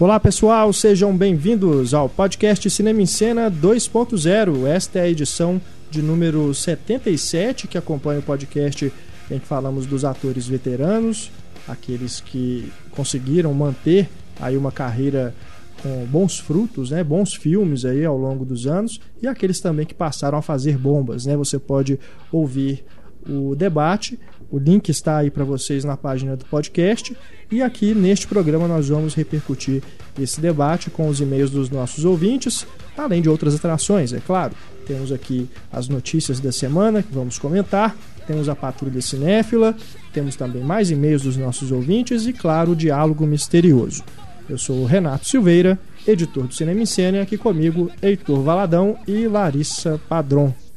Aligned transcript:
Olá 0.00 0.20
pessoal, 0.20 0.72
sejam 0.72 1.16
bem-vindos 1.16 1.92
ao 1.92 2.08
podcast 2.08 2.70
Cinema 2.70 3.02
em 3.02 3.06
Cena 3.06 3.50
2.0. 3.50 4.64
Esta 4.64 5.00
é 5.00 5.02
a 5.02 5.08
edição 5.08 5.60
de 5.90 6.00
número 6.00 6.54
77 6.54 7.66
que 7.66 7.76
acompanha 7.76 8.20
o 8.20 8.22
podcast 8.22 8.92
em 9.28 9.40
que 9.40 9.46
falamos 9.48 9.86
dos 9.86 10.04
atores 10.04 10.46
veteranos, 10.46 11.32
aqueles 11.66 12.20
que 12.20 12.72
conseguiram 12.92 13.52
manter 13.52 14.08
aí 14.40 14.56
uma 14.56 14.70
carreira 14.70 15.34
com 15.82 16.06
bons 16.06 16.38
frutos, 16.38 16.92
né, 16.92 17.02
bons 17.02 17.34
filmes 17.34 17.84
aí 17.84 18.04
ao 18.04 18.16
longo 18.16 18.44
dos 18.44 18.68
anos 18.68 19.00
e 19.20 19.26
aqueles 19.26 19.58
também 19.58 19.84
que 19.84 19.94
passaram 19.94 20.38
a 20.38 20.42
fazer 20.42 20.78
bombas, 20.78 21.26
né? 21.26 21.36
Você 21.36 21.58
pode 21.58 21.98
ouvir 22.30 22.84
o 23.28 23.54
debate 23.54 24.18
o 24.50 24.58
link 24.58 24.88
está 24.88 25.18
aí 25.18 25.30
para 25.30 25.44
vocês 25.44 25.84
na 25.84 25.96
página 25.96 26.34
do 26.34 26.44
podcast. 26.46 27.14
E 27.50 27.62
aqui 27.62 27.94
neste 27.94 28.26
programa 28.26 28.66
nós 28.66 28.88
vamos 28.88 29.14
repercutir 29.14 29.82
esse 30.18 30.40
debate 30.40 30.90
com 30.90 31.08
os 31.08 31.20
e-mails 31.20 31.50
dos 31.50 31.70
nossos 31.70 32.04
ouvintes, 32.04 32.66
além 32.96 33.22
de 33.22 33.28
outras 33.28 33.54
atrações, 33.54 34.12
é 34.12 34.20
claro. 34.20 34.54
Temos 34.86 35.12
aqui 35.12 35.48
as 35.70 35.88
notícias 35.88 36.40
da 36.40 36.50
semana 36.50 37.02
que 37.02 37.12
vamos 37.12 37.38
comentar, 37.38 37.94
temos 38.26 38.48
a 38.48 38.56
Patrulha 38.56 39.00
Cinéfila, 39.02 39.76
temos 40.12 40.34
também 40.34 40.62
mais 40.62 40.90
e-mails 40.90 41.22
dos 41.22 41.36
nossos 41.36 41.70
ouvintes 41.70 42.26
e, 42.26 42.32
claro, 42.32 42.72
o 42.72 42.76
Diálogo 42.76 43.26
Misterioso. 43.26 44.02
Eu 44.48 44.56
sou 44.56 44.78
o 44.78 44.86
Renato 44.86 45.26
Silveira, 45.26 45.78
editor 46.06 46.46
do 46.46 46.54
Cinema 46.54 46.80
em 46.80 46.86
Cena, 46.86 47.20
aqui 47.20 47.36
comigo 47.36 47.90
Heitor 48.00 48.40
Valadão 48.42 48.96
e 49.06 49.26
Larissa 49.28 50.00
Padron. 50.08 50.67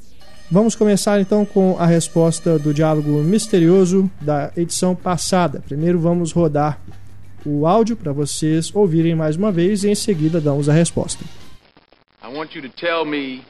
Vamos 0.51 0.75
começar 0.75 1.21
então 1.21 1.45
com 1.45 1.77
a 1.79 1.85
resposta 1.85 2.59
do 2.59 2.73
diálogo 2.73 3.09
misterioso 3.23 4.11
da 4.19 4.51
edição 4.57 4.93
passada. 4.93 5.61
Primeiro 5.61 5.97
vamos 5.97 6.33
rodar 6.33 6.77
o 7.45 7.65
áudio 7.65 7.95
para 7.95 8.12
vocês 8.12 8.70
ouvirem 8.76 9.15
mais 9.15 9.37
uma 9.37 9.49
vez 9.49 9.85
e 9.85 9.89
em 9.89 9.95
seguida 9.95 10.41
damos 10.41 10.67
a 10.67 10.73
resposta. 10.73 11.23
I 12.21 12.27
want 12.27 12.53
you 12.53 12.61
to 12.63 12.70
tell 12.76 13.05
me 13.05 13.45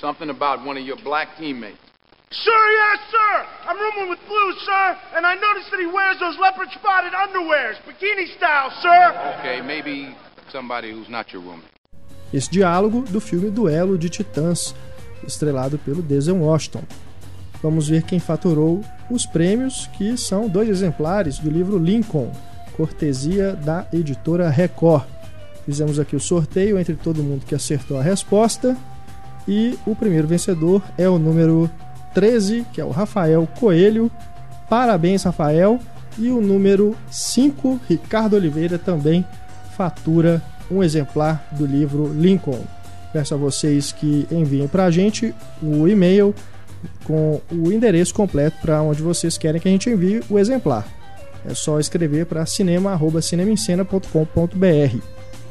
something 0.00 0.30
about 0.30 0.66
one 0.66 0.80
of 0.80 0.88
your 0.88 0.98
black 1.02 1.36
teammates. 1.36 1.76
Sir, 2.30 2.50
yes, 2.50 3.00
sir. 3.10 3.46
I'm 3.68 3.76
rooming 3.78 4.08
with 4.10 4.20
Blue, 4.26 4.52
sir, 4.64 4.96
and 5.16 5.26
I 5.26 5.36
noticed 5.36 5.70
that 5.70 5.80
he 5.80 5.86
wears 5.86 6.18
those 6.18 6.38
leopard 6.40 6.70
spotted 6.72 7.12
underwears, 7.12 7.76
bikini 7.86 8.34
style, 8.36 8.70
sir. 8.80 9.36
Okay, 9.38 9.60
maybe 9.60 10.16
somebody 10.50 10.92
who's 10.92 11.10
not 11.10 11.30
your 11.30 11.42
roommate. 11.42 11.70
Esse 12.32 12.50
diálogo 12.50 13.02
do 13.02 13.20
filme 13.20 13.50
Duelo 13.50 13.98
de 13.98 14.08
Titãs, 14.08 14.74
estrelado 15.26 15.78
pelo 15.78 16.02
Denzel 16.02 16.36
Washington. 16.36 16.82
Vamos 17.62 17.88
ver 17.88 18.02
quem 18.02 18.20
faturou 18.20 18.82
os 19.10 19.26
prêmios, 19.26 19.88
que 19.96 20.16
são 20.16 20.48
dois 20.48 20.68
exemplares 20.68 21.38
do 21.38 21.50
livro 21.50 21.78
Lincoln, 21.78 22.30
cortesia 22.76 23.54
da 23.54 23.86
editora 23.92 24.48
Record. 24.50 25.04
Fizemos 25.64 25.98
aqui 25.98 26.14
o 26.14 26.20
sorteio 26.20 26.78
entre 26.78 26.94
todo 26.94 27.22
mundo 27.22 27.44
que 27.44 27.54
acertou 27.54 27.98
a 27.98 28.02
resposta 28.02 28.76
e 29.48 29.78
o 29.86 29.94
primeiro 29.94 30.26
vencedor 30.26 30.82
é 30.98 31.08
o 31.08 31.18
número 31.18 31.70
13, 32.14 32.66
que 32.72 32.80
é 32.80 32.84
o 32.84 32.90
Rafael 32.90 33.48
Coelho. 33.58 34.10
Parabéns, 34.68 35.22
Rafael. 35.22 35.78
E 36.18 36.30
o 36.30 36.40
número 36.40 36.96
5, 37.10 37.80
Ricardo 37.86 38.36
Oliveira, 38.36 38.78
também 38.78 39.24
fatura 39.76 40.42
um 40.70 40.82
exemplar 40.82 41.44
do 41.52 41.66
livro 41.66 42.10
Lincoln. 42.12 42.64
Peço 43.12 43.34
a 43.34 43.36
vocês 43.36 43.92
que 43.92 44.26
enviem 44.30 44.68
para 44.68 44.84
a 44.84 44.90
gente 44.90 45.34
o 45.62 45.88
e-mail 45.88 46.34
com 47.04 47.40
o 47.50 47.72
endereço 47.72 48.14
completo 48.14 48.58
para 48.60 48.82
onde 48.82 49.02
vocês 49.02 49.38
querem 49.38 49.60
que 49.60 49.68
a 49.68 49.70
gente 49.70 49.90
envie 49.90 50.22
o 50.28 50.38
exemplar. 50.38 50.86
É 51.48 51.54
só 51.54 51.78
escrever 51.78 52.26
para 52.26 52.44
cinema@cinemaencena.com.br. 52.44 54.98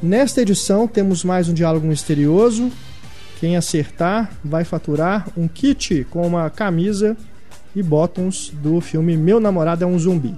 Nesta 0.03 0.42
edição 0.42 0.88
temos 0.88 1.24
mais 1.24 1.47
um 1.47 1.53
diálogo 1.53 1.88
misterioso. 1.88 2.69
Quem 3.40 3.56
acertar 3.56 4.31
vai 4.44 4.63
faturar 4.63 5.28
um 5.38 5.47
kit 5.47 6.06
com 6.09 6.28
uma 6.28 6.50
camisa 6.50 7.16
e 7.75 7.81
bottoms 7.81 8.51
do 8.62 8.80
filme 8.81 9.18
Meu 9.18 9.40
Namorado 9.40 9.84
é 9.84 9.88
um 9.88 9.97
Zumbi. 9.97 10.35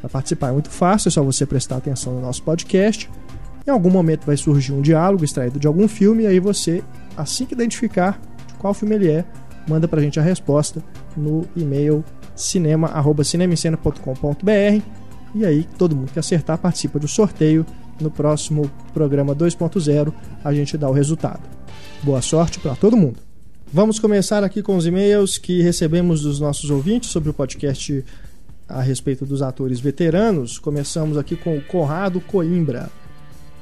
Para 0.00 0.10
participar 0.10 0.48
é 0.48 0.52
muito 0.52 0.70
fácil, 0.70 1.08
é 1.08 1.10
só 1.10 1.22
você 1.22 1.44
prestar 1.44 1.76
atenção 1.76 2.14
no 2.14 2.20
nosso 2.20 2.42
podcast 2.42 3.10
em 3.70 3.72
algum 3.72 3.90
momento 3.90 4.26
vai 4.26 4.36
surgir 4.36 4.72
um 4.72 4.82
diálogo 4.82 5.24
extraído 5.24 5.58
de 5.58 5.66
algum 5.66 5.88
filme, 5.88 6.24
e 6.24 6.26
aí 6.26 6.38
você, 6.40 6.84
assim 7.16 7.46
que 7.46 7.54
identificar 7.54 8.20
de 8.46 8.52
qual 8.54 8.74
filme 8.74 8.96
ele 8.96 9.08
é, 9.08 9.24
manda 9.68 9.88
pra 9.88 10.02
gente 10.02 10.18
a 10.18 10.22
resposta 10.22 10.82
no 11.16 11.46
e-mail 11.56 12.04
cinema@cinemicena.com.br 12.34 14.82
e 15.34 15.46
aí 15.46 15.64
todo 15.78 15.94
mundo 15.94 16.10
que 16.12 16.18
acertar 16.18 16.58
participa 16.58 16.98
do 16.98 17.06
sorteio. 17.06 17.64
No 18.00 18.10
próximo 18.10 18.68
programa 18.94 19.34
2.0 19.34 20.14
a 20.42 20.54
gente 20.54 20.78
dá 20.78 20.88
o 20.88 20.92
resultado. 20.92 21.42
Boa 22.02 22.22
sorte 22.22 22.58
para 22.58 22.74
todo 22.74 22.96
mundo. 22.96 23.18
Vamos 23.72 23.98
começar 23.98 24.42
aqui 24.42 24.62
com 24.62 24.74
os 24.76 24.86
e-mails 24.86 25.36
que 25.38 25.62
recebemos 25.62 26.22
dos 26.22 26.40
nossos 26.40 26.70
ouvintes 26.70 27.10
sobre 27.10 27.28
o 27.28 27.34
podcast 27.34 28.02
a 28.66 28.80
respeito 28.80 29.26
dos 29.26 29.42
atores 29.42 29.80
veteranos. 29.80 30.58
Começamos 30.58 31.18
aqui 31.18 31.36
com 31.36 31.58
o 31.58 31.62
Conrado 31.62 32.22
Coimbra 32.22 32.90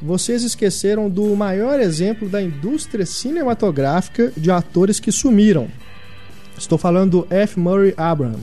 vocês 0.00 0.42
esqueceram 0.42 1.10
do 1.10 1.34
maior 1.34 1.80
exemplo 1.80 2.28
da 2.28 2.42
indústria 2.42 3.04
cinematográfica 3.04 4.32
de 4.36 4.50
atores 4.50 5.00
que 5.00 5.10
sumiram. 5.10 5.68
Estou 6.56 6.78
falando 6.78 7.22
do 7.22 7.34
F. 7.34 7.58
Murray 7.58 7.94
Abraham, 7.96 8.40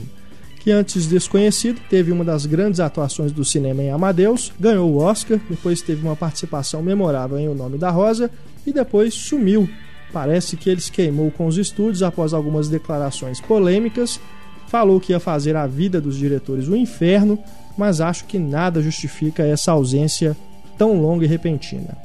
que 0.60 0.70
antes 0.70 1.06
desconhecido 1.06 1.80
teve 1.88 2.12
uma 2.12 2.24
das 2.24 2.44
grandes 2.44 2.80
atuações 2.80 3.32
do 3.32 3.44
cinema 3.44 3.82
em 3.82 3.90
Amadeus, 3.90 4.52
ganhou 4.58 4.90
o 4.90 4.98
Oscar, 4.98 5.38
depois 5.48 5.80
teve 5.80 6.02
uma 6.02 6.16
participação 6.16 6.82
memorável 6.82 7.38
em 7.38 7.48
O 7.48 7.54
Nome 7.54 7.78
da 7.78 7.90
Rosa 7.90 8.30
e 8.66 8.72
depois 8.72 9.14
sumiu. 9.14 9.68
Parece 10.12 10.56
que 10.56 10.68
ele 10.68 10.80
se 10.80 10.90
queimou 10.90 11.30
com 11.30 11.46
os 11.46 11.56
estúdios 11.56 12.02
após 12.02 12.32
algumas 12.32 12.68
declarações 12.68 13.40
polêmicas, 13.40 14.20
falou 14.68 15.00
que 15.00 15.12
ia 15.12 15.20
fazer 15.20 15.56
a 15.56 15.66
vida 15.66 16.00
dos 16.00 16.16
diretores 16.16 16.68
um 16.68 16.76
inferno, 16.76 17.38
mas 17.76 18.00
acho 18.00 18.24
que 18.24 18.38
nada 18.38 18.82
justifica 18.82 19.42
essa 19.42 19.72
ausência 19.72 20.36
tão 20.76 21.00
longa 21.00 21.24
e 21.24 21.28
repentina. 21.28 21.96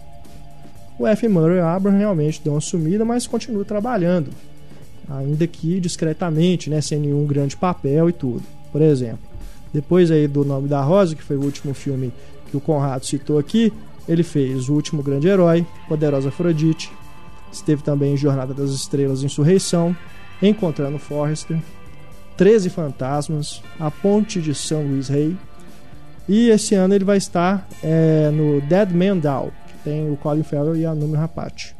O 0.98 1.08
F. 1.08 1.28
Murray 1.28 1.59
Abraham 1.59 1.98
realmente 1.98 2.42
deu 2.44 2.54
uma 2.54 2.62
sumida, 2.62 3.04
mas 3.04 3.26
continua 3.26 3.66
trabalhando, 3.66 4.30
ainda 5.09 5.48
que 5.48 5.80
discretamente, 5.80 6.70
né, 6.70 6.80
sem 6.82 7.00
nenhum 7.00 7.26
grande 7.26 7.58
papel 7.58 8.09
e 8.09 8.14
tudo. 8.14 8.44
Por 8.72 8.82
exemplo, 8.82 9.20
depois 9.74 10.12
aí 10.12 10.28
do 10.28 10.46
Nome 10.46 10.68
da 10.68 10.82
Rosa, 10.82 11.16
que 11.16 11.24
foi 11.24 11.38
o 11.38 11.44
último 11.44 11.74
filme 11.74 12.14
que 12.50 12.58
o 12.58 12.62
Conrado 12.62 13.06
citou 13.06 13.40
aqui, 13.40 13.74
ele 14.08 14.24
fez 14.24 14.68
O 14.68 14.74
Último 14.74 15.02
Grande 15.02 15.28
Herói, 15.28 15.66
Poderosa 15.88 16.30
Afrodite, 16.30 16.92
esteve 17.52 17.82
também 17.82 18.14
em 18.14 18.18
Jornada 18.18 18.53
das 18.53 18.72
Estrelas 18.72 19.24
Insurreição, 19.24 19.96
Encontrando 20.42 20.98
Forrester, 20.98 21.59
Treze 22.36 22.70
Fantasmas, 22.70 23.62
A 23.80 23.90
Ponte 23.92 24.42
de 24.42 24.53
São 24.56 24.86
Luís 24.86 25.08
Rei, 25.08 25.36
e 26.28 26.50
esse 26.50 26.76
ano 26.76 26.94
ele 26.94 27.04
vai 27.04 27.18
estar 27.18 27.68
é, 27.84 28.30
no 28.32 28.62
Dead 28.62 28.92
Man 28.92 29.18
Down, 29.18 29.52
que 29.68 29.74
tem 29.84 30.12
o 30.12 30.16
Colin 30.18 30.44
Farrell 30.44 30.76
e 30.76 30.86
a 30.86 30.94
Numi 30.94 31.16
Rapace. 31.16 31.74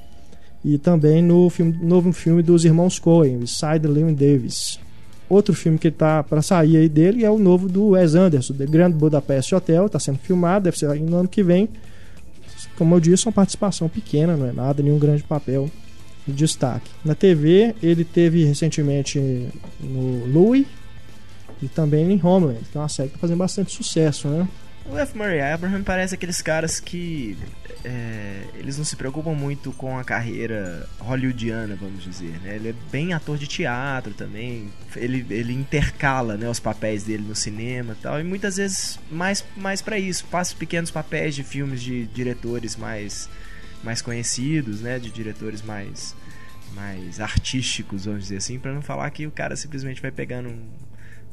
E 0.63 0.78
também 0.78 1.22
no 1.22 1.50
filme, 1.50 1.78
novo 1.81 2.12
filme 2.12 2.44
dos 2.44 2.66
irmãos 2.66 3.00
Coen, 3.00 3.46
Side 3.46 3.88
Lewin 3.88 4.13
Davis. 4.13 4.79
Outro 5.29 5.53
filme 5.53 5.78
que 5.78 5.88
está 5.88 6.22
para 6.22 6.41
sair 6.41 6.78
aí 6.78 6.90
dele 6.90 7.24
é 7.24 7.29
o 7.29 7.40
novo 7.40 7.69
do 7.69 7.90
Wes 7.90 8.16
Anderson, 8.16 8.53
The 8.53 8.66
Grand 8.66 8.91
Budapest 8.91 9.53
Hotel, 9.53 9.85
está 9.85 9.97
sendo 9.97 10.19
filmado, 10.19 10.66
deve 10.66 10.78
ser 10.78 10.94
no 11.00 11.18
ano 11.18 11.29
que 11.29 11.41
vem. 11.41 11.69
Como 12.78 12.96
eu 12.96 13.00
disse, 13.00 13.25
uma 13.25 13.31
participação 13.31 13.88
pequena, 13.88 14.35
não 14.35 14.47
é 14.47 14.52
nada, 14.52 14.84
nenhum 14.84 15.00
grande 15.00 15.23
papel 15.23 15.72
de 16.28 16.34
destaque. 16.34 16.91
Na 17.03 17.16
TV, 17.16 17.73
ele 17.81 18.03
teve 18.03 18.44
recentemente 18.44 19.19
no 19.79 20.25
Louis, 20.28 20.66
e 21.61 21.67
também 21.67 22.11
em 22.11 22.19
Homeland, 22.22 22.59
que 22.72 22.78
é 22.78 22.81
uma 22.81 22.90
série 22.90 23.09
que 23.09 23.16
tá 23.16 23.22
fazendo 23.22 23.37
bastante 23.37 23.72
sucesso, 23.72 24.28
né? 24.28 24.47
O 24.85 24.97
F. 24.97 25.16
Murray 25.16 25.40
Abraham 25.40 25.84
parece 25.84 26.16
aqueles 26.16 26.41
caras 26.41 26.79
que 26.79 27.37
é, 27.84 28.43
eles 28.55 28.78
não 28.78 28.85
se 28.85 28.96
preocupam 28.96 29.34
muito 29.34 29.72
com 29.73 29.97
a 29.97 30.03
carreira 30.03 30.87
hollywoodiana, 30.99 31.75
vamos 31.75 32.03
dizer. 32.03 32.40
Né? 32.41 32.55
Ele 32.55 32.69
é 32.69 32.75
bem 32.91 33.13
ator 33.13 33.37
de 33.37 33.47
teatro 33.47 34.13
também. 34.13 34.72
Ele, 34.96 35.25
ele 35.29 35.53
intercala 35.53 36.35
né, 36.35 36.49
os 36.49 36.59
papéis 36.59 37.03
dele 37.03 37.23
no 37.28 37.35
cinema 37.35 37.93
e 37.93 38.02
tal. 38.02 38.19
E 38.19 38.23
muitas 38.23 38.57
vezes 38.57 38.99
mais, 39.11 39.46
mais 39.55 39.81
para 39.81 39.99
isso. 39.99 40.25
Passa 40.25 40.55
pequenos 40.55 40.90
papéis 40.90 41.35
de 41.35 41.43
filmes 41.43 41.81
de 41.81 42.07
diretores 42.07 42.75
mais, 42.75 43.29
mais 43.84 44.02
conhecidos, 44.02 44.81
né? 44.81 44.97
De 44.97 45.11
diretores 45.11 45.61
mais, 45.61 46.16
mais 46.73 47.19
artísticos, 47.19 48.05
vamos 48.05 48.23
dizer 48.23 48.37
assim. 48.37 48.57
para 48.57 48.73
não 48.73 48.81
falar 48.81 49.09
que 49.11 49.28
o 49.28 49.31
cara 49.31 49.55
simplesmente 49.55 50.02
vai 50.02 50.11
pegando 50.11 50.49
um 50.49 50.91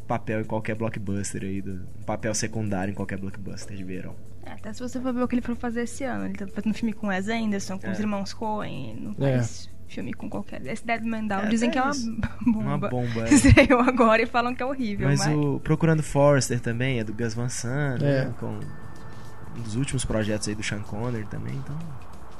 papel 0.08 0.40
em 0.40 0.44
qualquer 0.44 0.74
blockbuster 0.74 1.42
aí, 1.42 1.60
do, 1.60 1.86
um 2.00 2.02
papel 2.04 2.34
secundário 2.34 2.90
em 2.90 2.94
qualquer 2.94 3.18
blockbuster 3.18 3.76
de 3.76 3.84
verão. 3.84 4.16
É, 4.44 4.52
até 4.52 4.72
se 4.72 4.80
você 4.80 4.98
for 4.98 5.12
ver 5.12 5.22
o 5.22 5.28
que 5.28 5.34
ele 5.34 5.42
foi 5.42 5.54
fazer 5.54 5.82
esse 5.82 6.02
ano, 6.04 6.24
ele 6.24 6.34
tá 6.34 6.46
fazendo 6.48 6.74
filme 6.74 6.94
com 6.94 7.08
Wes 7.08 7.28
Anderson, 7.28 7.78
com 7.78 7.86
é. 7.86 7.92
os 7.92 8.00
irmãos 8.00 8.32
Coen, 8.32 8.96
não 8.98 9.14
faz 9.14 9.68
é. 9.68 9.92
filme 9.92 10.14
com 10.14 10.28
qualquer. 10.30 10.66
Esse 10.66 10.84
Dead 10.84 11.02
Man 11.02 11.26
Down 11.26 11.42
é, 11.42 11.48
dizem 11.48 11.70
que 11.70 11.78
é 11.78 11.82
uma 11.82 11.92
bomba. 11.92 12.28
Uma 12.58 12.78
bomba. 12.78 13.24
É. 13.28 13.34
Estreou 13.34 13.80
agora 13.80 14.22
e 14.22 14.26
falam 14.26 14.54
que 14.54 14.62
é 14.62 14.66
horrível. 14.66 15.06
Mas, 15.06 15.20
mas, 15.20 15.36
o 15.36 15.60
Procurando 15.60 16.02
Forrester 16.02 16.58
também 16.58 16.98
é 16.98 17.04
do 17.04 17.12
Gus 17.12 17.34
Van 17.34 17.50
Sant, 17.50 18.00
né? 18.00 18.22
É. 18.22 18.30
Com 18.40 18.58
um 19.56 19.62
dos 19.62 19.76
últimos 19.76 20.04
projetos 20.04 20.48
aí 20.48 20.54
do 20.54 20.62
Sean 20.62 20.80
Connery 20.80 21.26
também, 21.26 21.54
então. 21.54 21.78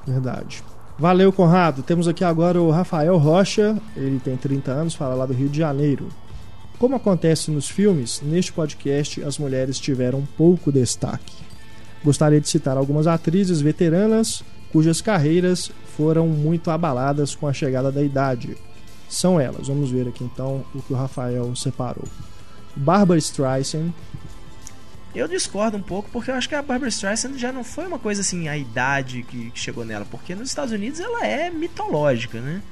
Verdade. 0.06 0.62
Valeu, 0.98 1.32
Conrado. 1.32 1.82
Temos 1.82 2.08
aqui 2.08 2.24
agora 2.24 2.60
o 2.60 2.70
Rafael 2.70 3.16
Rocha, 3.18 3.76
ele 3.94 4.18
tem 4.18 4.36
30 4.36 4.70
anos, 4.72 4.94
fala 4.94 5.14
lá 5.14 5.26
do 5.26 5.32
Rio 5.32 5.48
de 5.48 5.58
Janeiro. 5.58 6.08
Como 6.78 6.94
acontece 6.94 7.50
nos 7.50 7.68
filmes, 7.68 8.20
neste 8.22 8.52
podcast 8.52 9.22
as 9.22 9.36
mulheres 9.38 9.80
tiveram 9.80 10.26
pouco 10.36 10.70
destaque. 10.70 11.34
Gostaria 12.04 12.40
de 12.40 12.48
citar 12.48 12.76
algumas 12.76 13.06
atrizes 13.06 13.60
veteranas 13.60 14.44
cujas 14.72 15.00
carreiras 15.00 15.72
foram 15.96 16.28
muito 16.28 16.70
abaladas 16.70 17.34
com 17.34 17.48
a 17.48 17.52
chegada 17.52 17.90
da 17.90 18.02
idade. 18.02 18.56
São 19.08 19.40
elas, 19.40 19.66
vamos 19.66 19.90
ver 19.90 20.06
aqui 20.06 20.22
então 20.22 20.64
o 20.74 20.82
que 20.82 20.92
o 20.92 20.96
Rafael 20.96 21.56
separou. 21.56 22.06
Barbara 22.76 23.18
Streisand, 23.18 23.92
eu 25.14 25.26
discordo 25.26 25.76
um 25.76 25.82
pouco, 25.82 26.08
porque 26.12 26.30
eu 26.30 26.34
acho 26.34 26.48
que 26.48 26.54
a 26.54 26.62
Barbara 26.62 26.90
Streisand 26.90 27.38
já 27.38 27.50
não 27.50 27.64
foi 27.64 27.86
uma 27.86 27.98
coisa 27.98 28.20
assim, 28.20 28.46
a 28.46 28.56
idade 28.56 29.22
que, 29.24 29.50
chegou 29.54 29.84
nela, 29.84 30.06
porque 30.08 30.34
nos 30.34 30.48
Estados 30.48 30.72
Unidos 30.72 31.00
ela 31.00 31.26
é 31.26 31.50
mitológica, 31.50 32.40
né? 32.40 32.62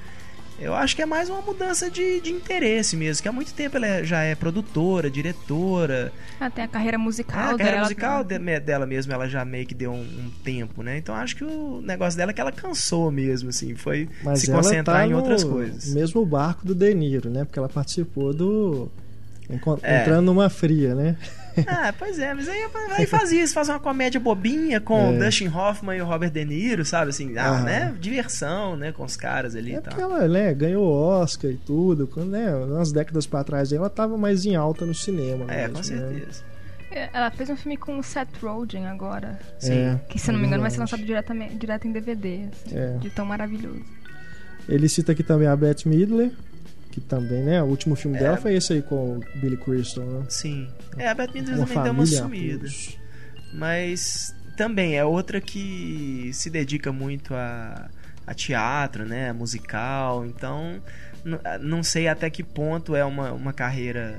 Eu 0.58 0.74
acho 0.74 0.96
que 0.96 1.02
é 1.02 1.06
mais 1.06 1.28
uma 1.28 1.42
mudança 1.42 1.90
de, 1.90 2.20
de 2.20 2.30
interesse 2.30 2.96
mesmo, 2.96 3.22
que 3.22 3.28
há 3.28 3.32
muito 3.32 3.52
tempo 3.52 3.76
ela 3.76 4.02
já 4.02 4.22
é 4.22 4.34
produtora, 4.34 5.10
diretora. 5.10 6.12
Ela 6.40 6.50
tem 6.50 6.64
a 6.64 6.68
carreira 6.68 6.98
musical 6.98 7.38
ah, 7.38 7.50
a 7.50 7.58
carreira 7.58 7.72
dela. 7.72 7.82
musical 7.82 8.24
de, 8.24 8.60
dela 8.60 8.86
mesmo, 8.86 9.12
ela 9.12 9.28
já 9.28 9.44
meio 9.44 9.66
que 9.66 9.74
deu 9.74 9.92
um, 9.92 10.00
um, 10.00 10.30
tempo, 10.42 10.82
né? 10.82 10.96
Então 10.96 11.14
acho 11.14 11.36
que 11.36 11.44
o 11.44 11.82
negócio 11.82 12.16
dela 12.16 12.30
é 12.30 12.34
que 12.34 12.40
ela 12.40 12.52
cansou 12.52 13.10
mesmo, 13.10 13.50
assim, 13.50 13.74
foi 13.74 14.08
Mas 14.22 14.40
se 14.40 14.50
concentrar 14.50 15.02
tá 15.02 15.06
em 15.06 15.12
outras 15.12 15.44
coisas. 15.44 15.92
mesmo 15.92 16.24
barco 16.24 16.66
do 16.66 16.74
De 16.74 16.94
Niro, 16.94 17.28
né? 17.28 17.44
Porque 17.44 17.58
ela 17.58 17.68
participou 17.68 18.32
do... 18.32 18.90
Entrando 19.48 19.82
é. 19.82 20.20
numa 20.20 20.50
fria, 20.50 20.94
né? 20.94 21.16
Ah, 21.66 21.94
pois 21.98 22.18
é, 22.18 22.34
mas 22.34 22.48
aí, 22.48 22.66
aí 22.90 23.06
faz 23.08 23.32
isso, 23.32 23.54
faz 23.54 23.68
uma 23.68 23.80
comédia 23.80 24.20
bobinha 24.20 24.80
com 24.80 25.14
é. 25.14 25.18
Dustin 25.18 25.48
Hoffman 25.48 25.96
e 25.96 26.02
o 26.02 26.04
Robert 26.04 26.30
De 26.30 26.44
Niro, 26.44 26.84
sabe? 26.84 27.10
Assim, 27.10 27.36
ah, 27.38 27.62
né? 27.62 27.94
Diversão, 27.98 28.76
né? 28.76 28.92
Com 28.92 29.04
os 29.04 29.16
caras 29.16 29.56
ali 29.56 29.74
é 29.74 29.78
e 29.78 29.80
tal. 29.80 29.98
ela 29.98 30.28
né, 30.28 30.52
ganhou 30.52 30.84
Oscar 30.84 31.50
e 31.50 31.56
tudo. 31.56 32.06
Quando, 32.06 32.30
né, 32.30 32.54
umas 32.54 32.92
décadas 32.92 33.26
pra 33.26 33.44
trás 33.44 33.72
ela 33.72 33.88
tava 33.88 34.18
mais 34.18 34.44
em 34.44 34.54
alta 34.54 34.84
no 34.84 34.94
cinema. 34.94 35.50
É, 35.50 35.68
mesmo, 35.68 35.72
com 35.72 35.78
né? 35.78 35.84
certeza. 35.84 36.42
Né? 36.42 36.56
Ela 37.12 37.30
fez 37.30 37.50
um 37.50 37.56
filme 37.56 37.76
com 37.76 37.98
o 37.98 38.02
Seth 38.02 38.28
Rogen 38.40 38.86
agora. 38.86 39.38
Sim. 39.58 39.72
É, 39.72 40.00
que, 40.08 40.18
se 40.18 40.30
não 40.30 40.38
me 40.38 40.46
engano, 40.46 40.62
vai 40.62 40.70
ser 40.70 40.78
lançado 40.78 41.04
diretamente, 41.04 41.54
direto 41.56 41.86
em 41.86 41.92
DVD. 41.92 42.48
Assim, 42.52 42.76
é. 42.76 42.96
De 42.98 43.10
tão 43.10 43.26
maravilhoso. 43.26 43.84
Ele 44.68 44.88
cita 44.88 45.12
aqui 45.12 45.22
também 45.22 45.46
a 45.46 45.54
Bette 45.54 45.88
Midler, 45.88 46.32
que 46.96 47.00
também, 47.02 47.42
né? 47.42 47.62
O 47.62 47.66
último 47.66 47.94
filme 47.94 48.16
é, 48.16 48.20
dela 48.20 48.36
foi 48.38 48.54
esse 48.54 48.72
aí 48.72 48.80
com 48.80 49.18
o 49.18 49.20
Billy 49.38 49.58
Crystal, 49.58 50.02
né? 50.02 50.24
Sim. 50.30 50.66
É, 50.96 51.08
a 51.08 51.14
Bette 51.14 51.34
Midler 51.34 51.58
também 51.58 51.82
deu 51.82 51.92
uma 51.92 52.06
sumida. 52.06 52.66
Mas 53.52 54.34
também 54.56 54.96
é 54.96 55.04
outra 55.04 55.38
que 55.38 56.30
se 56.32 56.48
dedica 56.48 56.90
muito 56.92 57.34
a, 57.34 57.90
a 58.26 58.32
teatro, 58.32 59.04
né? 59.04 59.28
A 59.28 59.34
musical. 59.34 60.24
Então, 60.24 60.82
não 61.60 61.82
sei 61.82 62.08
até 62.08 62.30
que 62.30 62.42
ponto 62.42 62.96
é 62.96 63.04
uma, 63.04 63.30
uma 63.32 63.52
carreira 63.52 64.18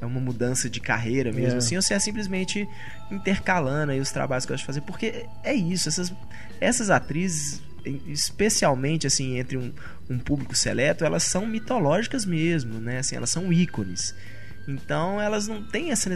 é 0.00 0.06
uma 0.06 0.20
mudança 0.20 0.70
de 0.70 0.78
carreira 0.78 1.32
mesmo, 1.32 1.54
é. 1.54 1.56
assim, 1.56 1.74
ou 1.74 1.82
se 1.82 1.92
é 1.92 1.98
simplesmente 1.98 2.68
intercalando 3.10 3.90
aí 3.90 3.98
os 3.98 4.12
trabalhos 4.12 4.46
que 4.46 4.52
eu 4.52 4.54
gosto 4.54 4.62
de 4.62 4.66
fazer, 4.66 4.80
porque 4.82 5.26
é 5.42 5.52
isso, 5.52 5.88
essas, 5.88 6.14
essas 6.60 6.88
atrizes 6.88 7.60
especialmente 8.06 9.06
assim 9.06 9.38
entre 9.38 9.56
um, 9.56 9.72
um 10.08 10.18
público 10.18 10.54
seleto, 10.54 11.04
elas 11.04 11.22
são 11.22 11.46
mitológicas 11.46 12.24
mesmo, 12.24 12.78
né? 12.80 12.98
Assim, 12.98 13.16
elas 13.16 13.30
são 13.30 13.52
ícones. 13.52 14.14
Então 14.66 15.20
elas 15.20 15.48
não 15.48 15.62
têm 15.62 15.90
essa 15.90 16.10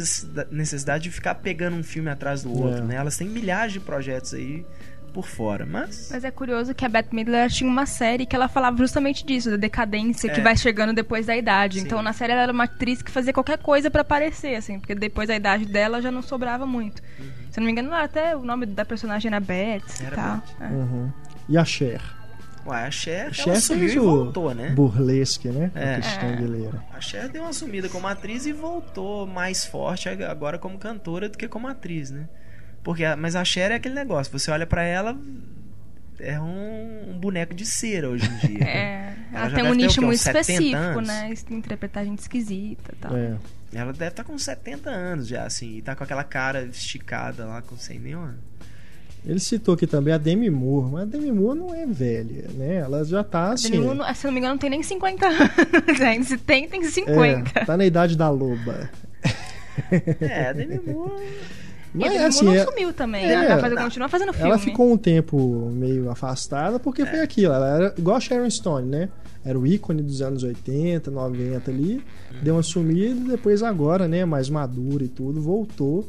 necessidade 0.51 1.05
de 1.05 1.11
ficar 1.11 1.37
pegando 1.37 1.77
um 1.77 1.83
filme 1.83 2.11
atrás 2.11 2.43
do 2.43 2.53
outro, 2.53 2.83
é. 2.85 2.87
né? 2.87 2.97
Elas 2.97 3.17
têm 3.17 3.27
milhares 3.27 3.73
de 3.73 3.81
projetos 3.81 4.35
aí 4.35 4.65
por 5.13 5.27
fora, 5.27 5.67
mas... 5.67 6.09
Mas 6.11 6.25
é 6.25 6.31
curioso 6.31 6.75
que 6.75 6.85
a 6.85 6.89
Bette 6.89 7.15
Midler 7.15 7.51
tinha 7.51 7.69
uma 7.69 7.87
série 7.87 8.25
que 8.25 8.35
ela 8.35 8.49
falava 8.49 8.77
justamente 8.79 9.25
disso, 9.25 9.51
da 9.51 9.57
decadência 9.57 10.31
é. 10.31 10.35
que 10.35 10.41
vai 10.41 10.57
chegando 10.57 10.93
depois 10.93 11.27
da 11.27 11.37
idade. 11.37 11.81
Sim. 11.81 11.87
Então 11.87 12.03
na 12.03 12.13
série 12.13 12.33
ela 12.33 12.43
era 12.43 12.53
uma 12.53 12.65
atriz 12.65 13.03
que 13.03 13.11
fazia 13.11 13.33
qualquer 13.33 13.59
coisa 13.59 13.91
para 13.91 14.03
aparecer, 14.03 14.55
assim, 14.55 14.79
porque 14.79 14.95
depois 14.95 15.29
da 15.29 15.37
idade 15.37 15.67
dela 15.67 16.01
já 16.01 16.11
não 16.11 16.23
sobrava 16.23 16.67
muito. 16.67 17.03
Uhum. 17.19 17.27
Se 17.51 17.59
eu 17.59 17.63
não 17.63 17.67
me 17.67 17.73
engano, 17.73 17.93
até 17.93 18.35
o 18.35 18.43
nome 18.43 18.67
da 18.67 18.85
personagem 18.85 19.29
era 19.29 19.41
Bette 19.41 20.03
e 20.03 20.11
tal. 20.15 20.43
É. 20.61 20.67
Uhum. 20.67 21.13
E 21.49 21.57
a 21.57 21.65
Cher? 21.65 22.01
Ué, 22.65 22.85
a 22.85 22.91
Cher, 22.91 23.35
Cher 23.35 23.61
sumiu 23.61 23.89
e 23.89 23.99
voltou, 23.99 24.55
né? 24.55 24.71
Burlesque, 24.71 25.49
né? 25.49 25.73
É. 25.75 25.97
A 26.93 27.01
Cher 27.01 27.29
deu 27.29 27.43
uma 27.43 27.53
sumida 27.53 27.89
como 27.89 28.07
atriz 28.07 28.47
e 28.47 28.53
voltou 28.53 29.27
mais 29.27 29.65
forte 29.65 30.09
agora 30.09 30.59
como 30.59 30.79
cantora 30.79 31.29
do 31.29 31.37
que 31.37 31.49
como 31.49 31.67
atriz, 31.67 32.11
né? 32.11 32.29
Porque, 32.85 33.03
mas 33.17 33.35
a 33.35 33.45
Cher 33.45 33.71
é 33.73 33.75
aquele 33.77 33.95
negócio, 33.95 34.33
você 34.37 34.51
olha 34.51 34.67
para 34.67 34.83
ela, 34.83 35.19
é 36.19 36.41
um, 36.41 37.11
um, 37.11 37.19
boneco 37.19 37.55
de 37.55 37.67
cera 37.67 38.09
hoje 38.09 38.27
em 38.27 38.37
dia. 38.47 38.63
É, 38.73 39.17
ela, 39.33 39.47
ela 39.47 39.55
tem 39.55 39.65
um 39.65 39.75
nicho 39.75 40.03
muito 40.03 40.19
específico, 40.19 40.77
anos. 40.77 41.09
né? 41.09 41.33
Interpretar 41.51 42.05
gente 42.05 42.19
esquisita 42.19 42.93
e 42.93 42.97
tal. 42.97 43.17
É. 43.17 43.37
Ela 43.73 43.93
deve 43.93 44.11
estar 44.11 44.23
tá 44.23 44.25
com 44.25 44.37
70 44.37 44.91
anos 44.91 45.27
já, 45.27 45.45
assim, 45.45 45.79
e 45.79 45.83
tá 45.83 45.97
com 45.97 46.05
aquela 46.05 46.23
cara 46.23 46.65
esticada 46.65 47.47
lá, 47.47 47.63
com 47.63 47.77
sem 47.77 47.99
nenhuma. 47.99 48.37
Ele 49.25 49.39
citou 49.39 49.75
aqui 49.75 49.87
também 49.87 50.13
a 50.13 50.19
Demi 50.19 50.51
Moore, 50.51 50.91
mas 50.91 51.03
a 51.03 51.05
Demi 51.05 51.31
Moore 51.31 51.59
não 51.59 51.73
é 51.73 51.87
velha, 51.87 52.49
né? 52.55 52.77
Ela 52.77 53.05
já 53.05 53.23
tá 53.23 53.53
assim. 53.53 53.69
A 53.69 53.71
Demi 53.71 53.85
Moore, 53.85 54.15
se 54.17 54.25
não 54.27 54.33
me 54.33 54.39
engano, 54.41 54.55
não 54.55 54.59
tem 54.59 54.71
nem 54.71 54.83
50 54.83 55.27
anos, 55.27 55.51
gente. 55.97 56.25
Se 56.27 56.37
tem, 56.37 56.69
tem 56.69 56.83
50. 56.83 57.61
É, 57.61 57.65
tá 57.65 57.77
na 57.77 57.85
idade 57.85 58.17
da 58.17 58.29
loba. 58.29 58.91
É, 60.21 60.49
a 60.49 60.53
Demi 60.53 60.81
Moore. 60.85 61.23
Mas, 61.95 62.05
e 62.05 62.07
a 62.07 62.11
Demi 62.11 62.25
assim, 62.25 62.45
Moore 62.45 62.57
não 62.57 62.65
é, 62.65 62.67
sumiu 62.67 62.93
também, 62.93 63.25
é, 63.25 63.33
ela 63.33 63.71
tá 63.71 63.83
continua 63.85 64.09
fazendo 64.09 64.33
filme. 64.33 64.49
Ela 64.49 64.59
ficou 64.59 64.93
um 64.93 64.97
tempo 64.97 65.71
meio 65.73 66.11
afastada 66.11 66.81
porque 66.81 67.03
é. 67.03 67.07
foi 67.07 67.21
aquilo. 67.21 67.55
Ela 67.55 67.77
era 67.77 67.95
igual 67.97 68.17
a 68.17 68.21
Sharon 68.21 68.51
Stone, 68.51 68.89
né? 68.89 69.09
Era 69.45 69.57
o 69.57 69.65
ícone 69.65 70.03
dos 70.03 70.21
anos 70.21 70.43
80, 70.43 71.11
90 71.13 71.71
ali. 71.71 71.97
Hum. 72.33 72.37
Deu 72.43 72.57
uma 72.57 72.63
sumida 72.63 73.21
e 73.21 73.31
depois 73.31 73.63
agora, 73.63 74.09
né? 74.09 74.25
Mais 74.25 74.49
madura 74.49 75.05
e 75.05 75.09
tudo, 75.09 75.41
voltou 75.41 76.09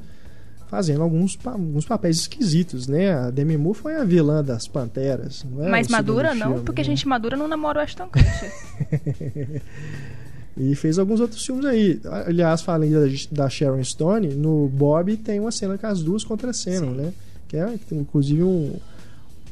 fazendo 0.73 1.03
alguns, 1.03 1.37
alguns 1.45 1.85
papéis 1.85 2.21
esquisitos, 2.21 2.87
né? 2.87 3.13
A 3.13 3.29
Demi 3.29 3.55
Moore 3.57 3.77
foi 3.77 3.95
a 3.95 4.03
vilã 4.03 4.43
das 4.43 4.67
Panteras. 4.67 5.45
Não 5.47 5.67
é 5.67 5.69
Mas 5.69 5.87
madura 5.87 6.33
não, 6.33 6.47
filme, 6.47 6.65
porque 6.65 6.81
né? 6.81 6.85
gente 6.85 7.07
madura 7.07 7.37
não 7.37 7.47
namora 7.47 7.77
o 7.77 7.83
Ashton 7.83 8.09
Kutcher. 8.09 9.61
e 10.57 10.73
fez 10.73 10.97
alguns 10.97 11.19
outros 11.19 11.45
filmes 11.45 11.63
aí. 11.65 12.01
Aliás, 12.25 12.63
falando 12.63 12.91
da, 12.91 13.43
da 13.43 13.49
Sharon 13.51 13.83
Stone, 13.83 14.29
no 14.29 14.67
Bob 14.67 15.15
tem 15.17 15.39
uma 15.39 15.51
cena 15.51 15.77
com 15.77 15.85
as 15.85 16.01
duas 16.01 16.23
contracenam, 16.23 16.89
né? 16.89 17.13
Que 17.47 17.57
é 17.57 17.77
que 17.87 17.93
inclusive 17.93 18.41
um, 18.41 18.75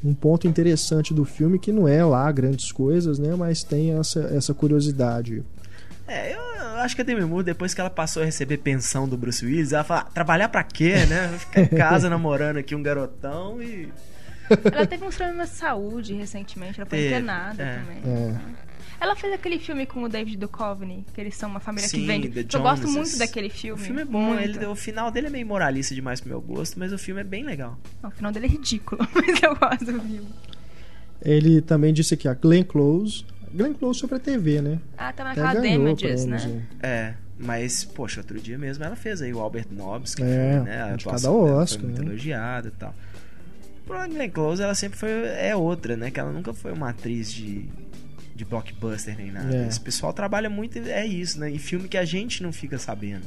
um 0.03 0.15
ponto 0.15 0.47
interessante 0.47 1.13
do 1.13 1.23
filme 1.23 1.59
que 1.59 1.71
não 1.71 1.87
é 1.87 2.03
lá 2.03 2.31
grandes 2.31 2.71
coisas, 2.71 3.19
né? 3.19 3.35
Mas 3.35 3.61
tem 3.61 3.91
essa, 3.91 4.21
essa 4.21 4.55
curiosidade. 4.55 5.43
É, 6.11 6.35
eu 6.35 6.77
acho 6.79 6.93
que 6.93 7.01
a 7.01 7.05
Demi 7.05 7.23
Moore, 7.23 7.45
depois 7.45 7.73
que 7.73 7.79
ela 7.79 7.89
passou 7.89 8.21
a 8.21 8.25
receber 8.25 8.57
pensão 8.57 9.07
do 9.07 9.17
Bruce 9.17 9.45
Willis, 9.45 9.71
ela 9.71 9.85
fala, 9.85 10.03
trabalhar 10.03 10.49
pra 10.49 10.61
quê, 10.61 11.05
né? 11.05 11.29
Ficar 11.39 11.61
em 11.61 11.67
casa 11.67 12.09
namorando 12.11 12.57
aqui 12.57 12.75
um 12.75 12.83
garotão 12.83 13.61
e... 13.63 13.87
Ela 14.73 14.85
teve 14.85 15.05
uns 15.05 15.15
problemas 15.15 15.51
de 15.51 15.55
saúde 15.55 16.13
recentemente, 16.13 16.81
ela 16.81 16.89
foi 16.89 17.07
internada 17.07 17.63
é. 17.63 17.75
também. 17.77 18.01
É. 18.05 18.35
Ela 18.99 19.15
fez 19.15 19.33
aquele 19.33 19.57
filme 19.57 19.85
com 19.85 20.03
o 20.03 20.09
David 20.09 20.37
Duchovny, 20.37 21.05
que 21.13 21.21
eles 21.21 21.35
são 21.35 21.49
uma 21.49 21.61
família 21.61 21.87
Sim, 21.87 22.01
que 22.01 22.05
vende. 22.05 22.47
Eu 22.53 22.61
gosto 22.61 22.89
muito 22.89 23.17
daquele 23.17 23.49
filme. 23.49 23.81
O 23.81 23.83
filme 23.83 24.01
é 24.01 24.05
bom, 24.05 24.37
ele, 24.37 24.65
o 24.65 24.75
final 24.75 25.09
dele 25.09 25.27
é 25.27 25.29
meio 25.29 25.47
moralista 25.47 25.95
demais 25.95 26.19
pro 26.19 26.29
meu 26.29 26.41
gosto, 26.41 26.77
mas 26.77 26.91
o 26.91 26.97
filme 26.97 27.21
é 27.21 27.23
bem 27.23 27.45
legal. 27.45 27.79
Não, 28.03 28.09
o 28.09 28.13
final 28.13 28.33
dele 28.33 28.47
é 28.47 28.49
ridículo, 28.49 29.07
mas 29.15 29.41
eu 29.41 29.55
gosto 29.55 29.85
do 29.85 30.01
filme. 30.01 30.27
Ele 31.21 31.61
também 31.61 31.93
disse 31.93 32.13
aqui, 32.13 32.27
a 32.27 32.33
Glenn 32.33 32.63
Close 32.63 33.23
Glenn 33.53 33.73
Close 33.73 33.99
sobre 33.99 34.15
a 34.15 34.19
TV, 34.19 34.61
né? 34.61 34.79
Ah, 34.97 35.11
tá 35.11 35.23
naquela 35.23 35.53
Damages, 35.53 36.25
né? 36.25 36.67
É, 36.81 37.13
mas, 37.37 37.83
poxa, 37.83 38.21
outro 38.21 38.39
dia 38.39 38.57
mesmo 38.57 38.83
ela 38.83 38.95
fez 38.95 39.21
aí 39.21 39.33
o 39.33 39.39
Albert 39.39 39.67
Nobbs, 39.71 40.15
que 40.15 40.23
é, 40.23 40.57
foi, 40.57 40.65
né? 40.65 40.81
A 40.81 40.93
atuação 40.93 41.39
Oscar, 41.39 41.79
foi 41.79 41.89
muito 41.89 42.03
né? 42.03 42.09
elogiada 42.09 42.67
e 42.67 42.71
tal. 42.71 42.95
Pro 43.85 43.97
Glenn 44.07 44.29
Close, 44.29 44.61
ela 44.61 44.75
sempre 44.75 44.97
foi... 44.97 45.09
É 45.09 45.55
outra, 45.55 45.97
né? 45.97 46.11
Que 46.11 46.19
ela 46.19 46.31
nunca 46.31 46.53
foi 46.53 46.71
uma 46.71 46.89
atriz 46.89 47.31
de, 47.31 47.65
de 48.35 48.45
blockbuster 48.45 49.17
nem 49.17 49.31
nada. 49.31 49.53
É. 49.53 49.67
Esse 49.67 49.81
pessoal 49.81 50.13
trabalha 50.13 50.49
muito... 50.49 50.77
É 50.77 51.05
isso, 51.05 51.39
né? 51.39 51.49
Em 51.49 51.57
filme 51.57 51.87
que 51.87 51.97
a 51.97 52.05
gente 52.05 52.43
não 52.43 52.53
fica 52.53 52.77
sabendo. 52.77 53.25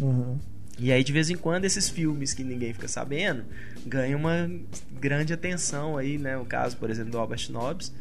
Uhum. 0.00 0.38
E 0.78 0.90
aí, 0.90 1.04
de 1.04 1.12
vez 1.12 1.30
em 1.30 1.36
quando, 1.36 1.64
esses 1.64 1.88
filmes 1.88 2.34
que 2.34 2.42
ninguém 2.42 2.72
fica 2.72 2.88
sabendo 2.88 3.44
ganham 3.86 4.18
uma 4.18 4.50
grande 5.00 5.32
atenção 5.32 5.96
aí, 5.96 6.18
né? 6.18 6.36
O 6.36 6.44
caso, 6.44 6.76
por 6.76 6.90
exemplo, 6.90 7.12
do 7.12 7.18
Albert 7.18 7.50
Nobbs 7.50 7.92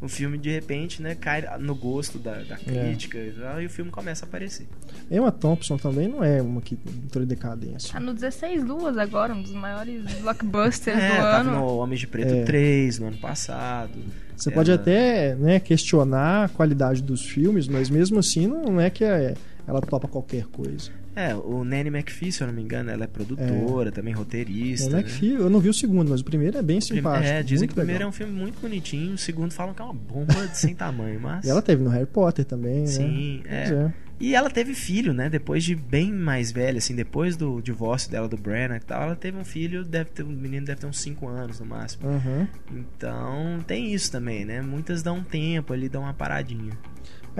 o 0.00 0.08
filme 0.08 0.38
de 0.38 0.50
repente 0.50 1.02
né, 1.02 1.14
cai 1.14 1.44
no 1.58 1.74
gosto 1.74 2.18
da, 2.18 2.42
da 2.42 2.54
é. 2.54 2.58
crítica 2.58 3.18
é. 3.18 3.62
e 3.62 3.66
o 3.66 3.70
filme 3.70 3.90
começa 3.90 4.24
a 4.24 4.28
aparecer. 4.28 4.66
Emma 5.10 5.30
Thompson 5.30 5.76
também 5.76 6.08
não 6.08 6.24
é 6.24 6.40
uma 6.40 6.60
que 6.60 6.78
entrou 7.04 7.22
em 7.22 7.26
decadência. 7.26 7.92
Tá 7.92 8.00
no 8.00 8.14
16 8.14 8.64
Luas 8.64 8.96
agora, 8.96 9.34
um 9.34 9.42
dos 9.42 9.52
maiores 9.52 10.02
blockbusters 10.20 10.98
é, 10.98 11.08
do 11.08 11.16
tava 11.16 11.50
ano. 11.50 11.50
no 11.52 11.76
Homens 11.76 12.00
de 12.00 12.06
Preto 12.06 12.32
é. 12.32 12.44
3 12.44 12.98
no 13.00 13.08
ano 13.08 13.18
passado. 13.18 13.92
Você 14.36 14.48
Ela... 14.48 14.56
pode 14.56 14.72
até 14.72 15.34
né, 15.34 15.60
questionar 15.60 16.44
a 16.44 16.48
qualidade 16.48 17.02
dos 17.02 17.22
filmes, 17.26 17.68
mas 17.68 17.90
mesmo 17.90 18.18
assim 18.18 18.46
não 18.46 18.80
é 18.80 18.88
que 18.88 19.04
é, 19.04 19.34
ela 19.66 19.82
topa 19.82 20.08
qualquer 20.08 20.46
coisa. 20.46 20.90
É, 21.14 21.34
o 21.34 21.64
Nanny 21.64 21.88
McPhee, 21.88 22.30
se 22.30 22.42
eu 22.42 22.46
não 22.46 22.54
me 22.54 22.62
engano, 22.62 22.90
ela 22.90 23.04
é 23.04 23.06
produtora, 23.06 23.90
também 23.90 24.14
roteirista. 24.14 24.88
Nanny 24.90 25.02
né? 25.02 25.08
McPhee, 25.08 25.32
eu 25.32 25.50
não 25.50 25.60
vi 25.60 25.68
o 25.68 25.74
segundo, 25.74 26.08
mas 26.08 26.20
o 26.20 26.24
primeiro 26.24 26.56
é 26.56 26.62
bem 26.62 26.80
simpático. 26.80 27.26
É, 27.26 27.42
dizem 27.42 27.66
que 27.66 27.72
o 27.72 27.76
primeiro 27.76 28.02
é 28.02 28.06
legal. 28.06 28.08
um 28.10 28.12
filme 28.12 28.32
muito 28.32 28.60
bonitinho, 28.60 29.14
o 29.14 29.18
segundo 29.18 29.52
falam 29.52 29.74
que 29.74 29.82
é 29.82 29.84
uma 29.84 29.94
bomba 29.94 30.46
de 30.46 30.56
sem 30.56 30.74
tamanho, 30.74 31.18
mas. 31.22 31.44
E 31.44 31.50
ela 31.50 31.62
teve 31.62 31.82
no 31.82 31.90
Harry 31.90 32.06
Potter 32.06 32.44
também, 32.44 32.80
né? 32.80 32.86
Sim, 32.86 33.42
é. 33.46 33.72
É. 33.72 33.92
E 34.20 34.34
ela 34.34 34.50
teve 34.50 34.74
filho, 34.74 35.14
né? 35.14 35.30
Depois 35.30 35.64
de 35.64 35.74
bem 35.74 36.12
mais 36.12 36.52
velha, 36.52 36.76
assim, 36.76 36.94
depois 36.94 37.38
do 37.38 37.62
divórcio 37.62 38.10
dela 38.10 38.28
do 38.28 38.36
Brennan 38.36 38.76
e 38.76 38.80
tal, 38.80 39.02
ela 39.04 39.16
teve 39.16 39.38
um 39.38 39.44
filho, 39.44 39.82
deve 39.82 40.10
ter, 40.10 40.22
o 40.22 40.26
menino 40.26 40.66
deve 40.66 40.78
ter 40.78 40.86
uns 40.86 41.00
5 41.00 41.26
anos 41.26 41.58
no 41.58 41.64
máximo. 41.64 42.06
Aham. 42.06 42.46
Então 42.70 43.64
tem 43.66 43.94
isso 43.94 44.12
também, 44.12 44.44
né? 44.44 44.60
Muitas 44.60 45.02
dão 45.02 45.16
um 45.16 45.24
tempo 45.24 45.72
ali, 45.72 45.88
dão 45.88 46.02
uma 46.02 46.12
paradinha. 46.12 46.72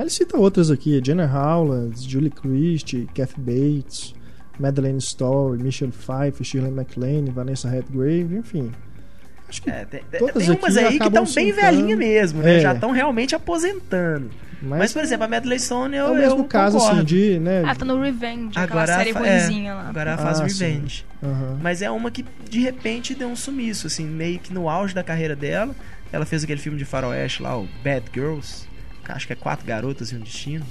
Ele 0.00 0.11
cita 0.11 0.37
outras 0.38 0.71
aqui: 0.71 1.00
Jenna 1.04 1.26
Howland, 1.26 1.95
Julie 2.09 2.30
Christie, 2.30 3.09
Kathy 3.14 3.38
Bates, 3.40 4.14
Madeleine 4.59 4.99
Story, 4.99 5.62
Michelle 5.62 5.92
Pfeiffer, 5.92 6.45
Shirley 6.45 6.71
MacLaine, 6.71 7.30
Vanessa 7.30 7.69
Redgrave, 7.69 8.37
enfim. 8.37 8.71
Acho 9.49 9.62
que 9.62 9.71
É, 9.71 9.85
tem, 9.85 10.00
Todas 10.19 10.47
tem 10.47 10.57
umas 10.57 10.76
aqui 10.76 10.87
aí 10.87 10.92
que 10.97 11.02
acabam 11.02 11.25
estão 11.25 11.42
bem 11.42 11.52
velhinhas 11.52 11.99
mesmo, 11.99 12.40
né? 12.42 12.59
É. 12.59 12.61
Já 12.61 12.73
estão 12.75 12.92
realmente 12.92 13.35
aposentando. 13.35 14.30
Mas, 14.62 14.78
mas, 14.78 14.92
por 14.92 15.02
exemplo, 15.02 15.25
a 15.25 15.28
Madeleine 15.28 15.61
Stone 15.61 15.97
eu, 15.97 16.07
é 16.07 16.11
o 16.11 16.14
mesmo 16.14 16.38
eu 16.40 16.45
caso 16.45 16.76
concordo. 16.78 16.99
assim 16.99 17.04
de, 17.07 17.38
né? 17.40 17.62
Ah, 17.66 17.75
tá 17.75 17.85
no 17.85 18.00
Revenge, 18.00 18.50
aquela 18.59 18.83
Agora 18.83 18.99
série 18.99 19.12
fa- 19.14 19.26
é, 19.26 19.38
ruimzinha 19.38 19.75
lá. 19.75 19.88
Agora 19.88 20.11
ela 20.11 20.19
faz 20.23 20.40
Ah, 20.40 20.49
sim. 20.49 20.64
Revenge. 20.64 21.04
aham. 21.23 21.59
Mas 21.62 21.80
é 21.83 21.90
uma 21.90 22.11
que 22.11 22.25
de 22.49 22.61
repente 22.61 23.14
deu 23.14 23.26
um 23.28 23.35
sumiço, 23.35 23.87
assim, 23.87 24.04
meio 24.04 24.38
que 24.38 24.52
no 24.52 24.69
auge 24.69 24.95
da 24.95 25.02
carreira 25.02 25.35
dela. 25.35 25.75
Ela 26.12 26.26
fez 26.26 26.45
aquele 26.45 26.61
filme 26.61 26.76
de 26.78 26.85
faroeste 26.85 27.42
lá, 27.42 27.59
o 27.59 27.66
Bad 27.83 28.04
Girls, 28.12 28.66
acho 29.14 29.26
que 29.26 29.33
é 29.33 29.37
Quatro 29.37 29.67
Garotas 29.67 30.11
e 30.12 30.17
um 30.17 30.21
Destino. 30.21 30.67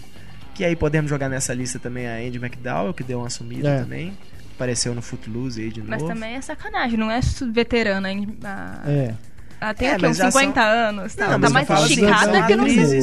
Que 0.55 0.63
aí 0.65 0.75
podemos 0.75 1.09
jogar 1.09 1.29
nessa 1.29 1.53
lista 1.53 1.79
também 1.79 2.07
a 2.07 2.15
Andy 2.15 2.37
McDowell, 2.37 2.93
que 2.93 3.03
deu 3.03 3.19
uma 3.19 3.29
sumida 3.29 3.69
É. 3.69 3.79
também. 3.81 4.17
Apareceu 4.55 4.93
no 4.93 5.01
Footloose 5.01 5.61
aí 5.61 5.69
de 5.71 5.81
Mas 5.81 6.01
novo. 6.01 6.13
também 6.13 6.35
é 6.35 6.41
sacanagem, 6.41 6.97
não 6.97 7.09
é 7.09 7.19
veterana. 7.53 8.11
hein? 8.11 8.37
A- 8.43 8.81
É. 8.85 9.15
Ela 9.61 9.73
tem 9.73 9.87
É, 9.87 9.91
aqui 9.93 10.01
mas 10.01 10.11
uns 10.11 10.17
já 10.17 10.31
50 10.31 10.61
são- 10.61 10.69
anos. 10.69 11.15
Tá, 11.15 11.23
Não, 11.25 11.31
tá 11.33 11.37
mas 11.39 11.51
mais 11.53 11.71
assim, 11.71 11.83
esticada 11.93 12.45
que 12.47 12.55
não 12.55 12.67
sei. 12.69 13.01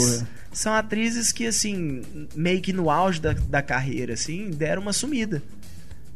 São 0.52 0.72
atrizes 0.72 1.32
que, 1.32 1.46
assim, 1.46 2.02
meio 2.34 2.60
que 2.62 2.72
no 2.72 2.90
auge 2.90 3.20
da, 3.20 3.32
da 3.34 3.60
carreira, 3.62 4.14
assim, 4.14 4.48
deram 4.50 4.80
uma 4.82 4.92
sumida. 4.92 5.42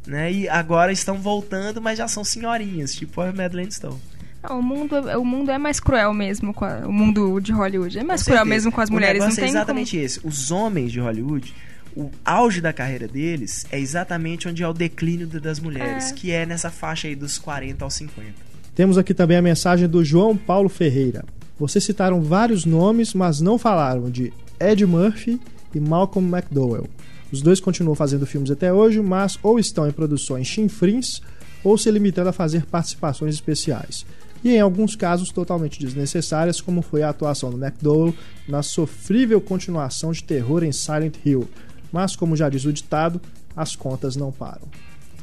Né? 0.05 0.31
E 0.31 0.49
agora 0.49 0.91
estão 0.91 1.17
voltando, 1.17 1.79
mas 1.79 1.97
já 1.99 2.07
são 2.07 2.23
senhorinhas, 2.23 2.93
tipo 2.95 3.21
a 3.21 3.31
Madeleine 3.31 3.71
Stone. 3.71 3.99
Não, 4.43 4.59
o, 4.59 4.63
mundo, 4.63 4.95
é- 4.95 5.17
o 5.17 5.23
mundo 5.25 5.51
é 5.51 5.57
mais 5.57 5.79
cruel 5.79 6.13
mesmo, 6.13 6.53
com 6.53 6.65
a- 6.65 6.79
o 6.85 6.91
mundo 6.91 7.39
de 7.39 7.51
Hollywood. 7.51 7.97
É 7.99 8.03
mais 8.03 8.21
Com 8.21 8.25
cruel 8.25 8.39
certeza. 8.39 8.55
mesmo 8.55 8.71
com 8.71 8.81
as 8.81 8.89
O 8.89 8.93
mulheres. 8.93 9.19
Não 9.19 9.25
negócio 9.27 9.41
tem 9.41 9.45
é 9.47 9.51
exatamente 9.51 9.97
esse. 9.97 10.19
Os 10.23 10.49
homens 10.51 10.91
de 10.91 10.99
Hollywood, 10.99 11.53
o 11.95 12.09
auge 12.25 12.59
da 12.61 12.73
carreira 12.73 13.07
deles 13.07 13.65
é 13.71 13.79
exatamente 13.79 14.47
onde 14.47 14.63
é 14.63 14.67
o 14.67 14.73
declínio 14.73 15.27
da- 15.27 15.39
das 15.39 15.59
mulheres, 15.59 16.11
É. 16.11 16.13
que 16.13 16.31
é 16.31 16.45
nessa 16.45 16.69
faixa 16.71 17.07
aí 17.07 17.15
dos 17.15 17.37
40 17.37 17.83
aos 17.85 17.93
50. 17.93 18.33
Temos 18.73 18.97
aqui 18.97 19.13
também 19.13 19.37
a 19.37 19.41
mensagem 19.41 19.87
do 19.87 20.03
João 20.03 20.35
Paulo 20.35 20.69
Ferreira. 20.69 21.23
Vocês 21.59 21.83
citaram 21.83 22.21
vários 22.21 22.65
nomes, 22.65 23.13
mas 23.13 23.41
não 23.41 23.59
falaram 23.59 24.09
de 24.09 24.33
Ed 24.59 24.83
Murphy 24.85 25.39
e 25.75 25.79
Malcolm 25.79 26.27
McDowell. 26.35 26.89
Os 27.31 27.41
dois 27.41 27.59
continuam 27.59 27.95
fazendo 27.95 28.25
filmes 28.25 28.49
até 28.49 28.73
hoje, 28.73 28.99
mas 29.01 29.37
ou 29.43 29.59
estão 29.59 29.87
em 29.87 29.91
produções 29.91 30.47
chinfrins 30.47 31.21
ou 31.63 31.77
se 31.77 31.91
limitando 31.91 32.29
a 32.29 32.33
fazer 32.33 32.65
participações 32.65 33.35
especiais. 33.35 34.05
E 34.43 34.55
em 34.55 34.59
alguns 34.59 34.95
casos 34.95 35.29
totalmente 35.29 35.79
desnecessárias, 35.79 36.59
como 36.59 36.81
foi 36.81 37.03
a 37.03 37.09
atuação 37.09 37.51
do 37.51 37.63
McDowell 37.63 38.13
na 38.47 38.63
sofrível 38.63 39.39
continuação 39.39 40.11
de 40.11 40.23
terror 40.23 40.63
em 40.63 40.71
Silent 40.71 41.15
Hill. 41.23 41.47
Mas, 41.91 42.15
como 42.15 42.35
já 42.35 42.49
diz 42.49 42.65
o 42.65 42.73
ditado, 42.73 43.21
as 43.55 43.75
contas 43.75 44.15
não 44.15 44.31
param. 44.31 44.67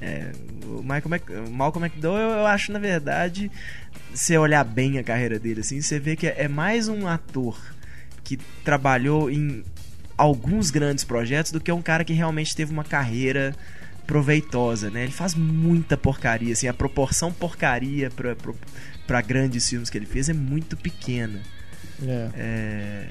É, 0.01 0.31
o 0.65 0.83
Michael 0.83 1.09
Mac... 1.09 1.23
Malcolm 1.51 1.87
McDowell, 1.87 2.31
eu 2.31 2.47
acho, 2.47 2.71
na 2.71 2.79
verdade, 2.79 3.51
se 4.15 4.37
olhar 4.37 4.65
bem 4.65 4.99
a 4.99 5.03
carreira 5.03 5.39
dele, 5.39 5.61
assim, 5.61 5.81
você 5.81 5.99
vê 5.99 6.15
que 6.15 6.27
é 6.27 6.47
mais 6.47 6.89
um 6.89 7.07
ator 7.07 7.59
que 8.23 8.37
trabalhou 8.63 9.31
em 9.31 9.65
alguns 10.17 10.71
grandes 10.71 11.05
projetos 11.05 11.51
do 11.51 11.61
que 11.61 11.73
um 11.73 11.83
cara 11.83 12.05
que 12.05 12.13
realmente 12.13 12.55
teve 12.55 12.73
uma 12.73 12.85
carreira 12.85 13.55
proveitosa, 14.07 14.91
né? 14.91 15.03
Ele 15.03 15.13
faz 15.13 15.35
muita 15.35 15.97
porcaria, 15.97 16.53
assim, 16.53 16.69
a 16.69 16.75
proporção 16.75 17.33
porcaria 17.33 18.11
pra, 18.11 18.35
pra, 18.35 18.53
pra 19.09 19.21
grandes 19.21 19.69
filmes 19.69 19.91
que 19.91 19.99
ele 19.99 20.07
fez 20.07 20.29
é 20.29 20.33
muito 20.33 20.77
pequena. 20.77 21.41
É. 22.07 22.29
É... 22.37 23.09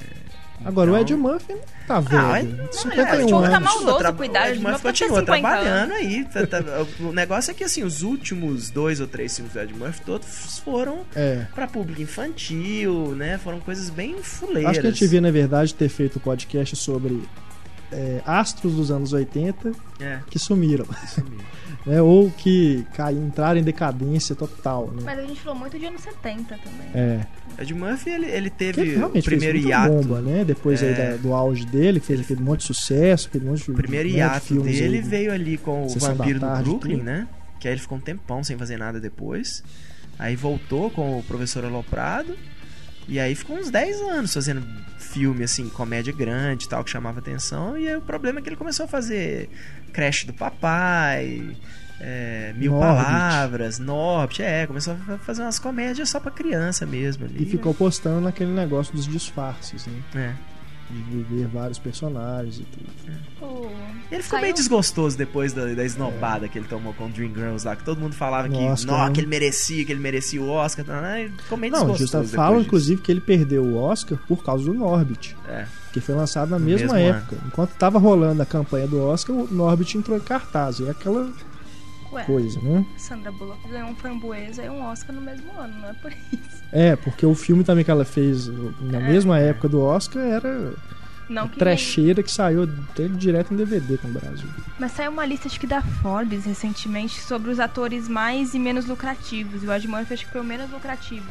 Agora, 0.65 0.89
o 0.91 0.97
então- 0.97 1.01
Ed 1.01 1.15
Murphy 1.15 1.53
não 1.53 1.61
tá 1.87 1.99
velho. 1.99 2.19
Ah, 2.19 2.39
Ed 2.41 2.75
51 2.75 3.29
Murphy 3.29 3.51
tá 3.51 3.57
anos. 3.57 3.63
maldoso 3.75 3.97
Tra- 3.99 4.11
o 4.11 4.23
Ed 4.23 4.33
mas 4.33 4.59
Murphy 4.59 4.81
continua 4.81 5.19
50 5.19 5.25
trabalhando 5.25 5.91
aí. 5.93 6.25
tá- 6.25 6.47
tá- 6.47 6.63
o 7.01 7.11
negócio 7.11 7.51
é 7.51 7.53
que 7.53 7.63
assim, 7.63 7.83
os 7.83 8.01
últimos 8.01 8.71
dois 8.71 8.99
ou 8.99 9.05
três 9.07 9.35
filmes 9.35 9.53
do 9.53 9.59
Ed 9.59 9.73
Murphy 9.75 10.01
todos 10.01 10.59
foram 10.65 11.01
É. 11.15 11.45
pra 11.53 11.67
público 11.67 12.01
infantil, 12.01 13.13
né? 13.15 13.37
Foram 13.37 13.59
coisas 13.59 13.89
bem 13.91 14.15
fuleiras. 14.23 14.71
Acho 14.71 14.81
que 14.81 14.87
a 14.87 14.89
gente 14.89 14.99
devia, 14.99 15.21
na 15.21 15.29
verdade, 15.31 15.75
ter 15.75 15.89
feito 15.89 16.15
o 16.15 16.19
podcast 16.19 16.75
sobre 16.75 17.21
é, 17.91 18.21
astros 18.25 18.73
dos 18.75 18.89
anos 18.89 19.13
80 19.13 19.71
É, 19.99 20.19
que 20.29 20.39
sumiram, 20.39 20.85
isso 21.05 21.23
mesmo. 21.23 21.45
Né? 21.87 22.01
Ou 22.01 22.29
que 22.29 22.85
caíram, 22.93 23.25
entraram 23.25 23.59
em 23.59 23.63
decadência 23.63 24.35
total, 24.35 24.91
né? 24.91 25.01
Mas 25.03 25.17
a 25.19 25.21
gente 25.23 25.39
falou 25.41 25.57
muito 25.57 25.79
de 25.79 25.85
anos 25.85 26.01
70 26.01 26.57
também. 26.57 26.87
É. 26.93 27.21
Ed 27.59 27.73
Murphy, 27.73 28.09
ele, 28.11 28.25
ele 28.27 28.49
teve 28.51 28.97
o 29.03 29.23
primeiro 29.23 29.57
hiato. 29.57 29.91
bomba, 29.93 30.21
né? 30.21 30.43
Depois 30.45 30.83
aí 30.83 30.89
É. 30.89 30.93
da- 31.11 31.17
do 31.17 31.33
auge 31.33 31.65
dele, 31.65 31.99
que 31.99 32.05
fez 32.05 32.19
aquele 32.19 32.41
monte 32.41 32.59
de 32.59 32.65
sucesso, 32.67 33.27
aquele 33.29 33.45
monte 33.45 33.63
de 33.65 33.71
O 33.71 33.73
primeiro 33.73 34.07
né, 34.07 34.13
de 34.13 34.19
hiato 34.19 34.45
filmes 34.45 34.77
dele 34.79 34.97
aí. 34.97 35.01
veio 35.01 35.31
ali 35.33 35.57
com 35.57 35.85
o 35.85 35.89
Vampiro 35.89 36.39
do 36.39 36.45
Tarde, 36.45 36.63
Brooklyn, 36.69 36.97
tudo. 36.97 37.05
né? 37.05 37.27
Que 37.59 37.67
aí 37.67 37.73
ele 37.73 37.81
ficou 37.81 37.97
um 37.97 38.01
tempão 38.01 38.43
sem 38.43 38.55
fazer 38.57 38.77
nada 38.77 38.99
depois. 38.99 39.63
Aí 40.19 40.35
voltou 40.35 40.91
com 40.91 41.17
o 41.17 41.23
Professor 41.23 41.65
Aloprado. 41.65 42.35
E 43.07 43.19
aí 43.19 43.33
ficou 43.33 43.57
uns 43.57 43.71
10 43.71 44.01
anos 44.01 44.33
fazendo 44.33 44.61
filme, 45.07 45.43
assim, 45.43 45.69
comédia 45.69 46.13
grande 46.13 46.65
e 46.65 46.69
tal, 46.69 46.83
que 46.83 46.89
chamava 46.89 47.19
atenção. 47.19 47.77
E 47.77 47.87
aí 47.87 47.95
o 47.95 48.01
problema 48.01 48.39
é 48.39 48.41
que 48.41 48.49
ele 48.49 48.55
começou 48.55 48.85
a 48.85 48.87
fazer 48.87 49.49
Crash 49.93 50.25
do 50.25 50.33
Papai, 50.33 51.55
é, 51.99 52.53
Mil 52.55 52.71
Norbit. 52.71 53.05
Palavras, 53.05 53.79
Norbit, 53.79 54.43
é, 54.43 54.67
começou 54.67 54.97
a 55.09 55.17
fazer 55.17 55.41
umas 55.41 55.59
comédias 55.59 56.09
só 56.09 56.19
pra 56.19 56.31
criança 56.31 56.85
mesmo 56.85 57.25
ali. 57.25 57.43
E 57.43 57.45
ficou 57.45 57.73
postando 57.73 58.21
naquele 58.21 58.51
negócio 58.51 58.93
dos 58.93 59.07
disfarces, 59.07 59.87
né? 59.87 60.01
É. 60.15 60.33
De 60.89 61.01
viver 61.01 61.47
vários 61.47 61.77
personagens 61.77 62.59
e 62.59 62.63
tudo. 62.63 62.87
Ele 64.09 64.23
ficou 64.23 64.37
Saiu- 64.37 64.41
meio 64.41 64.53
desgostoso 64.53 65.17
depois 65.17 65.51
da, 65.51 65.65
da 65.73 65.83
esnobada 65.83 66.47
que 66.47 66.57
ele 66.57 66.67
tomou 66.67 66.93
com 66.93 67.07
o 67.07 67.09
Dreamgirls 67.09 67.65
lá, 67.67 67.75
que 67.75 67.83
todo 67.83 67.99
mundo 67.99 68.15
falava 68.15 68.47
que, 68.47 68.55
Nossa, 68.55 68.87
cara. 68.87 69.11
que 69.11 69.19
ele 69.19 69.27
merecia, 69.27 69.83
que 69.83 69.91
ele 69.91 69.99
merecia 69.99 70.41
o 70.41 70.47
Oscar. 70.49 70.85
tá, 70.85 71.01
né? 71.01 71.23
Ele 71.23 71.33
ficou 71.37 71.57
meio 71.57 71.73
Não, 71.73 71.91
desgostoso. 71.91 72.33
falam 72.33 72.61
inclusive 72.61 73.01
que 73.01 73.11
ele 73.11 73.19
perdeu 73.21 73.63
o 73.63 73.75
Oscar 73.77 74.17
por 74.27 74.41
causa 74.43 74.63
do 74.63 74.73
Norbit. 74.73 75.35
É. 75.47 75.65
que 75.91 75.99
foi 75.99 76.13
lançado 76.15 76.49
na 76.49 76.59
mesma 76.59 76.93
mesmo 76.93 77.15
época. 77.17 77.37
Enquanto 77.47 77.71
estava 77.71 77.97
rolando 77.99 78.41
a 78.41 78.45
campanha 78.45 78.87
do 78.87 79.01
Oscar, 79.01 79.35
o 79.35 79.47
Norbit 79.51 79.97
entrou 79.97 80.15
em 80.17 80.21
cartaz. 80.21 80.79
E 80.79 80.85
é 80.87 80.91
aquela 80.91 81.29
Ué, 82.13 82.23
coisa, 82.23 82.61
né? 82.61 82.85
Sandra 82.97 83.31
Bullock 83.31 83.67
ganhou 83.67 83.89
um 83.89 83.95
framboesa 83.95 84.63
e 84.63 84.69
um 84.69 84.85
Oscar 84.85 85.13
no 85.15 85.21
mesmo 85.21 85.51
ano, 85.59 85.81
não 85.81 85.89
é 85.89 85.93
por 85.93 86.11
isso. 86.11 86.56
É, 86.71 86.95
porque 86.95 87.25
o 87.25 87.33
filme 87.33 87.63
também 87.63 87.83
que 87.85 87.91
ela 87.91 88.03
fez 88.05 88.47
na 88.81 88.99
É. 88.99 89.07
mesma 89.09 89.39
época 89.39 89.69
do 89.69 89.81
Oscar 89.81 90.21
era 90.23 90.73
Não 91.29 91.47
que 91.47 91.57
trecheira 91.57 92.21
que 92.21 92.31
saiu 92.31 92.65
dele 92.65 93.15
direto 93.15 93.53
em 93.53 93.57
DVD 93.57 93.97
com 93.97 94.07
o 94.07 94.11
Brasil. 94.11 94.47
Mas 94.79 94.91
saiu 94.91 95.11
uma 95.11 95.25
lista 95.25 95.47
acho 95.47 95.59
que 95.59 95.67
da 95.67 95.81
Forbes 95.81 96.45
recentemente 96.45 97.21
sobre 97.21 97.51
os 97.51 97.59
atores 97.59 98.07
mais 98.07 98.53
e 98.53 98.59
menos 98.59 98.85
lucrativos. 98.85 99.63
E 99.63 99.67
o 99.67 99.73
Ed 99.73 99.87
Murphy 99.87 100.13
acho 100.13 100.25
que 100.25 100.31
foi 100.31 100.41
o 100.41 100.43
menos 100.43 100.69
lucrativo. 100.71 101.25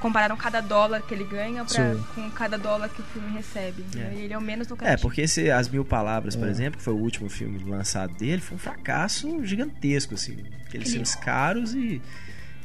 Compararam 0.00 0.36
cada 0.36 0.60
dólar 0.60 1.00
que 1.02 1.14
ele 1.14 1.22
ganha 1.22 1.64
pra, 1.64 1.94
com 2.16 2.28
cada 2.32 2.58
dólar 2.58 2.88
que 2.88 3.00
o 3.00 3.04
filme 3.04 3.30
recebe. 3.32 3.84
É. 3.96 4.12
E 4.16 4.22
ele 4.22 4.34
é 4.34 4.38
o 4.38 4.40
menos 4.40 4.66
lucrativo. 4.66 4.98
É, 4.98 5.00
porque 5.00 5.20
esse 5.20 5.48
As 5.48 5.68
Mil 5.68 5.84
Palavras, 5.84 6.34
por 6.34 6.48
É. 6.48 6.50
exemplo, 6.50 6.78
que 6.78 6.82
foi 6.84 6.92
o 6.92 6.96
último 6.98 7.30
filme 7.30 7.60
lançado 7.64 8.12
dele, 8.14 8.42
foi 8.42 8.56
um 8.56 8.58
fracasso 8.58 9.44
gigantesco, 9.44 10.14
assim. 10.14 10.32
Aqueles 10.32 10.64
Aquele- 10.66 10.84
filmes 10.90 11.14
caros 11.14 11.72
e. 11.74 12.02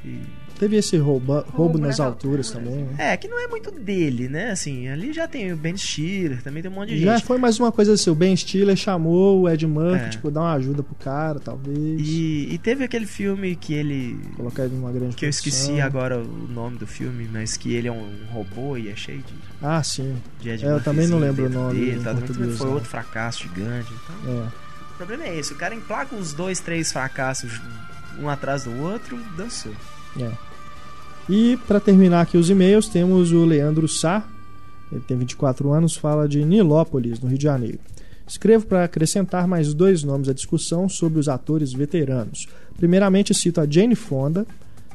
e- 0.03 0.23
Teve 0.59 0.75
esse 0.77 0.97
rouba- 0.97 1.41
roubo, 1.41 1.51
Roubo 1.57 1.77
nas 1.77 1.87
nas 1.89 1.99
alturas, 1.99 2.47
alturas. 2.47 2.71
também, 2.73 2.85
né? 2.85 3.13
É, 3.13 3.17
que 3.17 3.27
não 3.27 3.39
é 3.39 3.47
muito 3.47 3.69
dele, 3.71 4.27
né? 4.27 4.51
Assim, 4.51 4.87
ali 4.87 5.13
já 5.13 5.27
tem 5.27 5.51
o 5.53 5.55
Ben 5.57 5.77
Stiller, 5.77 6.41
também 6.41 6.63
tem 6.63 6.71
um 6.71 6.73
monte 6.73 6.89
de 6.89 6.99
Já 7.01 7.15
gente. 7.17 7.25
foi 7.27 7.37
mais 7.37 7.59
uma 7.59 7.71
coisa 7.71 7.93
assim, 7.93 8.09
o 8.09 8.15
Ben 8.15 8.35
Stiller 8.35 8.75
chamou 8.75 9.41
o 9.41 9.49
Ed 9.49 9.67
Murphy, 9.67 10.05
É. 10.05 10.09
tipo, 10.09 10.31
dar 10.31 10.41
uma 10.41 10.53
ajuda 10.53 10.81
pro 10.81 10.95
cara, 10.95 11.39
talvez. 11.39 12.01
E, 12.01 12.47
e 12.51 12.57
teve 12.57 12.83
aquele 12.83 13.05
filme 13.05 13.55
que 13.55 13.73
ele. 13.73 14.19
Colocar 14.35 14.63
ele 14.65 14.75
numa 14.75 14.91
grande 14.91 15.15
Que 15.15 15.25
eu 15.25 15.29
esqueci 15.29 15.65
produção. 15.67 15.85
agora 15.85 16.17
o 16.19 16.47
nome 16.47 16.77
do 16.77 16.87
filme, 16.87 17.29
mas 17.31 17.55
que 17.55 17.73
ele 17.73 17.87
é 17.87 17.91
um, 17.91 17.97
um 18.03 18.25
robô 18.33 18.75
e 18.77 18.89
é 18.89 18.95
cheio 18.95 19.19
de, 19.19 19.33
Ah, 19.61 19.83
sim. 19.83 20.15
de 20.41 20.49
Ed 20.49 20.65
É, 20.65 20.71
eu 20.71 20.81
também 20.81 21.07
não 21.07 21.19
Murphyzinho 21.19 21.47
lembro 21.49 21.59
o 21.59 21.63
nome 21.63 21.79
Dele, 21.79 21.99
tá? 22.03 22.13
Também 22.15 22.49
foi 22.51 22.65
não. 22.67 22.73
outro 22.73 22.89
fracasso 22.89 23.43
gigante. 23.43 23.91
Então, 23.93 24.43
É. 24.43 24.47
o 24.93 24.97
problema 24.97 25.23
é 25.25 25.37
esse: 25.37 25.53
o 25.53 25.55
cara 25.55 25.75
emplaca 25.75 26.15
uns 26.15 26.33
dois, 26.33 26.59
três 26.59 26.91
fracassos 26.91 27.61
um 28.19 28.27
atrás 28.27 28.63
do 28.63 28.71
outro, 28.81 29.15
dançou. 29.37 29.71
É. 30.19 30.31
E 31.29 31.57
para 31.67 31.79
terminar 31.79 32.21
aqui 32.21 32.37
os 32.37 32.49
e-mails, 32.49 32.87
temos 32.87 33.33
o 33.33 33.43
Leandro 33.43 33.87
Sá. 33.87 34.25
Ele 34.89 35.01
tem 35.01 35.17
24 35.17 35.73
anos, 35.73 35.97
fala 35.97 36.27
de 36.27 36.43
Nilópolis, 36.45 37.19
no 37.19 37.27
Rio 37.27 37.37
de 37.37 37.43
Janeiro. 37.43 37.79
Escrevo 38.25 38.65
para 38.65 38.85
acrescentar 38.85 39.47
mais 39.47 39.73
dois 39.73 40.03
nomes 40.03 40.29
à 40.29 40.33
discussão 40.33 40.87
sobre 40.87 41.19
os 41.19 41.27
atores 41.27 41.73
veteranos. 41.73 42.47
Primeiramente, 42.77 43.33
cito 43.33 43.59
a 43.59 43.65
Jane 43.69 43.95
Fonda, 43.95 44.47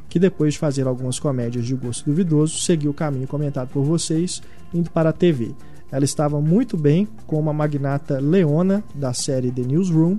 que 0.09 0.19
depois 0.19 0.55
de 0.55 0.59
fazer 0.59 0.87
algumas 0.87 1.19
comédias 1.19 1.67
de 1.67 1.75
gosto 1.75 2.07
duvidoso, 2.07 2.61
seguiu 2.61 2.91
o 2.91 2.95
caminho 2.95 3.27
comentado 3.27 3.69
por 3.69 3.85
vocês, 3.85 4.43
indo 4.73 4.91
para 4.91 5.11
a 5.11 5.13
TV. 5.13 5.55
Ela 5.91 6.05
estava 6.05 6.41
muito 6.41 6.77
bem 6.77 7.07
como 7.27 7.51
a 7.51 7.53
magnata 7.53 8.19
Leona 8.19 8.83
da 8.95 9.13
série 9.13 9.51
The 9.51 9.63
Newsroom 9.63 10.19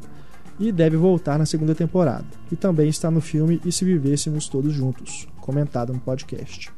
e 0.59 0.71
deve 0.71 0.95
voltar 0.97 1.39
na 1.39 1.45
segunda 1.47 1.73
temporada. 1.73 2.25
E 2.51 2.55
também 2.55 2.87
está 2.87 3.09
no 3.09 3.21
filme 3.21 3.59
E 3.65 3.71
Se 3.71 3.83
Vivêssemos 3.83 4.47
Todos 4.47 4.73
Juntos, 4.73 5.27
comentado 5.43 5.93
no 5.93 5.99
podcast. 5.99 6.71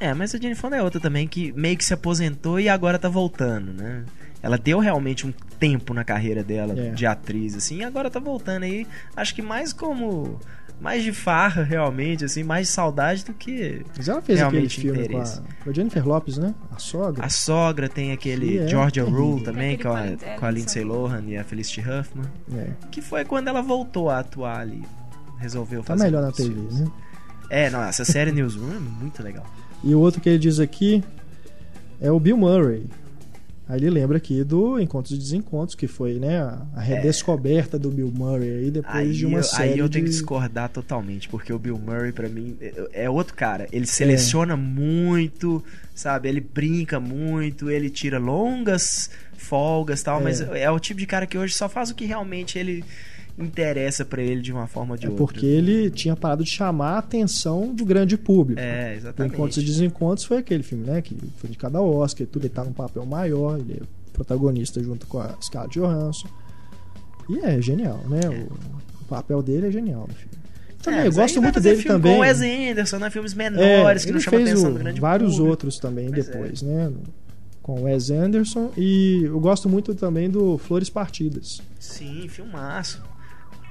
É, 0.00 0.12
mas 0.14 0.34
a 0.34 0.38
Jane 0.38 0.54
Fonda 0.54 0.76
é 0.76 0.82
outra 0.82 1.00
também 1.00 1.28
que 1.28 1.52
meio 1.52 1.76
que 1.76 1.84
se 1.84 1.94
aposentou 1.94 2.58
e 2.58 2.68
agora 2.68 2.98
tá 2.98 3.08
voltando, 3.08 3.72
né? 3.72 4.04
Ela 4.42 4.58
deu 4.58 4.80
realmente 4.80 5.24
um 5.26 5.32
tempo 5.60 5.94
na 5.94 6.02
carreira 6.02 6.42
dela 6.42 6.74
É. 6.76 6.90
de 6.90 7.06
atriz, 7.06 7.54
assim, 7.54 7.78
e 7.78 7.84
agora 7.84 8.10
tá 8.10 8.18
voltando 8.18 8.64
aí. 8.64 8.86
Acho 9.16 9.34
que 9.34 9.42
mais 9.42 9.72
como. 9.72 10.40
Mais 10.80 11.04
de 11.04 11.12
farra, 11.12 11.62
realmente, 11.62 12.24
assim, 12.24 12.42
mais 12.42 12.66
de 12.66 12.72
saudade 12.72 13.24
do 13.24 13.32
que. 13.32 13.84
Mas 13.96 14.08
ela 14.08 14.20
fez 14.20 14.40
aquele 14.40 14.50
Realmente 14.58 14.80
filme 14.80 14.96
com 14.98 15.02
a, 15.02 15.04
interesse. 15.06 15.40
com 15.62 15.70
a 15.70 15.72
Jennifer 15.72 16.08
Lopes, 16.08 16.38
né? 16.38 16.52
A 16.74 16.78
sogra. 16.80 17.24
A 17.24 17.28
sogra 17.28 17.88
tem 17.88 18.10
aquele 18.10 18.48
Que 18.48 18.58
é 18.58 18.66
Georgia. 18.68 19.04
Rule 19.04 19.44
também, 19.44 19.74
Aquele 19.76 19.88
com 19.88 19.94
a, 19.94 20.36
com 20.40 20.46
a 20.46 20.50
Lindsay 20.50 20.82
a 20.82 20.86
Lohan. 20.86 21.22
E 21.28 21.36
a 21.36 21.44
Felicity 21.44 21.80
Huffman. 21.82 22.26
É. 22.56 22.70
Que 22.90 23.00
foi 23.00 23.24
quando 23.24 23.46
ela 23.46 23.62
voltou 23.62 24.10
a 24.10 24.18
atuar 24.18 24.58
ali. 24.58 24.82
Resolveu 25.38 25.82
Tá 25.82 25.92
fazer. 25.94 26.02
melhor 26.04 26.22
na 26.22 26.32
TV, 26.32 26.52
filmes. 26.52 26.80
né? 26.80 26.86
É, 27.52 27.68
não, 27.68 27.82
essa 27.82 28.02
série 28.02 28.32
Newsroom 28.32 28.72
é 28.74 28.78
muito 28.78 29.22
legal. 29.22 29.46
E 29.84 29.94
o 29.94 30.00
outro 30.00 30.22
que 30.22 30.28
ele 30.30 30.38
diz 30.38 30.58
aqui 30.58 31.04
é 32.00 32.10
o 32.10 32.18
Bill 32.18 32.34
Murray. 32.36 32.86
Aí 33.68 33.78
ele 33.78 33.90
lembra 33.90 34.16
aqui 34.16 34.42
do 34.42 34.80
Encontros 34.80 35.14
e 35.14 35.18
Desencontros, 35.18 35.74
que 35.74 35.86
foi 35.86 36.14
né, 36.14 36.38
a 36.40 36.62
a 36.74 36.80
redescoberta 36.80 37.78
do 37.78 37.90
Bill 37.90 38.10
Murray 38.10 38.50
aí 38.50 38.70
depois 38.70 38.94
Aí 38.96 39.12
de 39.12 39.26
uma 39.26 39.38
eu, 39.40 39.42
série 39.42 39.72
aí 39.74 39.78
eu 39.78 39.88
tenho 39.88 40.04
de... 40.04 40.10
que 40.10 40.16
discordar 40.16 40.70
totalmente, 40.70 41.28
porque 41.28 41.52
o 41.52 41.58
Bill 41.58 41.78
Murray, 41.78 42.10
pra 42.10 42.28
mim, 42.28 42.56
é 42.60 43.04
é 43.04 43.10
outro 43.10 43.34
cara. 43.34 43.64
É. 43.64 43.68
Ele 43.70 43.86
seleciona 43.86 44.56
muito, 44.56 45.62
sabe? 45.94 46.30
Ele 46.30 46.40
brinca 46.40 46.98
muito, 46.98 47.70
ele 47.70 47.90
tira 47.90 48.18
longas 48.18 49.10
folgas 49.36 50.00
e 50.00 50.04
tal, 50.04 50.20
É. 50.20 50.24
mas 50.24 50.40
é 50.40 50.70
o 50.70 50.78
tipo 50.78 51.00
de 51.00 51.06
cara 51.06 51.26
que 51.26 51.36
hoje 51.36 51.52
só 51.54 51.68
faz 51.68 51.90
o 51.90 51.94
que 51.94 52.06
realmente 52.06 52.58
ele 52.58 52.82
interessa 53.38 54.04
pra 54.04 54.22
ele 54.22 54.40
de 54.42 54.52
uma 54.52 54.66
forma 54.66 54.92
ou 54.94 54.98
de 54.98 55.06
É 55.06 55.08
outra. 55.08 55.24
porque 55.26 55.46
ele 55.46 55.90
tinha 55.90 56.14
parado 56.14 56.44
de 56.44 56.50
chamar 56.50 56.92
a 56.94 56.98
atenção 56.98 57.74
do 57.74 57.84
grande 57.84 58.16
público. 58.18 58.60
É, 58.60 58.92
O 58.92 58.96
exatamente. 58.96 59.34
Encontros 59.34 59.56
e 59.58 59.62
Desencontros 59.64 60.24
foi 60.26 60.38
aquele 60.38 60.62
filme, 60.62 60.84
né? 60.86 61.00
Que 61.02 61.16
foi 61.38 61.48
de 61.50 61.56
cada 61.56 61.80
Oscar 61.80 62.22
e 62.24 62.26
tudo, 62.26 62.42
ele 62.44 62.52
tá 62.54 62.62
num 62.64 62.72
papel 62.72 63.04
maior, 63.06 63.58
ele 63.58 63.78
é 63.80 63.84
protagonista 64.12 64.82
junto 64.82 65.06
com 65.06 65.18
a 65.18 65.34
Scarlett 65.42 65.78
Johansson. 65.78 66.28
E 67.30 67.38
é 67.38 67.60
genial, 67.62 68.00
né? 68.08 68.20
O, 68.28 69.02
o 69.02 69.04
papel 69.08 69.42
dele 69.42 69.68
é 69.68 69.70
genial 69.70 70.06
no 70.08 70.14
filme. 70.14 70.32
Também, 70.82 71.00
É, 71.00 71.06
eu 71.06 71.12
gosto 71.12 71.40
muito 71.40 71.60
dele 71.60 71.76
filme 71.80 71.96
também. 71.96 72.12
Com 72.14 72.18
o 72.18 72.22
Wes 72.22 72.40
Anderson, 72.40 72.98
né? 72.98 73.08
Filmes 73.10 73.32
É, 73.32 73.36
menores 73.50 74.04
que 74.04 74.10
ele 74.10 74.14
não 74.18 74.20
chamam 74.20 74.40
a 74.40 74.42
fez 74.44 74.50
atenção 74.52 74.70
o- 74.70 74.74
do 74.74 74.78
grande 74.80 75.00
vários 75.00 75.30
público. 75.30 75.50
outros 75.50 75.78
também 75.78 76.10
Pois 76.10 76.28
é. 76.28 76.30
depois, 76.32 76.62
né? 76.62 76.92
Com 77.62 77.80
o 77.80 77.82
Wes 77.84 78.10
Anderson. 78.10 78.72
E 78.76 79.20
eu 79.24 79.38
gosto 79.38 79.68
muito 79.68 79.94
também 79.94 80.28
do 80.28 80.58
Flores 80.58 80.90
Partidas. 80.90 81.62
Sim, 81.78 82.26
filmaço. 82.28 83.00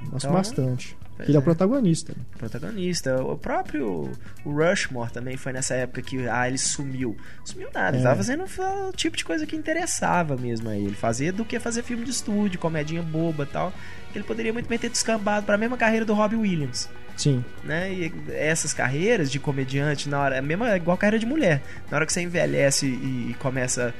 Gosto 0.10 0.26
Então, 0.26 0.32
bastante. 0.34 0.98
Ele 1.20 1.36
é 1.36 1.40
o 1.40 1.42
é. 1.42 1.44
protagonista. 1.44 2.16
protagonista. 2.38 3.24
O 3.24 3.38
próprio 3.38 4.12
o 4.44 4.52
Rushmore 4.52 5.12
também 5.12 5.38
foi 5.38 5.54
nessa 5.54 5.76
época 5.76 6.02
que 6.02 6.28
ah, 6.28 6.48
ele 6.48 6.58
sumiu. 6.58 7.16
Sumiu 7.46 7.70
nada, 7.74 7.96
É. 7.96 8.00
ele 8.00 8.04
tava 8.04 8.16
fazendo 8.16 8.44
o 8.44 8.92
tipo 8.94 9.16
de 9.16 9.24
coisa 9.24 9.46
que 9.46 9.56
interessava 9.56 10.36
mesmo 10.36 10.70
a 10.70 10.76
ele. 10.76 10.96
Fazer 10.96 11.32
do 11.32 11.46
que 11.46 11.60
fazer 11.60 11.84
filme 11.84 12.04
de 12.04 12.10
estúdio, 12.12 12.60
comedinha 12.60 13.04
boba 13.04 13.44
e 13.44 13.48
tal. 13.48 13.72
Ele 14.16 14.24
poderia 14.24 14.52
muito 14.52 14.68
bem 14.68 14.80
ter 14.80 14.90
descambado 14.90 15.46
pra 15.46 15.58
mesma 15.58 15.78
carreira 15.78 16.06
do 16.06 16.14
Robbie 16.14 16.38
Williams. 16.38 16.90
Sim. 17.16 17.46
Né? 17.64 17.94
E 17.94 18.14
essas 18.32 18.74
carreiras 18.74 19.32
de 19.32 19.40
comediante, 19.40 20.10
na 20.10 20.20
hora, 20.20 20.38
é 20.38 20.42
mesmo 20.42 20.66
é 20.66 20.76
igual 20.76 20.96
a 20.96 20.98
carreira 20.98 21.20
de 21.20 21.26
mulher. 21.26 21.62
Na 21.92 21.98
hora 21.98 22.06
que 22.06 22.14
você 22.14 22.22
envelhece 22.22 22.88
e, 22.88 23.30
e 23.32 23.36
começa. 23.38 23.94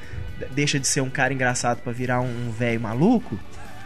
Deixa 0.56 0.80
de 0.80 0.88
ser 0.88 1.02
um 1.02 1.10
cara 1.10 1.32
engraçado 1.32 1.82
pra 1.84 1.94
virar 1.94 2.20
um 2.20 2.50
velho 2.52 2.82
maluco. 2.82 3.38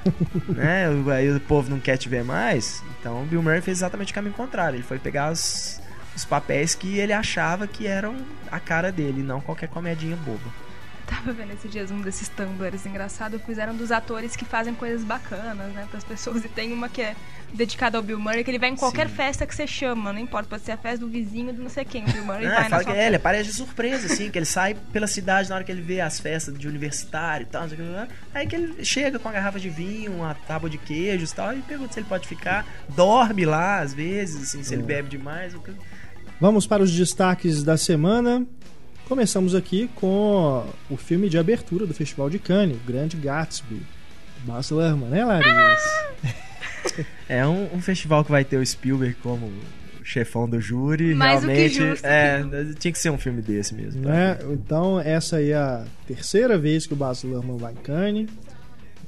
né? 0.50 0.88
Aí 1.16 1.32
o 1.32 1.40
povo 1.40 1.70
não 1.70 1.80
quer 1.80 1.98
te 1.98 2.10
ver 2.10 2.24
mais. 2.24 2.84
Então 3.00 3.24
o 3.24 3.26
Bill 3.26 3.42
Murray 3.42 3.62
fez 3.62 3.78
exatamente 3.78 4.12
o 4.12 4.16
caminho 4.16 4.34
contrário. 4.34 4.78
Ele 4.78 4.84
foi 4.84 5.00
pegar 5.00 5.32
os, 5.32 5.82
os 6.16 6.26
papéis 6.26 6.76
que 6.76 6.98
ele 6.98 7.14
achava 7.14 7.68
que 7.68 7.88
eram 7.88 8.16
a 8.52 8.60
cara 8.60 8.92
dele, 8.92 9.22
não 9.22 9.42
qualquer 9.42 9.68
comedinha 9.68 10.16
boba. 10.18 10.65
Tava 11.08 11.32
vendo 11.34 11.54
esses 11.54 11.72
dias 11.72 11.92
um 11.92 12.02
desses 12.02 12.28
tumblers 12.30 12.86
engraçados, 12.86 13.42
fizeram 13.44 13.76
dos 13.76 13.92
atores 13.92 14.36
que 14.36 14.46
fazem 14.46 14.74
coisas 14.74 15.04
bacanas, 15.04 15.72
né, 15.74 15.88
pras 15.90 16.04
pessoas. 16.04 16.44
E 16.46 16.50
tem 16.50 16.72
uma 16.74 16.88
que 16.88 17.02
é 17.02 17.16
dedicada 17.54 17.98
ao 17.98 18.04
Bill 18.04 18.20
Murray, 18.20 18.44
que 18.44 18.52
ele 18.52 18.60
vai 18.60 18.70
em 18.70 18.76
qualquer 18.76 19.10
Sim. 19.10 19.16
festa 19.16 19.48
que 19.48 19.56
você 19.56 19.66
chama, 19.66 20.12
não 20.14 20.20
importa, 20.20 20.50
pode 20.50 20.64
ser 20.64 20.74
a 20.74 20.78
festa 20.78 21.00
do 21.00 21.08
vizinho 21.08 21.54
do 21.54 21.64
não 21.64 21.70
sei 21.70 21.86
quem, 21.86 22.04
o 22.04 22.12
Bill 22.12 22.26
Murray 22.26 22.46
Ah, 22.46 22.62
vai 22.62 22.70
na 22.70 22.84
que 22.84 22.92
é, 22.92 23.08
ele 23.08 23.16
aparece 23.16 23.50
de 23.50 23.56
surpresa, 23.56 24.14
assim, 24.14 24.30
que 24.30 24.38
ele 24.38 24.46
sai 24.46 24.76
pela 24.92 25.08
cidade 25.08 25.50
na 25.50 25.56
hora 25.56 25.64
que 25.64 25.72
ele 25.72 25.82
vê 25.82 26.02
as 26.02 26.20
festas 26.20 26.58
de 26.58 26.68
universitário 26.68 27.46
e 27.46 27.50
tal, 27.50 27.64
não 27.64 27.70
sei 27.70 27.80
o 27.80 27.82
que 27.82 27.90
lá. 27.90 28.08
Aí 28.34 28.48
que 28.48 28.56
ele 28.56 28.84
chega 28.84 29.18
com 29.18 29.28
uma 29.28 29.34
garrafa 29.34 29.60
de 29.60 29.70
vinho, 29.70 30.14
uma 30.14 30.34
tábua 30.34 30.70
de 30.70 30.78
queijos 30.78 31.32
e 31.32 31.36
tal, 31.36 31.54
e 31.54 31.62
pergunta 31.62 31.94
se 31.94 32.00
ele 32.00 32.08
pode 32.08 32.28
ficar. 32.28 32.66
Dorme 32.90 33.46
lá, 33.46 33.80
às 33.80 33.94
vezes, 33.94 34.44
assim, 34.44 34.64
se 34.64 34.74
ele 34.74 34.84
bebe 34.84 35.10
demais. 35.10 35.56
Vamos 36.40 36.68
para 36.68 36.84
os 36.84 36.92
destaques 36.92 37.64
da 37.64 37.78
semana. 37.78 38.46
Começamos 39.08 39.54
aqui 39.54 39.88
com 39.96 40.66
o 40.90 40.98
filme 40.98 41.30
de 41.30 41.38
abertura 41.38 41.86
do 41.86 41.94
Festival 41.94 42.28
de 42.28 42.40
Cannes, 42.40 42.76
o 42.76 42.80
Grande 42.80 43.16
Gatsby. 43.18 43.82
Basta 44.44 44.74
Lerman, 44.74 45.10
né, 45.10 45.24
Larissa? 45.24 46.06
É 47.28 47.46
um, 47.48 47.74
um 47.74 47.82
festival 47.82 48.24
que 48.24 48.30
vai 48.30 48.46
ter 48.46 48.58
o 48.58 48.66
Spielberg 48.66 49.16
como 49.16 49.52
chefão 50.04 50.48
do 50.48 50.62
júri. 50.62 51.16
Mais 51.16 51.42
do 51.42 51.48
que 51.48 51.54
realmente, 51.54 51.76
justo. 51.76 52.06
é, 52.06 52.44
tinha 52.78 52.92
que 52.92 53.00
ser 53.00 53.10
um 53.10 53.18
filme 53.18 53.42
desse 53.42 53.74
mesmo. 53.74 54.04
tá? 54.04 54.10
Né? 54.10 54.38
Então, 54.52 55.00
essa 55.00 55.38
aí 55.38 55.50
é 55.50 55.56
a 55.56 55.84
terceira 56.06 56.60
vez 56.60 56.86
que 56.86 56.94
o 56.94 56.96
Baz 56.96 57.24
Luhrmann 57.24 57.58
vai 57.58 57.74
em 57.74 57.78
Cannes. 57.78 58.30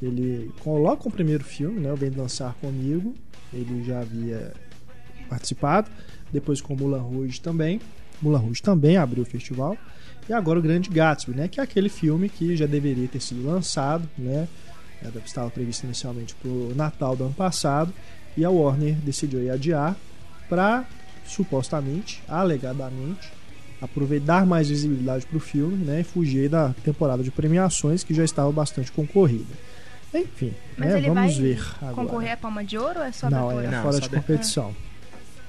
Ele 0.01 0.51
coloca 0.59 1.07
o 1.07 1.11
primeiro 1.11 1.43
filme, 1.43 1.79
né, 1.79 1.93
o 1.93 1.95
Vem 1.95 2.09
Dançar 2.09 2.55
Comigo. 2.55 3.13
Ele 3.53 3.83
já 3.83 3.99
havia 3.99 4.51
participado. 5.29 5.89
Depois 6.33 6.59
com 6.59 6.75
Mulan 6.75 7.01
Rouge 7.01 7.39
também. 7.39 7.79
Mulan 8.21 8.39
Rouge 8.39 8.61
também 8.61 8.97
abriu 8.97 9.23
o 9.23 9.25
festival. 9.25 9.77
E 10.29 10.33
agora 10.33 10.59
o 10.59 10.61
Grande 10.61 10.89
Gatsby, 10.89 11.35
né, 11.35 11.47
que 11.47 11.59
é 11.59 11.63
aquele 11.63 11.87
filme 11.89 12.27
que 12.27 12.55
já 12.55 12.65
deveria 12.65 13.07
ter 13.07 13.21
sido 13.21 13.45
lançado, 13.45 14.07
né? 14.17 14.47
Era, 15.01 15.13
estava 15.25 15.49
previsto 15.49 15.85
inicialmente 15.85 16.35
para 16.35 16.49
o 16.49 16.73
Natal 16.75 17.15
do 17.15 17.25
ano 17.25 17.33
passado. 17.33 17.93
E 18.35 18.43
a 18.43 18.49
Warner 18.49 18.95
decidiu 18.95 19.51
adiar 19.51 19.95
para 20.49 20.85
supostamente, 21.25 22.21
alegadamente, 22.27 23.31
aproveitar 23.81 24.45
mais 24.45 24.69
visibilidade 24.69 25.25
para 25.25 25.37
o 25.37 25.39
filme 25.39 25.83
né, 25.85 26.01
e 26.01 26.03
fugir 26.03 26.49
da 26.49 26.73
temporada 26.83 27.21
de 27.23 27.29
premiações 27.31 28.03
que 28.03 28.13
já 28.13 28.23
estava 28.23 28.51
bastante 28.51 28.91
concorrida. 28.91 29.53
Enfim, 30.13 30.53
Mas 30.77 30.89
né, 30.89 30.97
ele 30.97 31.07
vamos 31.09 31.35
vai 31.35 31.43
ver 31.43 31.61
agora. 31.81 31.93
Concorrer 31.95 32.31
a 32.33 32.37
palma 32.37 32.63
de 32.63 32.77
ouro 32.77 32.99
ou 32.99 33.05
é 33.05 33.11
só 33.11 33.29
Não, 33.29 33.49
abertura? 33.49 33.67
é 33.67 33.71
Não, 33.71 33.81
fora 33.83 33.93
só 33.93 33.99
de 33.99 34.05
abertura. 34.05 34.21
competição. 34.21 34.75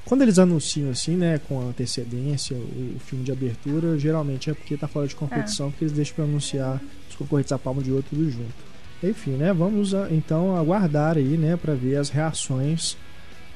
Quando 0.08 0.22
eles 0.22 0.38
anunciam 0.38 0.90
assim, 0.90 1.16
né, 1.16 1.38
com 1.46 1.60
antecedência, 1.68 2.56
o, 2.56 2.94
o 2.96 3.00
filme 3.00 3.24
de 3.24 3.30
abertura, 3.30 3.98
geralmente 3.98 4.48
é 4.50 4.54
porque 4.54 4.76
tá 4.76 4.88
fora 4.88 5.06
de 5.06 5.14
competição, 5.14 5.70
porque 5.70 5.84
eles 5.84 5.92
deixam 5.92 6.14
para 6.16 6.24
anunciar 6.24 6.80
os 7.10 7.14
concorrentes 7.14 7.52
a 7.52 7.58
palma 7.58 7.82
de 7.82 7.90
ouro 7.92 8.04
tudo 8.08 8.30
junto. 8.30 8.68
Enfim, 9.02 9.32
né, 9.32 9.52
vamos 9.52 9.94
a- 9.94 10.08
então 10.10 10.56
aguardar 10.56 11.16
aí, 11.18 11.36
né, 11.36 11.56
para 11.56 11.74
ver 11.74 11.96
as 11.96 12.08
reações 12.08 12.96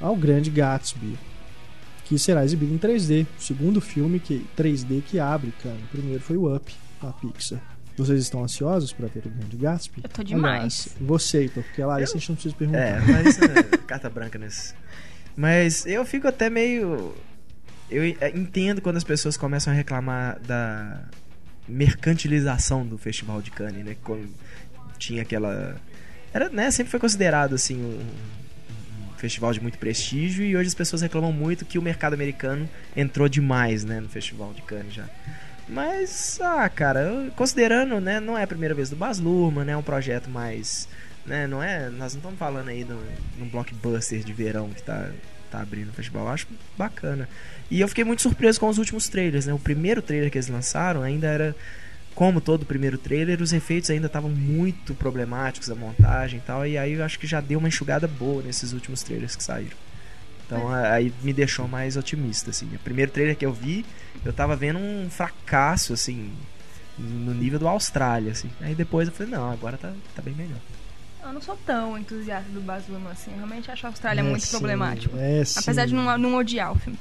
ao 0.00 0.14
Grande 0.14 0.50
Gatsby, 0.50 1.18
que 2.04 2.18
será 2.18 2.44
exibido 2.44 2.74
em 2.74 2.78
3D. 2.78 3.26
O 3.38 3.42
segundo 3.42 3.80
filme 3.80 4.20
que 4.20 4.44
3D 4.56 5.02
que 5.02 5.18
abre, 5.18 5.52
cara. 5.62 5.76
O 5.76 5.88
primeiro 5.96 6.22
foi 6.22 6.36
o 6.36 6.54
Up, 6.54 6.72
da 7.00 7.12
Pixar. 7.12 7.60
Vocês 7.96 8.20
estão 8.20 8.42
ansiosos 8.44 8.92
para 8.92 9.06
ver 9.06 9.22
o 9.26 9.30
Grande 9.30 9.56
Gatsby? 9.56 10.00
Eu 10.04 10.08
tô 10.10 10.22
demais. 10.22 10.52
Aliás, 10.52 10.88
você, 11.00 11.38
Heitor, 11.38 11.62
porque 11.62 11.80
a 11.82 11.86
Larissa 11.86 12.16
a 12.16 12.18
gente 12.20 12.28
não 12.28 12.36
precisa 12.36 12.54
perguntar. 12.54 12.78
É, 12.80 13.00
mas 13.00 13.38
é, 13.40 13.62
carta 13.86 14.10
branca 14.10 14.38
nesse. 14.38 14.74
Mas 15.36 15.86
eu 15.86 16.04
fico 16.04 16.28
até 16.28 16.50
meio. 16.50 17.14
Eu 17.90 18.04
entendo 18.04 18.80
quando 18.80 18.96
as 18.96 19.04
pessoas 19.04 19.36
começam 19.36 19.72
a 19.72 19.76
reclamar 19.76 20.38
da 20.40 21.04
mercantilização 21.68 22.86
do 22.86 22.98
Festival 22.98 23.40
de 23.42 23.50
Cannes, 23.50 23.84
né? 23.84 23.96
Quando 24.02 24.28
tinha 24.98 25.22
aquela. 25.22 25.76
Era, 26.32 26.48
né, 26.48 26.70
sempre 26.70 26.90
foi 26.90 27.00
considerado 27.00 27.54
assim 27.54 27.76
um, 27.76 28.00
um 29.10 29.14
festival 29.18 29.52
de 29.52 29.60
muito 29.60 29.78
prestígio 29.78 30.44
e 30.44 30.56
hoje 30.56 30.68
as 30.68 30.74
pessoas 30.74 31.02
reclamam 31.02 31.32
muito 31.32 31.64
que 31.66 31.78
o 31.78 31.82
mercado 31.82 32.14
americano 32.14 32.68
entrou 32.96 33.28
demais, 33.28 33.84
né, 33.84 34.00
no 34.00 34.08
Festival 34.08 34.52
de 34.54 34.62
Cannes 34.62 34.94
já. 34.94 35.08
Mas, 35.68 36.38
ah, 36.40 36.68
cara, 36.68 37.30
considerando, 37.36 38.00
né, 38.00 38.18
não 38.18 38.36
é 38.36 38.44
a 38.44 38.46
primeira 38.46 38.74
vez 38.74 38.88
do 38.88 38.96
Baz 38.96 39.18
Luhrmann, 39.18 39.66
né, 39.66 39.72
é 39.72 39.76
um 39.76 39.82
projeto 39.82 40.30
mais, 40.30 40.88
né, 41.26 41.46
não 41.46 41.62
é, 41.62 41.88
nós 41.90 42.14
não 42.14 42.18
estamos 42.18 42.38
falando 42.38 42.68
aí 42.68 42.84
de 42.84 42.92
um 43.42 43.48
blockbuster 43.48 44.22
de 44.22 44.32
verão 44.32 44.70
que 44.70 44.82
tá, 44.82 45.10
tá 45.50 45.60
abrindo 45.60 45.90
o 45.90 45.92
festival, 45.92 46.26
eu 46.26 46.32
acho 46.32 46.46
bacana. 46.76 47.28
E 47.70 47.80
eu 47.80 47.88
fiquei 47.88 48.04
muito 48.04 48.22
surpreso 48.22 48.58
com 48.60 48.68
os 48.68 48.78
últimos 48.78 49.08
trailers, 49.08 49.46
né, 49.46 49.52
o 49.54 49.58
primeiro 49.58 50.02
trailer 50.02 50.30
que 50.30 50.38
eles 50.38 50.48
lançaram 50.48 51.02
ainda 51.02 51.26
era 51.26 51.56
como 52.14 52.40
todo 52.40 52.62
o 52.62 52.66
primeiro 52.66 52.98
trailer, 52.98 53.40
os 53.40 53.52
efeitos 53.52 53.88
ainda 53.90 54.06
estavam 54.06 54.30
muito 54.30 54.94
problemáticos, 54.94 55.70
a 55.70 55.74
montagem 55.74 56.38
e 56.38 56.42
tal, 56.42 56.66
e 56.66 56.76
aí 56.76 56.92
eu 56.92 57.04
acho 57.04 57.18
que 57.18 57.26
já 57.26 57.40
deu 57.40 57.58
uma 57.58 57.68
enxugada 57.68 58.06
boa 58.06 58.42
nesses 58.42 58.72
últimos 58.72 59.02
trailers 59.02 59.34
que 59.34 59.42
saíram. 59.42 59.76
Então 60.44 60.68
aí 60.68 61.12
me 61.22 61.32
deixou 61.32 61.66
mais 61.66 61.96
otimista, 61.96 62.50
assim. 62.50 62.66
O 62.74 62.78
primeiro 62.80 63.10
trailer 63.10 63.36
que 63.36 63.46
eu 63.46 63.52
vi, 63.52 63.86
eu 64.24 64.32
tava 64.32 64.54
vendo 64.54 64.78
um 64.78 65.08
fracasso, 65.08 65.94
assim, 65.94 66.30
no 66.98 67.32
nível 67.32 67.58
do 67.58 67.66
Austrália, 67.66 68.32
assim. 68.32 68.50
Aí 68.60 68.74
depois 68.74 69.08
eu 69.08 69.14
falei, 69.14 69.32
não, 69.32 69.50
agora 69.50 69.78
tá, 69.78 69.92
tá 70.14 70.20
bem 70.20 70.34
melhor. 70.34 70.58
Eu 71.24 71.32
não 71.32 71.40
sou 71.40 71.56
tão 71.64 71.96
entusiasta 71.98 72.50
do 72.50 72.60
Baz 72.60 72.84
Luhrmann, 72.88 73.12
assim. 73.12 73.30
Eu 73.32 73.36
realmente 73.38 73.70
acho 73.70 73.86
a 73.86 73.90
Austrália 73.90 74.20
É, 74.20 74.24
muito 74.24 74.44
sim, 74.44 74.50
problemático. 74.58 75.16
é, 75.16 75.42
Apesar 75.56 75.82
sim. 75.82 75.88
de 75.88 75.94
não, 75.94 76.18
não 76.18 76.34
odiar 76.36 76.72
o 76.72 76.78
filme. 76.78 76.98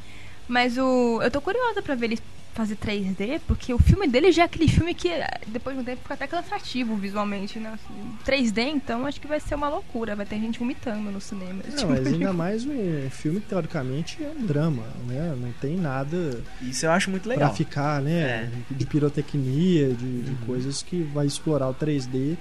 Mas 0.48 0.78
o. 0.78 1.20
Eu 1.22 1.32
tô 1.32 1.42
curiosa 1.42 1.82
pra 1.82 1.96
ver 1.96 2.06
ele 2.08 2.20
fazer 2.54 2.76
3D, 2.76 3.40
porque 3.48 3.74
o 3.74 3.78
filme 3.80 4.06
dele 4.10 4.30
já 4.34 4.42
é 4.42 4.46
aquele 4.46 4.68
filme 4.68 4.94
que 4.94 5.10
depois 5.48 5.74
de 5.74 5.82
um 5.82 5.86
tempo 5.86 6.02
fica 6.02 6.16
até 6.16 6.28
cansativo 6.28 6.98
visualmente, 6.98 7.58
né? 7.58 7.72
Assim, 7.74 8.18
3D, 8.26 8.60
então 8.68 9.06
acho 9.06 9.22
que 9.22 9.28
vai 9.28 9.40
ser 9.40 9.56
uma 9.56 9.70
loucura. 9.70 10.18
Vai 10.18 10.26
ter 10.26 10.36
gente 10.36 10.60
vomitando 10.60 11.10
no 11.10 11.22
cinema. 11.22 11.64
Não, 11.66 11.76
tipo 11.78 11.88
mas 11.88 12.04
de- 12.04 12.10
ainda 12.16 12.34
mais 12.34 12.66
o 12.66 12.70
filme, 13.10 13.40
teoricamente, 13.40 14.22
é 14.22 14.30
um 14.38 14.46
drama, 14.46 14.84
né? 15.08 15.34
Não 15.40 15.54
tem 15.54 15.78
nada 15.78 16.42
Isso 16.62 16.86
eu 16.86 16.92
acho 16.92 17.10
muito 17.10 17.24
pra 17.24 17.34
legal. 17.34 17.56
ficar, 17.56 18.02
né? 18.02 18.20
É. 18.20 18.50
De 18.74 18.86
pirotecnia, 18.86 19.94
de, 19.94 20.22
de 20.24 20.32
Uhum. 20.32 20.38
coisas 20.46 20.84
que 20.84 21.02
vai 21.04 21.26
explorar 21.26 21.70
o 21.70 21.74
3D 21.74 22.36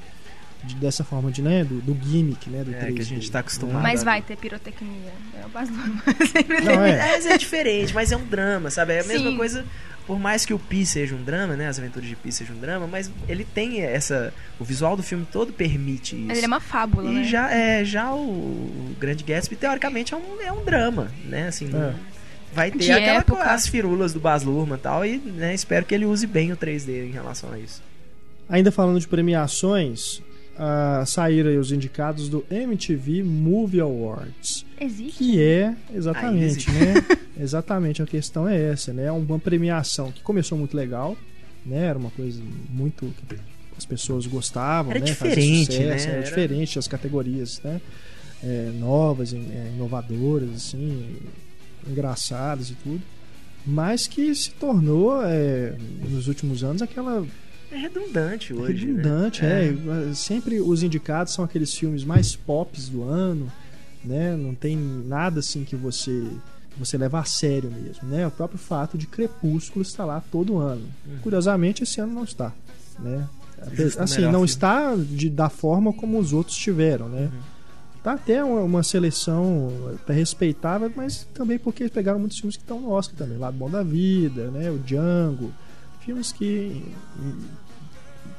de- 0.64 0.74
dessa 0.76 1.02
forma 1.04 1.30
de, 1.30 1.42
né? 1.42 1.64
Do, 1.64 1.80
do 1.80 1.94
gimmick, 2.02 2.48
né? 2.50 2.62
Do 2.64 2.72
É, 2.74 2.78
3D. 2.78 2.94
que 2.94 3.00
a 3.02 3.04
gente 3.04 3.30
tá 3.30 3.38
acostumado. 3.40 3.82
Mas 3.82 4.02
vai 4.02 4.20
ter 4.22 4.36
pirotecnia. 4.36 5.12
É 5.34 5.44
o. 5.46 5.50
Sempre 6.26 6.60
Não, 6.62 6.84
é. 6.84 6.96
Mas 6.98 7.26
é 7.26 7.36
diferente, 7.38 7.94
mas 7.94 8.12
é 8.12 8.16
um 8.16 8.24
drama, 8.24 8.70
sabe? 8.70 8.94
É 8.94 9.00
a 9.00 9.04
mesma 9.04 9.30
Sim. 9.30 9.36
coisa, 9.36 9.64
por 10.06 10.18
mais 10.18 10.44
que 10.44 10.52
o 10.54 10.58
Pi 10.58 10.84
seja 10.86 11.14
um 11.14 11.22
drama, 11.22 11.56
né? 11.56 11.68
As 11.68 11.78
aventuras 11.78 12.08
de 12.08 12.16
Pi 12.16 12.30
sejam 12.32 12.56
um 12.56 12.60
drama, 12.60 12.86
mas 12.86 13.10
ele 13.28 13.44
tem 13.44 13.80
essa. 13.82 14.32
O 14.58 14.64
visual 14.64 14.96
do 14.96 15.02
filme 15.02 15.26
todo 15.30 15.52
permite 15.52 16.14
isso. 16.16 16.24
Mas 16.26 16.38
ele 16.38 16.44
é 16.46 16.48
uma 16.48 16.60
fábula, 16.60 17.10
E 17.10 17.14
né? 17.16 17.24
já, 17.24 17.50
é, 17.50 17.84
já 17.84 18.12
o, 18.12 18.94
Grande 18.98 19.24
Gatsby, 19.24 19.56
teoricamente, 19.56 20.12
é 20.14 20.16
um, 20.16 20.40
é 20.42 20.52
um 20.52 20.64
drama, 20.64 21.10
né? 21.24 21.48
Assim, 21.48 21.70
É. 21.74 21.94
vai 22.52 22.70
ter 22.70 22.78
De 22.78 22.92
aquela, 22.92 23.20
época. 23.20 23.42
as 23.44 23.66
firulas 23.66 24.12
do 24.12 24.20
Baz 24.20 24.42
Luhrmann 24.42 24.78
e 24.78 24.82
tal, 24.82 25.06
e 25.06 25.16
né, 25.18 25.54
espero 25.54 25.86
que 25.86 25.94
ele 25.94 26.04
use 26.04 26.26
bem 26.26 26.52
o 26.52 26.56
3D 26.56 27.06
em 27.08 27.12
relação 27.12 27.52
a 27.52 27.58
isso. 27.58 27.82
Ainda 28.48 28.72
falando 28.72 28.98
de 28.98 29.06
premiações, 29.06 30.20
ah, 30.62 31.04
saíram 31.06 31.48
aí 31.48 31.56
os 31.56 31.72
indicados 31.72 32.28
do 32.28 32.44
MTV 32.50 33.22
Movie 33.22 33.80
Awards. 33.80 34.66
Existe. 34.78 35.16
Que 35.16 35.42
é, 35.42 35.74
exatamente, 35.94 36.70
né? 36.70 36.94
exatamente, 37.40 38.02
a 38.02 38.06
questão 38.06 38.46
é 38.46 38.60
essa, 38.70 38.92
né? 38.92 39.06
É 39.06 39.12
uma 39.12 39.38
premiação 39.38 40.12
que 40.12 40.20
começou 40.20 40.58
muito 40.58 40.76
legal, 40.76 41.16
né? 41.64 41.86
Era 41.86 41.98
uma 41.98 42.10
coisa 42.10 42.42
muito 42.68 43.10
que 43.26 43.36
as 43.76 43.86
pessoas 43.86 44.26
gostavam, 44.26 44.90
Era 44.92 45.00
né? 45.00 45.14
Fazia 45.14 45.34
diferente, 45.34 45.72
sucesso, 45.72 46.06
né? 46.06 46.12
Era 46.12 46.20
Era- 46.20 46.28
diferente 46.28 46.78
as 46.78 46.86
categorias, 46.86 47.58
né? 47.64 47.80
É, 48.44 48.70
novas, 48.78 49.32
é, 49.32 49.36
inovadoras, 49.74 50.50
assim, 50.54 51.16
engraçadas 51.88 52.68
e 52.68 52.74
tudo. 52.74 53.00
Mas 53.66 54.06
que 54.06 54.34
se 54.34 54.50
tornou, 54.50 55.22
é, 55.24 55.74
nos 56.10 56.28
últimos 56.28 56.62
anos, 56.62 56.82
aquela 56.82 57.26
É 57.70 57.76
redundante 57.76 58.52
hoje. 58.52 58.86
redundante, 58.86 59.42
né? 59.42 59.68
é. 60.10 60.14
Sempre 60.14 60.60
os 60.60 60.82
indicados 60.82 61.32
são 61.32 61.44
aqueles 61.44 61.74
filmes 61.74 62.04
mais 62.04 62.34
pops 62.34 62.88
do 62.88 63.02
ano, 63.04 63.50
né? 64.04 64.36
Não 64.36 64.54
tem 64.54 64.76
nada 64.76 65.40
assim 65.40 65.64
que 65.64 65.76
você 65.76 66.26
você 66.76 66.96
leva 66.96 67.18
a 67.18 67.24
sério 67.24 67.70
mesmo, 67.70 68.08
né? 68.08 68.26
O 68.26 68.30
próprio 68.30 68.58
fato 68.58 68.96
de 68.96 69.06
Crepúsculo 69.06 69.82
estar 69.82 70.04
lá 70.04 70.22
todo 70.30 70.58
ano. 70.58 70.86
Curiosamente, 71.22 71.82
esse 71.82 72.00
ano 72.00 72.14
não 72.14 72.24
está, 72.24 72.52
né? 72.98 73.28
Uhum. 73.66 73.76
Justo, 73.76 74.02
assim, 74.02 74.22
não 74.22 74.30
filme. 74.30 74.46
está 74.46 74.96
de, 74.96 75.28
da 75.28 75.48
forma 75.48 75.92
como 75.92 76.18
os 76.18 76.32
outros 76.32 76.56
tiveram, 76.56 77.08
né? 77.08 77.30
Uhum. 77.32 77.40
Tá 78.02 78.12
até 78.12 78.42
uma, 78.42 78.62
uma 78.62 78.82
seleção 78.82 79.70
até 79.94 80.14
respeitável, 80.14 80.90
mas 80.96 81.26
também 81.34 81.58
porque 81.58 81.82
eles 81.82 81.92
pegaram 81.92 82.18
muitos 82.18 82.38
filmes 82.38 82.56
que 82.56 82.62
estão 82.62 82.80
no 82.80 82.90
Oscar 82.90 83.16
também. 83.16 83.36
Lado 83.36 83.56
Bom 83.58 83.68
da 83.68 83.82
Vida, 83.82 84.50
né? 84.50 84.70
O 84.70 84.78
Django. 84.78 85.52
Filmes 86.10 86.32
que 86.32 86.82
hum, 87.18 87.38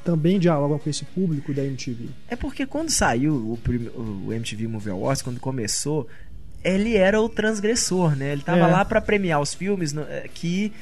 também 0.03 0.37
dialogam 0.39 0.77
com 0.77 0.89
esse 0.89 1.05
público 1.05 1.53
da 1.53 1.63
MTV. 1.63 2.09
É 2.27 2.35
porque 2.35 2.65
quando 2.65 2.89
saiu 2.89 3.33
o, 3.33 3.59
o 4.27 4.33
MTV 4.33 4.67
Movie 4.67 4.91
Awards, 4.91 5.21
quando 5.21 5.39
começou, 5.39 6.07
ele 6.63 6.95
era 6.97 7.21
o 7.21 7.29
transgressor, 7.29 8.15
né? 8.15 8.33
Ele 8.33 8.41
tava 8.41 8.59
É. 8.59 8.67
lá 8.67 8.83
pra 8.83 8.99
premiar 8.99 9.39
os 9.41 9.53
filmes 9.53 9.95
eh, 9.95 10.29
que 10.33 10.73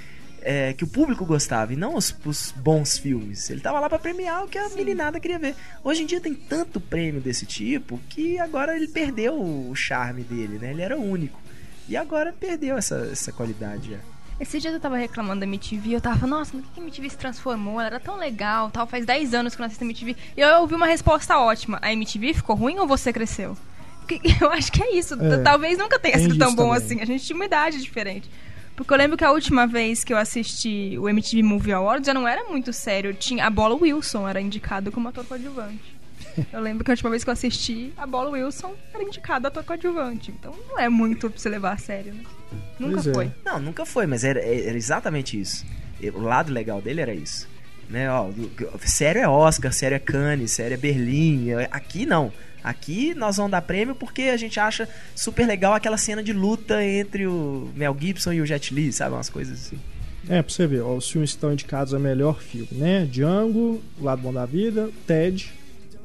eh, 0.42 0.74
que 0.74 0.84
o 0.86 0.88
público 0.88 1.26
gostava 1.26 1.74
e 1.74 1.76
não 1.76 1.96
os, 1.96 2.16
os 2.26 2.52
bons 2.58 2.98
filmes. 2.98 3.50
Ele 3.50 3.60
tava 3.62 3.80
lá 3.80 3.90
pra 3.90 4.00
premiar 4.00 4.46
o 4.46 4.48
que 4.48 4.58
a 4.58 4.70
meninada 4.70 5.20
queria 5.20 5.38
ver. 5.38 5.54
Hoje 5.84 6.04
em 6.04 6.06
dia 6.06 6.20
tem 6.22 6.34
tanto 6.34 6.80
prêmio 6.80 7.20
desse 7.22 7.46
tipo 7.46 8.00
que 8.10 8.40
agora 8.40 8.76
ele 8.76 8.88
perdeu 8.88 9.36
o 9.40 9.76
charme 9.76 10.24
dele, 10.24 10.58
né? 10.58 10.72
Ele 10.72 10.82
era 10.82 10.98
único. 10.98 11.40
E 11.90 11.96
agora 11.98 12.32
perdeu 12.34 12.78
essa, 12.78 13.10
essa 13.12 13.32
qualidade. 13.32 13.94
é. 13.94 14.00
Esse 14.40 14.60
dia 14.60 14.72
eu 14.72 14.80
tava 14.80 14.96
reclamando 14.98 15.42
da 15.42 15.46
MTV, 15.46 15.96
eu 15.96 16.02
tava 16.02 16.18
falando, 16.18 16.38
nossa, 16.40 16.56
no 16.56 16.64
que 16.64 16.70
que 16.70 16.80
a 16.80 16.84
MTV 16.84 17.10
se 17.10 17.18
transformou? 17.18 17.74
Ela 17.74 17.88
era 17.88 18.00
tão 18.00 18.16
legal, 18.18 18.70
tal, 18.72 18.88
faz 18.88 19.06
10 19.06 19.34
anos 19.34 19.54
que 19.56 19.62
eu 19.62 19.64
não 19.64 19.68
assisto 19.68 19.84
a 19.84 19.88
MTV. 19.88 20.16
E 20.38 20.42
eu 20.42 20.62
ouvi 20.62 20.76
uma 20.76 20.88
resposta 20.88 21.38
ótima. 21.38 21.78
A 21.82 21.92
MTV 21.92 22.34
ficou 22.36 22.56
ruim 22.56 22.80
ou 22.80 22.88
você 22.88 23.12
cresceu? 23.12 23.58
Eu 24.42 24.50
acho 24.50 24.72
que 24.72 24.82
é 24.82 24.96
isso. 24.98 25.14
É, 25.22 25.38
Talvez 25.44 25.78
nunca 25.78 26.00
tenha 26.00 26.18
sido 26.18 26.36
tão 26.36 26.56
bom 26.56 26.74
também. 26.74 26.78
assim. 26.84 27.02
A 27.02 27.06
gente 27.06 27.24
tinha 27.24 27.36
uma 27.36 27.46
idade 27.46 27.80
diferente. 27.80 28.28
Porque 28.76 28.94
eu 28.94 28.98
lembro 28.98 29.18
que 29.18 29.26
a 29.26 29.32
última 29.32 29.68
vez 29.68 30.04
que 30.06 30.14
eu 30.14 30.18
assisti 30.18 30.98
o 30.98 31.08
MTV 31.10 31.44
Movie 31.44 31.74
Awards 31.74 32.08
já 32.08 32.14
não 32.14 32.28
era 32.28 32.46
muito 32.46 32.72
sério. 32.72 33.14
Tinha 33.14 33.46
a 33.46 33.50
Bola 33.50 33.76
Wilson 33.76 34.28
era 34.28 34.40
indicado 34.40 34.92
como 34.92 35.10
ator 35.10 35.26
coadjuvante. 35.26 36.00
Eu 36.52 36.62
lembro 36.62 36.84
que 36.84 36.90
a 36.90 36.94
última 36.94 37.10
vez 37.10 37.24
que 37.24 37.30
eu 37.30 37.34
assisti, 37.34 37.94
a 37.98 38.06
Bola 38.08 38.30
Wilson 38.30 38.74
era 38.94 39.04
indicada 39.04 39.48
ator 39.50 39.64
coadjuvante. 39.64 40.32
Então 40.32 40.56
não 40.70 40.80
é 40.80 40.88
muito 40.88 41.30
pra 41.30 41.38
você 41.38 41.50
levar 41.50 41.74
a 41.74 41.78
sério, 41.78 42.14
né? 42.14 42.24
Nunca 42.80 42.94
Pois 42.96 43.08
é. 43.08 43.14
foi. 43.14 43.32
Não, 43.46 43.60
nunca 43.60 43.86
foi, 43.86 44.06
mas 44.08 44.24
era, 44.24 44.40
era 44.40 44.78
exatamente 44.78 45.40
isso. 45.40 45.66
O 46.14 46.20
lado 46.22 46.52
legal 46.52 46.82
dele 46.82 47.02
era 47.02 47.14
isso. 47.14 47.48
Né, 47.90 48.10
ó, 48.12 48.30
sério 48.86 49.20
é 49.22 49.28
Oscar, 49.28 49.74
sério 49.74 49.96
é 49.96 50.00
Cannes, 50.00 50.52
sério 50.52 50.76
é 50.76 50.78
Berlim. 50.78 51.50
é- 51.52 51.68
Aqui 51.72 52.06
não. 52.06 52.32
Aqui 52.64 53.14
nós 53.16 53.38
vamos 53.38 53.52
dar 53.52 53.62
prêmio 53.64 53.96
porque 53.96 54.24
a 54.24 54.38
gente 54.38 54.60
acha 54.60 54.88
super 55.16 55.48
legal 55.48 55.74
aquela 55.74 55.98
cena 55.98 56.22
de 56.22 56.32
luta 56.32 56.84
entre 56.86 57.26
o 57.26 57.70
Mel 57.76 57.96
Gibson 58.00 58.34
e 58.34 58.42
o 58.42 58.46
Jet 58.46 58.74
Li, 58.74 58.94
sabe? 58.94 59.16
Umas 59.16 59.30
coisas 59.30 59.60
assim. 59.60 59.80
É, 60.28 60.42
pra 60.44 60.54
você 60.54 60.68
ver, 60.68 60.82
ó, 60.82 60.94
os 60.96 61.10
filmes 61.10 61.32
que 61.32 61.38
estão 61.38 61.52
indicados 61.52 61.94
a 61.94 61.98
melhor 62.00 62.40
filme, 62.40 62.68
né? 62.74 63.06
Django, 63.10 63.82
O 64.00 64.04
Lado 64.04 64.22
Bom 64.22 64.32
da 64.34 64.46
Vida, 64.46 64.90
Ted, 65.08 65.52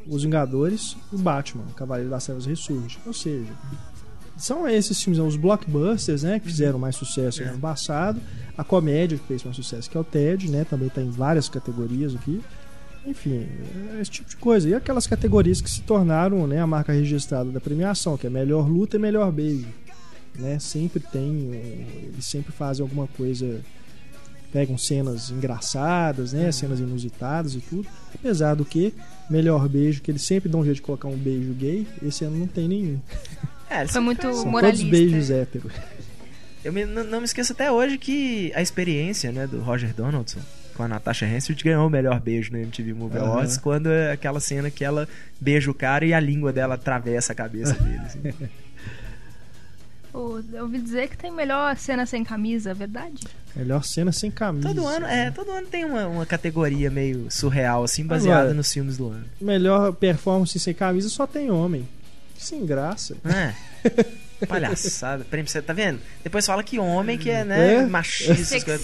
Os 0.06 0.22
Vingadores 0.22 0.96
e 1.12 1.16
o 1.16 1.18
Batman, 1.18 1.64
Cavaleiro 1.76 2.08
das 2.10 2.24
Trevas 2.24 2.46
Ressurge. 2.46 2.98
Ou 3.04 3.12
seja, 3.12 3.52
são 4.36 4.68
esses 4.68 5.00
filmes, 5.02 5.18
os 5.20 5.36
blockbusters, 5.36 6.22
né? 6.22 6.40
Que 6.40 6.46
fizeram 6.46 6.78
mais 6.78 6.96
sucesso 6.96 7.42
no 7.42 7.50
ano 7.50 7.58
passado. 7.58 8.20
A 8.56 8.64
comédia 8.64 9.18
que 9.18 9.26
fez 9.26 9.44
mais 9.44 9.56
sucesso, 9.56 9.88
que 9.88 9.96
é 9.96 10.00
o 10.00 10.04
Ted, 10.04 10.50
né? 10.50 10.64
Também 10.64 10.88
tá 10.88 11.00
em 11.00 11.10
várias 11.10 11.48
categorias 11.48 12.14
aqui. 12.14 12.40
Enfim, 13.06 13.46
é 13.94 14.00
esse 14.00 14.10
tipo 14.10 14.28
de 14.28 14.36
coisa. 14.36 14.68
E 14.68 14.74
aquelas 14.74 15.06
categorias 15.06 15.60
que 15.60 15.70
se 15.70 15.82
tornaram 15.82 16.46
né, 16.46 16.60
a 16.60 16.66
marca 16.66 16.92
registrada 16.92 17.50
da 17.50 17.60
premiação, 17.60 18.16
que 18.16 18.26
é 18.26 18.30
melhor 18.30 18.68
luta 18.68 18.96
e 18.96 18.98
melhor 18.98 19.30
beijo. 19.30 19.68
Né? 20.36 20.58
Sempre 20.58 21.00
tem. 21.00 21.52
Eles 22.12 22.24
sempre 22.24 22.52
fazem 22.52 22.82
alguma 22.82 23.06
coisa 23.06 23.60
pegam 24.54 24.78
cenas 24.78 25.30
engraçadas, 25.30 26.32
né? 26.32 26.52
Cenas 26.52 26.78
inusitadas 26.78 27.56
e 27.56 27.60
tudo. 27.60 27.88
Apesar 28.14 28.54
do 28.54 28.64
que, 28.64 28.94
melhor 29.28 29.68
beijo, 29.68 30.00
que 30.00 30.12
eles 30.12 30.22
sempre 30.22 30.48
dão 30.48 30.60
um 30.60 30.64
jeito 30.64 30.76
de 30.76 30.82
colocar 30.82 31.08
um 31.08 31.16
beijo 31.16 31.52
gay, 31.54 31.84
esse 32.00 32.24
ano 32.24 32.38
não 32.38 32.46
tem 32.46 32.68
nenhum. 32.68 33.00
É, 33.82 33.86
Foi 33.86 34.00
muito 34.00 34.22
sempre- 34.22 34.36
São 34.36 34.50
moralista. 34.50 34.84
todos 34.84 34.98
beijos 35.00 35.30
héteros. 35.30 35.72
Eu 36.64 36.72
me- 36.72 36.84
não, 36.86 37.18
me 37.20 37.24
esqueço 37.26 37.52
até 37.52 37.70
hoje 37.70 37.98
que 37.98 38.50
a 38.54 38.62
experiência 38.62 39.30
né, 39.32 39.46
do 39.46 39.60
Roger 39.60 39.92
Donaldson 39.94 40.40
com 40.74 40.82
a 40.82 40.88
Natasha 40.88 41.26
Henstridge 41.26 41.62
ganhou 41.62 41.86
o 41.86 41.90
melhor 41.90 42.18
beijo 42.20 42.50
no 42.52 42.58
MTV 42.58 42.94
Movie 42.94 43.18
Aham. 43.18 43.26
Awards 43.28 43.58
quando 43.58 43.90
é 43.90 44.12
aquela 44.12 44.40
cena 44.40 44.70
que 44.70 44.84
ela 44.84 45.06
beija 45.40 45.70
o 45.70 45.74
cara 45.74 46.04
e 46.06 46.12
a 46.14 46.18
língua 46.18 46.52
dela 46.52 46.74
atravessa 46.74 47.32
a 47.32 47.34
cabeça 47.36 47.74
dele. 47.74 47.98
assim. 48.04 48.20
Eu 50.14 50.62
ouvi 50.62 50.78
dizer 50.78 51.08
que 51.08 51.16
tem 51.18 51.30
melhor 51.32 51.76
cena 51.76 52.06
sem 52.06 52.22
camisa, 52.22 52.70
é 52.70 52.74
verdade? 52.74 53.24
Melhor 53.56 53.82
cena 53.82 54.12
sem 54.12 54.30
camisa. 54.30 54.68
Todo 54.68 54.86
ano, 54.86 55.06
é, 55.06 55.30
todo 55.32 55.50
ano 55.50 55.66
tem 55.66 55.84
uma, 55.84 56.06
uma 56.06 56.24
categoria 56.24 56.88
meio 56.88 57.26
surreal, 57.30 57.82
assim, 57.82 58.06
baseada 58.06 58.40
Agora- 58.42 58.54
nos 58.54 58.72
filmes 58.72 58.96
do 58.96 59.08
ano. 59.08 59.24
Melhor 59.40 59.92
performance 59.92 60.56
sem 60.60 60.72
camisa 60.72 61.08
só 61.08 61.26
tem 61.26 61.50
homem. 61.50 61.88
Sem 62.44 62.66
graça. 62.66 63.16
É. 63.24 63.54
Palhaçada. 64.46 65.24
Prêmio, 65.30 65.50
você 65.50 65.62
tá 65.62 65.72
vendo? 65.72 66.00
Depois 66.22 66.44
fala 66.44 66.62
que 66.62 66.78
homem 66.78 67.16
que 67.18 67.30
é, 67.30 67.44
né, 67.44 67.74
É? 67.76 67.86
machista. 67.86 68.34
Sexista, 68.34 68.78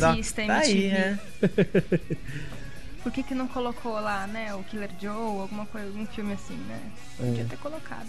Tá 0.46 0.59
aí, 0.59 0.85
MTV. 0.87 0.96
é. 0.96 1.18
Por 3.03 3.12
que, 3.12 3.23
que 3.23 3.35
não 3.35 3.46
colocou 3.49 3.92
lá, 3.94 4.27
né, 4.27 4.55
o 4.55 4.62
Killer 4.64 4.90
Joe, 5.01 5.11
alguma 5.40 5.64
coisa, 5.66 5.87
algum 5.87 6.05
filme 6.07 6.35
assim, 6.35 6.57
né? 6.68 6.81
Podia 7.16 7.42
É. 7.42 7.44
ter 7.44 7.57
colocado. 7.59 8.07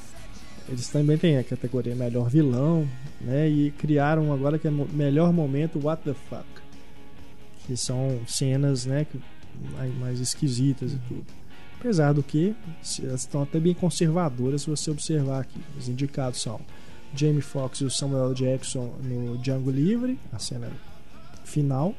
Eles 0.70 0.88
também 0.90 1.18
têm 1.18 1.38
a 1.38 1.44
categoria 1.44 1.96
melhor 1.96 2.30
vilão, 2.30 2.88
né? 3.20 3.48
E 3.50 3.72
criaram 3.72 4.32
agora 4.34 4.60
que 4.60 4.68
é 4.68 4.72
melhor 4.72 5.34
momento 5.34 5.80
What 5.84 6.04
the 6.04 6.14
fuck. 6.30 6.46
Que 7.66 7.76
são 7.76 8.22
cenas, 8.28 8.86
né? 8.86 9.06
Mais 10.00 10.20
esquisitas 10.20 10.94
e 10.94 10.98
tudo. 11.08 11.26
Apesar 11.82 12.13
do 12.13 12.22
que, 12.22 12.56
elas 13.02 13.22
estão 13.22 13.41
até 13.41 13.60
bem 13.60 13.74
conservadoras 13.74 14.62
se 14.62 14.70
você 14.70 14.91
observar 14.91 15.41
aqui. 15.41 15.60
Os 15.76 15.89
indicados 15.89 16.39
são 16.39 16.62
Jamie 17.15 17.41
Foxx 17.41 17.82
e 17.82 17.86
o 17.86 17.89
Samuel 17.89 18.36
Jackson 18.36 18.94
no 19.04 19.36
Django 19.39 19.72
Livre, 19.72 20.20
a 20.32 20.38
cena 20.38 20.72
final. 21.44 21.96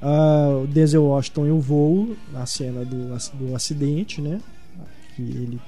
Ah, 0.00 0.60
o 0.62 0.68
Denzel 0.68 1.02
Washington 1.02 1.46
e 1.48 1.50
o 1.50 1.58
voo, 1.58 2.16
na 2.32 2.46
cena 2.46 2.84
do, 2.84 3.08
do 3.36 3.56
acidente, 3.56 4.20
né? 4.20 4.40
Que 5.16 5.22
ele. 5.22 5.60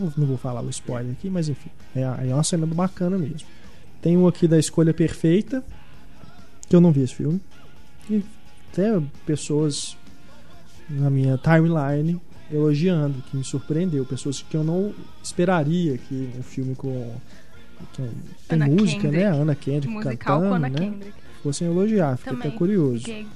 Não 0.00 0.10
não 0.16 0.26
vou 0.26 0.38
falar 0.38 0.62
o 0.62 0.70
spoiler 0.70 1.12
aqui, 1.12 1.28
mas 1.28 1.50
enfim. 1.50 1.68
É, 1.94 2.00
é 2.00 2.34
uma 2.34 2.42
cena 2.42 2.64
bacana 2.64 3.18
mesmo. 3.18 3.46
Tem 4.00 4.16
um 4.16 4.26
aqui 4.26 4.48
da 4.48 4.58
Escolha 4.58 4.94
Perfeita, 4.94 5.62
que 6.66 6.74
eu 6.74 6.80
não 6.80 6.92
vi 6.92 7.02
esse 7.02 7.14
filme. 7.14 7.42
E 8.08 8.24
até 8.72 9.02
pessoas 9.26 9.98
na 10.88 11.10
minha 11.10 11.38
timeline 11.38 12.20
elogiando, 12.50 13.20
que 13.22 13.36
me 13.36 13.44
surpreendeu. 13.44 14.04
Pessoas 14.04 14.40
que 14.42 14.56
eu 14.56 14.62
não 14.64 14.94
esperaria 15.22 15.98
que 15.98 16.30
um 16.38 16.42
filme 16.42 16.74
com. 16.74 17.12
com 17.96 18.08
tem 18.48 18.58
música, 18.60 19.02
Kendrick. 19.02 19.16
né? 19.16 19.24
Ana 19.26 19.54
Kendrick 19.54 19.88
Musical 19.94 20.40
cantando, 20.40 20.54
Ana 20.54 20.68
né? 20.68 20.78
Kendrick. 20.78 21.12
Fossem 21.42 21.68
elogiar, 21.68 22.16
fiquei 22.16 22.32
Também. 22.32 22.48
até 22.48 22.56
curioso. 22.58 22.98
Fiquei- 23.04 23.26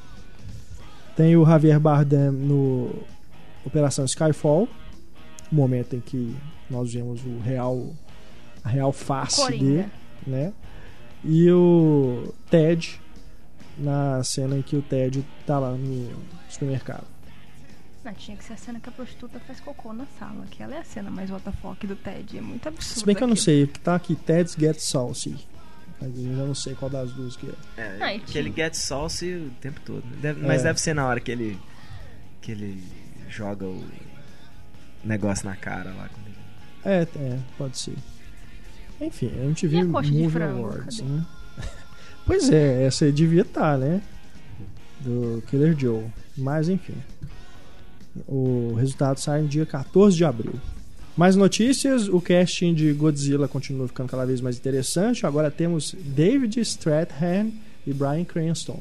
Tem 1.16 1.36
o 1.36 1.44
Javier 1.44 1.78
Bardem 1.78 2.30
no 2.30 2.90
Operação 3.64 4.04
Skyfall, 4.04 4.68
o 5.50 5.54
momento 5.54 5.94
em 5.96 6.00
que 6.00 6.34
nós 6.70 6.92
vemos 6.92 7.20
o 7.24 7.38
real 7.40 7.92
a 8.64 8.68
real 8.68 8.92
face 8.92 9.40
Coringa. 9.40 9.64
dele, 9.64 9.86
né? 10.26 10.52
E 11.24 11.50
o 11.50 12.32
Ted 12.50 13.00
na 13.76 14.22
cena 14.24 14.56
em 14.56 14.62
que 14.62 14.76
o 14.76 14.82
Ted 14.82 15.24
tá 15.46 15.58
lá 15.58 15.72
no 15.72 16.08
supermercado. 16.48 17.04
Não, 18.04 18.14
tinha 18.14 18.36
que 18.36 18.42
ser 18.44 18.54
a 18.54 18.56
cena 18.56 18.80
que 18.80 18.88
a 18.88 18.92
prostituta 18.92 19.38
faz 19.40 19.60
cocô 19.60 19.92
na 19.92 20.06
sala, 20.18 20.46
que 20.50 20.62
ela 20.62 20.74
é 20.74 20.78
a 20.78 20.84
cena 20.84 21.10
mais 21.10 21.30
WTF 21.30 21.86
do 21.86 21.96
Ted. 21.96 22.38
É 22.38 22.40
muito 22.40 22.66
absurdo. 22.66 22.98
Se 23.00 23.04
bem 23.04 23.14
que 23.14 23.22
eu 23.22 23.26
não 23.28 23.34
aquilo. 23.34 23.44
sei, 23.44 23.66
tá 23.66 23.94
aqui 23.94 24.14
Ted's 24.14 24.54
Get 24.58 24.78
Saucy. 24.78 25.36
Mas 26.00 26.16
eu 26.16 26.34
já 26.34 26.44
não 26.44 26.54
sei 26.54 26.74
qual 26.74 26.90
das 26.90 27.12
duas 27.12 27.36
que 27.36 27.46
é. 27.76 27.80
É, 27.82 27.98
Ah, 28.16 28.18
que 28.18 28.38
ele 28.38 28.50
get 28.56 28.72
saucy 28.72 29.34
o 29.34 29.50
tempo 29.60 29.78
todo. 29.84 30.02
Deve- 30.16 30.40
mas 30.46 30.62
É. 30.62 30.64
deve 30.64 30.80
ser 30.80 30.94
na 30.94 31.06
hora 31.06 31.20
que 31.20 31.30
ele. 31.30 31.58
que 32.40 32.52
ele 32.52 32.82
joga 33.28 33.66
o 33.66 33.84
negócio 35.04 35.44
na 35.44 35.54
cara 35.56 35.90
lá. 35.92 36.08
ele- 36.26 36.36
É, 36.82 37.02
é, 37.02 37.38
pode 37.58 37.76
ser. 37.78 37.96
Enfim, 38.98 39.26
a 39.38 39.42
gente 39.44 39.66
viu 39.66 39.86
Movie 39.86 40.42
Awards, 40.42 41.00
cadê? 41.00 41.10
né? 41.12 41.26
Pois 42.26 42.48
é, 42.50 42.84
essa 42.86 43.04
aí 43.04 43.12
devia 43.12 43.42
estar, 43.42 43.76
né? 43.76 44.00
Do 45.00 45.42
Killer 45.48 45.76
Joe. 45.78 46.06
Mas 46.36 46.68
enfim. 46.70 46.94
O 48.26 48.74
resultado 48.78 49.18
sai 49.18 49.42
no 49.42 49.48
dia 49.48 49.64
14 49.66 50.16
de 50.16 50.24
abril. 50.24 50.54
Mais 51.16 51.36
notícias, 51.36 52.08
o 52.08 52.20
casting 52.20 52.72
de 52.74 52.92
Godzilla 52.92 53.46
continua 53.48 53.86
ficando 53.88 54.08
cada 54.08 54.24
vez 54.24 54.40
mais 54.40 54.56
interessante. 54.56 55.26
Agora 55.26 55.50
temos 55.50 55.94
David 55.98 56.58
Strathairn 56.60 57.52
e 57.86 57.92
Bryan 57.92 58.24
Cranston. 58.24 58.80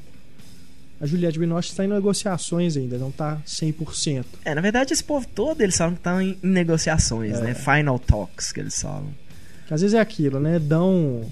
A 1.01 1.05
Juliette 1.05 1.39
Binoche 1.39 1.69
está 1.69 1.85
em 1.85 1.87
negociações 1.87 2.75
ainda, 2.75 2.97
não 2.97 3.09
está 3.09 3.37
100%. 3.47 4.25
É, 4.43 4.53
na 4.53 4.61
verdade, 4.61 4.91
esse 4.93 5.03
povo 5.03 5.25
todo 5.33 5.61
eles 5.61 5.77
falam 5.77 5.93
que 5.93 5.99
estão 5.99 6.21
em, 6.21 6.37
negociações, 6.43 7.37
É. 7.37 7.41
né? 7.41 7.53
Final 7.53 7.97
talks 7.99 8.51
que 8.51 8.59
eles 8.59 8.79
falam. 8.81 9.07
Às 9.69 9.81
vezes 9.81 9.93
é 9.93 9.99
aquilo, 9.99 10.39
né? 10.39 10.59
Dão 10.59 11.23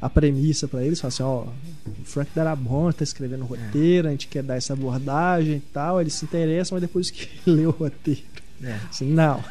a 0.00 0.08
premissa 0.10 0.66
pra 0.68 0.82
eles, 0.82 1.00
falam 1.00 1.08
assim, 1.08 1.22
ó, 1.22 1.90
o 2.00 2.04
Frank 2.04 2.30
Darabont 2.34 2.96
tá 2.96 3.04
escrevendo 3.04 3.42
o 3.42 3.46
roteiro, 3.46 4.08
a 4.08 4.10
gente 4.10 4.26
quer 4.28 4.42
dar 4.42 4.56
essa 4.56 4.72
abordagem 4.72 5.56
e 5.56 5.60
tal, 5.72 6.00
eles 6.00 6.14
se 6.14 6.24
interessam, 6.24 6.76
mas 6.76 6.82
depois 6.82 7.10
que 7.10 7.28
lê 7.50 7.66
o 7.66 7.70
roteiro, 7.70 8.22
É. 8.62 8.78
assim, 8.90 9.06
não. 9.10 9.42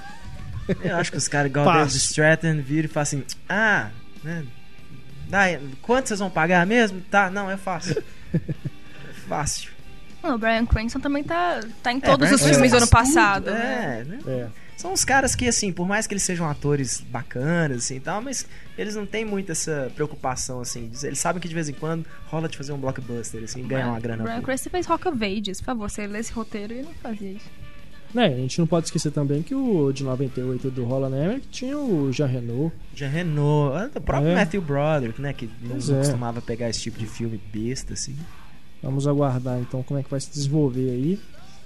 Eu 0.82 0.96
acho 0.96 1.12
que 1.12 1.17
os 1.17 1.28
caras 1.28 1.52
igual 1.52 1.65
o 1.65 1.67
Passo. 1.69 1.80
David 1.88 1.98
Stratton 1.98 2.62
viram 2.62 2.86
e 2.86 2.88
falam 2.88 3.04
assim: 3.04 3.24
Ah, 3.50 3.89
né? 4.24 4.46
Dá, 5.30 5.41
quanto 5.82 6.08
vocês 6.08 6.19
vão 6.19 6.30
pagar 6.30 6.65
mesmo? 6.65 7.02
Tá, 7.12 7.30
não, 7.30 7.52
é 7.52 7.58
fácil. 7.58 8.02
É 8.34 8.39
fácil. 9.28 9.72
Não, 10.24 10.36
o 10.36 10.38
Brian 10.38 10.65
Cranston 10.65 11.00
também 11.02 11.22
tá, 11.24 11.60
tá 11.82 11.91
em 11.91 11.98
É, 11.98 12.00
todos 12.00 12.17
Brian 12.19 12.36
os 12.36 12.41
Cranston 12.41 12.54
filmes 12.54 12.72
do 12.72 12.78
ano 12.78 12.88
faz 12.88 13.10
passado. 13.10 13.43
tudo, 13.46 13.54
né? 13.56 14.00
É, 14.00 14.04
né? 14.06 14.19
É. 14.26 14.48
São 14.76 14.92
uns 14.92 15.06
caras 15.06 15.36
que, 15.36 15.48
assim, 15.48 15.72
por 15.72 15.88
mais 15.88 16.08
que 16.08 16.14
eles 16.14 16.24
sejam 16.24 16.50
atores 16.50 17.00
bacanas, 17.02 17.78
assim, 17.78 17.96
e 17.96 18.00
tal, 18.00 18.22
mas 18.22 18.46
eles 18.78 18.96
não 18.96 19.06
têm 19.06 19.24
muito 19.24 19.52
essa 19.52 19.92
preocupação, 19.96 20.60
assim. 20.60 20.92
Eles 21.04 21.20
sabem 21.20 21.42
que 21.42 21.48
de 21.48 21.54
vez 21.54 21.70
em 21.70 21.74
quando 21.74 22.06
rola 22.28 22.50
de 22.50 22.58
fazer 22.58 22.74
um 22.74 22.78
blockbuster, 22.78 23.44
assim, 23.44 23.66
ganhar 23.66 23.90
uma 23.90 24.00
grana 24.00 24.24
Brian. 24.24 24.42
Cranston 24.42 24.70
fez 24.70 24.86
Rock 24.86 25.08
of 25.08 25.24
Ages. 25.24 25.60
Por 25.62 25.66
favor, 25.66 25.90
você 25.90 26.08
lê 26.08 26.20
esse 26.20 26.34
roteiro 26.34 26.74
e 26.74 26.82
não 26.82 26.94
fazia 26.96 27.32
isso. 27.32 27.46
Né, 28.14 28.28
a 28.28 28.38
gente 28.38 28.60
não 28.60 28.68
pode 28.68 28.86
esquecer 28.86 29.10
também 29.12 29.42
que 29.42 29.56
o 29.56 29.92
de 29.92 30.04
98 30.04 30.70
do 30.70 30.84
Roland 30.84 31.16
Emmerich 31.18 31.48
tinha 31.50 31.76
o 31.76 32.12
Jean 32.14 32.28
Renault. 32.28 32.72
Já 32.94 33.08
Renault, 33.08 33.76
ah, 33.76 33.90
o 33.96 34.02
próprio 34.02 34.30
É. 34.30 34.36
Matthew 34.36 34.62
Broderick, 34.62 35.20
né, 35.20 35.34
que 35.34 35.50
não 35.62 35.72
Pois 35.72 35.90
é. 35.90 35.98
costumava 35.98 36.40
pegar 36.40 36.70
esse 36.70 36.80
tipo 36.80 37.00
de 37.00 37.08
filme 37.08 37.42
besta, 37.52 37.94
assim. 37.94 38.16
Vamos 38.84 39.08
aguardar 39.08 39.58
então 39.60 39.82
como 39.82 40.00
é 40.00 40.04
que 40.04 40.12
vai 40.12 40.20
se 40.20 40.30
desenvolver 40.30 40.92
aí. 40.92 41.20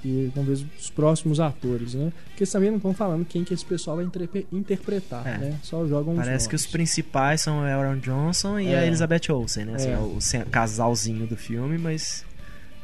E 0.05 0.31
vamos 0.35 0.59
ver 0.61 0.67
os 0.79 0.89
próximos 0.89 1.39
atores, 1.39 1.93
né? 1.95 2.13
Porque 2.29 2.43
eles 2.43 2.51
também 2.51 2.69
não 2.69 2.77
estão 2.77 2.93
falando 2.93 3.25
quem 3.25 3.43
que 3.43 3.53
esse 3.53 3.65
pessoal 3.65 3.97
vai 3.97 4.05
interpre- 4.05 4.45
interpretar, 4.51 5.25
É. 5.27 5.37
né? 5.37 5.59
Só 5.63 5.85
jogam 5.87 6.13
os 6.13 6.19
Parece 6.19 6.47
que 6.47 6.55
os 6.55 6.61
nomes. 6.61 6.71
principais 6.71 7.41
são 7.41 7.59
o 7.59 7.63
Aaron 7.63 7.97
Johnson 7.99 8.59
e 8.59 8.67
É. 8.67 8.79
a 8.79 8.85
Elizabeth 8.85 9.29
Olsen, 9.31 9.65
né? 9.65 9.75
Assim, 9.75 10.37
É. 10.37 10.43
o 10.43 10.45
casalzinho 10.49 11.25
do 11.27 11.35
filme, 11.35 11.77
mas 11.77 12.23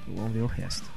vamos 0.07 0.33
ver 0.33 0.41
o 0.41 0.47
resto. 0.47 0.91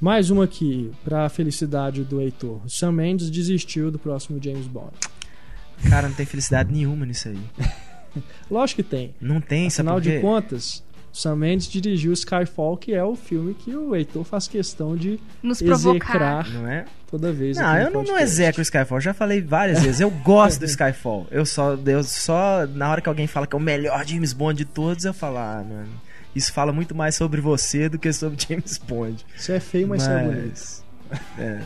Mais 0.00 0.30
uma 0.30 0.44
aqui, 0.44 0.90
pra 1.04 1.28
felicidade 1.28 2.02
do 2.04 2.20
Heitor. 2.20 2.60
Sam 2.68 2.92
Mendes 2.92 3.30
desistiu 3.30 3.90
do 3.90 3.98
próximo 3.98 4.42
James 4.42 4.66
Bond. 4.66 4.90
Cara, 5.88 6.08
não 6.08 6.14
tem 6.14 6.26
felicidade 6.26 6.72
nenhuma 6.72 7.06
nisso 7.06 7.28
aí. 7.28 7.38
Lógico 8.50 8.82
que 8.82 8.88
tem. 8.88 9.14
Não 9.20 9.40
tem, 9.40 9.70
sabe 9.70 9.88
Afinal 9.88 9.94
por 9.96 10.02
quê? 10.02 10.16
de 10.16 10.20
contas, 10.20 10.84
Sam 11.12 11.36
Mendes 11.36 11.66
dirigiu 11.66 12.12
Skyfall, 12.12 12.76
que 12.76 12.94
é 12.94 13.04
o 13.04 13.14
filme 13.14 13.54
que 13.54 13.74
o 13.74 13.94
Heitor 13.94 14.24
faz 14.24 14.48
questão 14.48 14.96
de 14.96 15.20
Nos 15.42 15.60
provocar. 15.60 15.90
execrar 15.94 16.50
Não 16.50 16.66
é? 16.66 16.86
toda 17.10 17.30
vez. 17.30 17.58
Não, 17.58 17.76
eu 17.76 17.90
não, 17.90 18.02
não 18.02 18.18
execo 18.18 18.60
o 18.60 18.62
Skyfall. 18.62 19.00
Já 19.00 19.12
falei 19.12 19.42
várias 19.42 19.82
vezes. 19.82 20.00
Eu 20.00 20.10
gosto 20.10 20.60
do 20.60 20.64
Skyfall. 20.66 21.26
Eu 21.30 21.44
só, 21.44 21.74
eu 21.74 22.02
só, 22.02 22.66
na 22.66 22.90
hora 22.90 23.02
que 23.02 23.08
alguém 23.08 23.26
fala 23.26 23.46
que 23.46 23.54
é 23.54 23.58
o 23.58 23.60
melhor 23.60 24.06
James 24.06 24.32
Bond 24.32 24.56
de 24.56 24.64
todos, 24.64 25.04
eu 25.04 25.12
falo, 25.12 25.36
ah, 25.36 25.62
mano, 25.68 25.90
isso 26.34 26.50
fala 26.50 26.72
muito 26.72 26.94
mais 26.94 27.14
sobre 27.14 27.40
você 27.42 27.90
do 27.90 27.98
que 27.98 28.10
sobre 28.12 28.38
James 28.48 28.78
Bond. 28.78 29.24
Você 29.36 29.52
é 29.52 29.60
feio, 29.60 29.86
mas, 29.86 30.02
você 30.02 30.10
é 30.10 30.24
bonito. 30.24 30.82
É. 31.38 31.60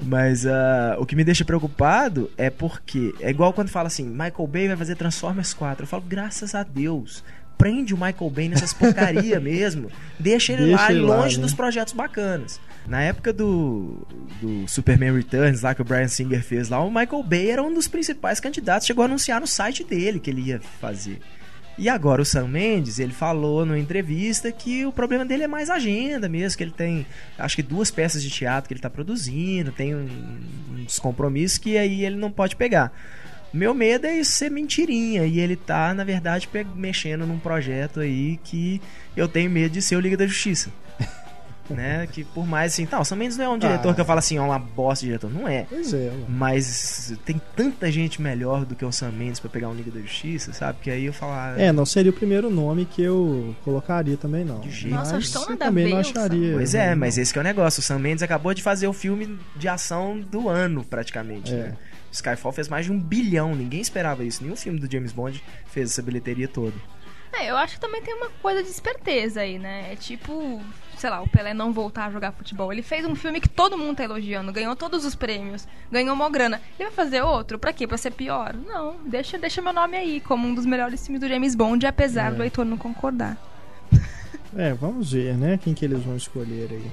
Mas 0.00 0.46
ah, 0.46 0.96
o 0.98 1.04
que 1.04 1.14
me 1.14 1.22
deixa 1.24 1.44
preocupado 1.44 2.30
é 2.38 2.48
porque 2.48 3.14
é 3.20 3.28
igual 3.28 3.52
quando 3.52 3.68
fala 3.68 3.88
assim, 3.88 4.04
Michael 4.04 4.46
Bay 4.46 4.68
vai 4.68 4.76
fazer 4.78 4.96
Transformers 4.96 5.52
4. 5.52 5.82
Eu 5.82 5.86
falo, 5.86 6.02
graças 6.08 6.54
a 6.54 6.62
Deus. 6.62 7.22
Prende 7.62 7.94
o 7.94 7.96
Michael 7.96 8.30
Bay 8.30 8.48
nessas 8.48 8.72
porcaria 8.72 9.38
mesmo. 9.40 9.90
Deixa 10.18 10.52
ele 10.52 10.64
Deixa 10.66 10.82
lá, 10.82 10.90
ele 10.92 11.00
lá, 11.00 11.16
longe 11.22 11.36
né? 11.36 11.42
dos 11.42 11.54
projetos 11.54 11.92
bacanas. 11.94 12.60
Na 12.88 13.00
época 13.00 13.32
do, 13.32 14.04
do 14.40 14.66
Superman 14.66 15.14
Returns, 15.14 15.62
lá 15.62 15.72
que 15.74 15.80
o 15.80 15.84
Brian 15.84 16.08
Singer 16.08 16.42
fez 16.42 16.68
lá, 16.68 16.82
o 16.82 16.88
Michael 16.90 17.22
Bay 17.22 17.50
era 17.50 17.62
um 17.62 17.72
dos 17.72 17.86
principais 17.86 18.40
candidatos. 18.40 18.86
Chegou 18.86 19.02
a 19.02 19.06
anunciar 19.06 19.40
no 19.40 19.46
site 19.46 19.84
dele 19.84 20.18
que 20.18 20.28
ele 20.30 20.42
ia 20.42 20.60
fazer. 20.80 21.20
E 21.78 21.88
agora 21.88 22.20
o 22.20 22.24
Sam 22.24 22.48
Mendes, 22.48 22.98
ele 22.98 23.12
falou 23.12 23.64
numa 23.64 23.78
entrevista 23.78 24.52
que 24.52 24.84
o 24.84 24.92
problema 24.92 25.24
dele 25.24 25.44
é 25.44 25.48
mais 25.48 25.70
agenda 25.70 26.28
mesmo, 26.28 26.58
que 26.58 26.64
ele 26.64 26.70
tem, 26.72 27.06
acho 27.38 27.56
que 27.56 27.62
duas 27.62 27.90
peças 27.90 28.22
de 28.22 28.28
teatro 28.28 28.68
que 28.68 28.74
ele 28.74 28.80
tá 28.80 28.90
produzindo, 28.90 29.72
tem 29.72 29.94
um- 29.94 30.08
uns 30.84 30.98
compromissos 30.98 31.56
que 31.58 31.78
aí 31.78 32.04
ele 32.04 32.16
não 32.16 32.30
pode 32.30 32.56
pegar. 32.56 32.92
Meu 33.52 33.74
medo 33.74 34.06
é 34.06 34.14
isso 34.18 34.32
ser 34.32 34.50
mentirinha 34.50 35.24
e 35.24 35.38
ele 35.38 35.56
tá, 35.56 35.92
na 35.92 36.04
verdade, 36.04 36.48
mexendo 36.74 37.26
num 37.26 37.38
projeto 37.38 38.00
aí 38.00 38.38
que 38.42 38.80
eu 39.16 39.28
tenho 39.28 39.50
medo 39.50 39.72
de 39.72 39.82
ser 39.82 39.96
o 39.96 40.00
Liga 40.00 40.16
da 40.16 40.26
Justiça. 40.26 40.70
né? 41.70 42.06
Que 42.10 42.24
por 42.24 42.46
mais 42.46 42.72
assim, 42.72 42.86
tá, 42.86 43.00
o 43.00 43.04
Sam 43.04 43.16
Mendes 43.16 43.36
não 43.36 43.44
é 43.44 43.48
um 43.48 43.58
diretor 43.58 43.90
Ah. 43.90 43.94
que 43.94 44.00
eu 44.00 44.04
falo 44.04 44.18
assim, 44.18 44.36
é 44.36 44.40
uma 44.40 44.58
bosta 44.58 45.04
de 45.04 45.06
diretor, 45.08 45.30
não 45.32 45.46
é. 45.46 45.66
Pois 45.68 45.92
é, 45.92 46.10
mano. 46.10 46.26
Mas 46.28 47.14
tem 47.24 47.40
tanta 47.56 47.90
gente 47.90 48.20
melhor 48.20 48.64
do 48.64 48.74
que 48.74 48.84
o 48.84 48.92
Sam 48.92 49.12
Mendes 49.12 49.40
pra 49.40 49.50
pegar 49.50 49.68
um 49.68 49.74
Liga 49.74 49.90
da 49.90 50.00
Justiça, 50.00 50.52
sabe? 50.52 50.78
Que 50.82 50.90
aí 50.90 51.04
eu 51.04 51.12
falar. 51.12 51.58
É, 51.58 51.72
não 51.72 51.86
seria 51.86 52.10
o 52.10 52.14
primeiro 52.14 52.50
nome 52.50 52.84
que 52.84 53.02
eu 53.02 53.54
colocaria 53.64 54.16
também, 54.16 54.44
não. 54.44 54.60
De 54.60 54.70
jeito 54.70 54.94
Nossa, 54.94 55.14
Mas 55.14 55.34
eu 55.34 55.56
também 55.56 55.90
não 55.90 55.98
acharia. 55.98 56.54
Pois 56.54 56.74
é, 56.74 56.94
mas 56.94 57.18
esse 57.18 57.32
que 57.32 57.38
é 57.38 57.42
o 57.42 57.44
negócio. 57.44 57.80
O 57.80 57.82
Sam 57.82 57.98
Mendes 57.98 58.22
acabou 58.22 58.52
de 58.54 58.62
fazer 58.62 58.86
o 58.86 58.92
filme 58.92 59.38
de 59.56 59.68
ação 59.68 60.20
do 60.20 60.48
ano, 60.48 60.84
praticamente. 60.84 61.52
É. 61.52 61.56
né? 61.56 61.76
Skyfall 62.12 62.52
fez 62.52 62.68
mais 62.68 62.86
de 62.86 62.92
um 62.92 63.00
bilhão, 63.00 63.54
ninguém 63.54 63.80
esperava 63.80 64.22
isso. 64.22 64.42
Nenhum 64.44 64.54
filme 64.54 64.78
do 64.78 64.90
James 64.90 65.12
Bond 65.12 65.42
fez 65.66 65.90
essa 65.90 66.02
bilheteria 66.02 66.46
toda. 66.46 66.74
É, 67.32 67.50
eu 67.50 67.56
acho 67.56 67.74
que 67.76 67.80
também 67.80 68.02
tem 68.02 68.12
uma 68.14 68.28
coisa 68.42 68.62
de 68.62 68.68
esperteza 68.68 69.40
aí, 69.40 69.58
né? 69.58 69.90
É 69.90 69.96
tipo, 69.96 70.60
sei 70.98 71.08
lá, 71.08 71.22
o 71.22 71.26
Pelé 71.28 71.54
não 71.54 71.72
voltar 71.72 72.04
a 72.04 72.10
jogar 72.10 72.30
futebol. 72.32 72.70
Ele 72.70 72.82
fez 72.82 73.06
um 73.06 73.14
filme 73.14 73.40
que 73.40 73.48
todo 73.48 73.78
mundo 73.78 73.96
tá 73.96 74.04
elogiando, 74.04 74.52
ganhou 74.52 74.76
todos 74.76 75.02
os 75.06 75.14
prêmios, 75.14 75.66
ganhou 75.90 76.14
uma 76.14 76.28
grana. 76.28 76.60
Ele 76.78 76.90
vai 76.90 76.94
fazer 76.94 77.22
outro? 77.22 77.58
Pra 77.58 77.72
quê? 77.72 77.86
Pra 77.86 77.96
ser 77.96 78.10
pior? 78.10 78.52
Não, 78.54 78.96
deixa, 79.06 79.38
deixa 79.38 79.62
meu 79.62 79.72
nome 79.72 79.96
aí 79.96 80.20
como 80.20 80.46
um 80.46 80.54
dos 80.54 80.66
melhores 80.66 81.04
filmes 81.06 81.20
do 81.22 81.28
James 81.28 81.54
Bond, 81.54 81.86
apesar 81.86 82.32
É. 82.32 82.34
do 82.34 82.42
Heitor 82.42 82.66
não 82.66 82.76
concordar. 82.76 83.38
É, 84.54 84.74
vamos 84.74 85.12
ver, 85.12 85.34
né? 85.34 85.56
Quem 85.56 85.72
que 85.72 85.82
eles 85.86 86.02
vão 86.02 86.14
escolher 86.14 86.68
aí. 86.70 86.90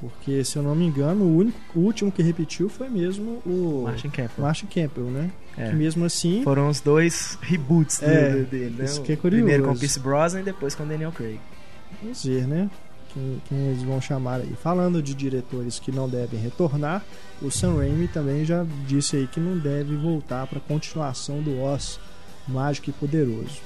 Porque, 0.00 0.42
se 0.44 0.56
eu 0.56 0.62
não 0.62 0.74
me 0.74 0.86
engano, 0.86 1.24
o, 1.24 1.36
único, 1.36 1.58
o 1.74 1.80
último 1.80 2.10
que 2.10 2.22
repetiu 2.22 2.70
foi 2.70 2.88
mesmo 2.88 3.42
o 3.44 3.82
Martin 3.84 4.08
Campbell. 4.08 4.44
Martin 4.44 4.66
Campbell, 4.66 5.04
né? 5.10 5.30
É. 5.58 5.68
Que 5.68 5.76
mesmo 5.76 6.06
assim. 6.06 6.42
Foram 6.42 6.70
os 6.70 6.80
dois 6.80 7.36
reboots 7.42 8.02
É, 8.02 8.30
dele, 8.44 8.76
né? 8.78 8.84
isso 8.86 9.02
que 9.02 9.12
é 9.12 9.16
curioso. 9.16 9.44
Primeiro 9.44 9.64
com 9.68 9.72
o 9.74 9.78
Pierce 9.78 10.00
Brosnan 10.00 10.40
e 10.40 10.44
depois 10.44 10.74
com 10.74 10.84
o 10.84 10.86
Daniel 10.86 11.12
Craig. 11.12 11.38
Vamos 12.02 12.24
ver, 12.24 12.46
né? 12.46 12.70
Quem, 13.12 13.42
quem 13.46 13.58
eles 13.68 13.82
vão 13.82 14.00
chamar 14.00 14.40
aí. 14.40 14.54
Falando 14.62 15.02
de 15.02 15.12
diretores 15.14 15.78
que 15.78 15.92
não 15.92 16.08
devem 16.08 16.40
retornar, 16.40 17.04
o 17.42 17.50
Sam 17.50 17.76
Raimi 17.76 18.08
também 18.08 18.44
já 18.44 18.64
disse 18.86 19.16
aí 19.16 19.26
que 19.26 19.38
não 19.40 19.58
deve 19.58 19.96
voltar 19.96 20.46
para 20.46 20.58
a 20.58 20.62
continuação 20.62 21.42
do 21.42 21.60
Oz 21.60 22.00
Mágico 22.48 22.88
e 22.88 22.92
Poderoso. 22.94 23.60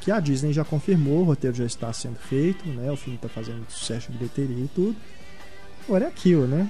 Que 0.00 0.10
a 0.10 0.18
Disney 0.20 0.54
já 0.54 0.64
confirmou, 0.64 1.20
o 1.20 1.24
roteiro 1.24 1.54
já 1.54 1.66
está 1.66 1.92
sendo 1.92 2.16
feito, 2.16 2.66
né? 2.66 2.90
O 2.90 2.96
filme 2.96 3.16
está 3.16 3.28
fazendo 3.28 3.62
sucesso 3.68 4.10
de 4.10 4.16
bilheteria 4.16 4.64
e 4.64 4.68
tudo. 4.74 4.96
Agora 5.86 6.04
é 6.04 6.08
aquilo, 6.08 6.46
né? 6.46 6.68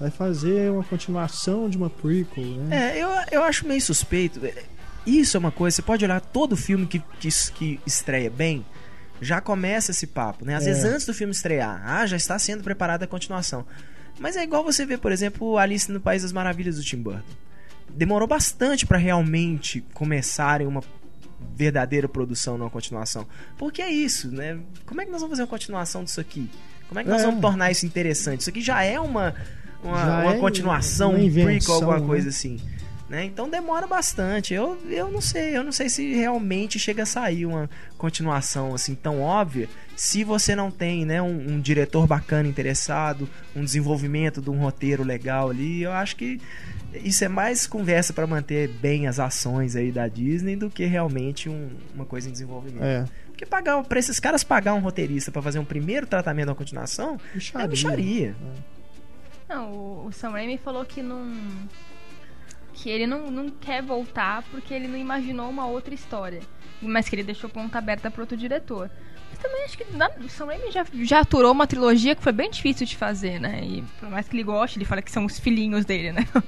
Vai 0.00 0.10
fazer 0.10 0.70
uma 0.70 0.84
continuação 0.84 1.68
de 1.68 1.76
uma 1.76 1.90
prequel, 1.90 2.44
né? 2.44 2.94
É, 2.96 3.02
eu, 3.02 3.08
eu 3.32 3.42
acho 3.44 3.66
meio 3.66 3.80
suspeito. 3.82 4.40
Isso 5.06 5.36
é 5.36 5.40
uma 5.40 5.50
coisa, 5.50 5.76
você 5.76 5.82
pode 5.82 6.04
olhar 6.04 6.20
todo 6.20 6.56
filme 6.56 6.86
que, 6.86 7.00
que, 7.18 7.28
que 7.54 7.80
estreia 7.86 8.30
bem, 8.30 8.64
já 9.20 9.40
começa 9.40 9.90
esse 9.90 10.06
papo, 10.06 10.44
né? 10.44 10.54
Às 10.54 10.64
É. 10.64 10.66
vezes 10.66 10.84
antes 10.84 11.06
do 11.06 11.14
filme 11.14 11.32
estrear, 11.32 11.82
ah, 11.84 12.06
já 12.06 12.16
está 12.16 12.38
sendo 12.38 12.62
preparada 12.62 13.04
a 13.04 13.08
continuação. 13.08 13.64
Mas 14.20 14.36
é 14.36 14.42
igual 14.44 14.62
você 14.62 14.84
ver, 14.86 14.98
por 14.98 15.10
exemplo, 15.10 15.58
Alice 15.58 15.90
no 15.90 16.00
País 16.00 16.22
das 16.22 16.32
Maravilhas 16.32 16.76
do 16.76 16.82
Tim 16.82 16.98
Burton. 17.02 17.22
Demorou 17.90 18.28
bastante 18.28 18.84
para 18.86 18.98
realmente 18.98 19.80
começarem 19.94 20.66
uma 20.66 20.82
verdadeira 21.56 22.08
produção, 22.08 22.56
não 22.58 22.66
uma 22.66 22.70
continuação. 22.70 23.26
Porque 23.56 23.80
é 23.82 23.90
isso, 23.90 24.28
né? 24.30 24.58
Como 24.86 25.00
é 25.00 25.04
que 25.04 25.10
nós 25.10 25.20
vamos 25.20 25.32
fazer 25.32 25.42
uma 25.42 25.48
continuação 25.48 26.04
disso 26.04 26.20
aqui? 26.20 26.48
Como 26.88 27.00
é 27.00 27.04
que 27.04 27.10
nós 27.10 27.22
É. 27.22 27.24
vamos 27.26 27.40
tornar 27.40 27.70
isso 27.70 27.84
interessante? 27.86 28.40
Isso 28.40 28.50
aqui 28.50 28.60
já 28.60 28.82
é 28.82 28.98
uma, 28.98 29.34
uma, 29.82 29.96
Já 30.04 30.20
uma 30.22 30.34
é 30.34 30.38
continuação, 30.38 31.10
uma 31.10 31.18
um 31.24 31.30
prequel, 31.32 31.74
alguma 31.74 32.00
né? 32.00 32.06
coisa 32.06 32.28
assim. 32.30 32.58
Né? 33.08 33.24
Então 33.24 33.48
demora 33.48 33.86
bastante. 33.86 34.52
Eu, 34.52 34.76
eu 34.90 35.10
não 35.10 35.20
sei, 35.22 35.56
eu 35.56 35.64
não 35.64 35.72
sei 35.72 35.88
se 35.88 36.12
realmente 36.14 36.78
chega 36.78 37.04
a 37.04 37.06
sair 37.06 37.46
uma 37.46 37.68
continuação 37.96 38.74
assim 38.74 38.94
tão 38.94 39.22
óbvia 39.22 39.66
se 39.96 40.22
você 40.24 40.54
não 40.54 40.70
tem 40.70 41.04
né, 41.06 41.20
um, 41.22 41.54
um 41.54 41.60
diretor 41.60 42.06
bacana 42.06 42.46
interessado, 42.48 43.28
um 43.56 43.64
desenvolvimento 43.64 44.40
de 44.42 44.50
um 44.50 44.58
roteiro 44.58 45.02
legal 45.02 45.48
ali. 45.50 45.82
Eu 45.82 45.92
acho 45.92 46.16
que 46.16 46.38
isso 47.02 47.24
é 47.24 47.28
mais 47.28 47.66
conversa 47.66 48.12
para 48.12 48.26
manter 48.26 48.68
bem 48.68 49.06
as 49.06 49.18
ações 49.18 49.74
aí 49.74 49.90
da 49.90 50.06
Disney 50.06 50.54
do 50.54 50.68
que 50.70 50.84
realmente 50.84 51.48
um- 51.48 51.70
uma 51.94 52.04
coisa 52.04 52.28
em 52.28 52.32
desenvolvimento. 52.32 52.84
É, 52.84 53.04
Porque 53.38 53.46
pagar 53.46 53.80
para 53.84 54.00
esses 54.00 54.18
caras 54.18 54.42
pagar 54.42 54.74
um 54.74 54.80
roteirista 54.80 55.30
para 55.30 55.40
fazer 55.40 55.60
um 55.60 55.64
primeiro 55.64 56.08
tratamento 56.08 56.48
da 56.48 56.56
continuação 56.56 57.16
bicharia. 57.32 57.64
é 57.64 57.68
bicharia. 57.68 58.36
Não, 59.48 59.70
o, 59.70 60.06
o 60.08 60.12
Sam 60.12 60.30
Raimi 60.30 60.58
falou 60.58 60.84
que 60.84 61.00
não. 61.00 61.30
Que 62.74 62.90
ele 62.90 63.06
não, 63.06 63.30
não 63.30 63.48
quer 63.48 63.80
voltar 63.80 64.42
porque 64.50 64.74
ele 64.74 64.88
não 64.88 64.98
imaginou 64.98 65.48
uma 65.48 65.66
outra 65.68 65.94
história. 65.94 66.40
Mas 66.82 67.08
que 67.08 67.14
ele 67.14 67.22
deixou 67.22 67.48
ponta 67.48 67.78
aberta 67.78 68.10
para 68.10 68.20
outro 68.22 68.36
diretor. 68.36 68.90
Mas 69.30 69.38
também 69.38 69.64
acho 69.64 69.78
que 69.78 69.84
na- 69.96 70.10
o 70.18 70.28
Sam 70.28 70.46
Raimi 70.46 70.72
já, 70.72 70.84
já 71.04 71.20
aturou 71.20 71.52
uma 71.52 71.66
trilogia 71.68 72.16
que 72.16 72.22
foi 72.22 72.32
bem 72.32 72.50
difícil 72.50 72.84
de 72.86 72.96
fazer, 72.96 73.38
né? 73.40 73.60
E 73.62 73.82
por 74.00 74.10
mais 74.10 74.26
que 74.28 74.34
ele 74.34 74.42
goste, 74.42 74.78
ele 74.78 74.84
fala 74.84 75.00
que 75.00 75.12
são 75.12 75.24
os 75.24 75.38
filhinhos 75.38 75.84
dele, 75.84 76.10
né? 76.10 76.26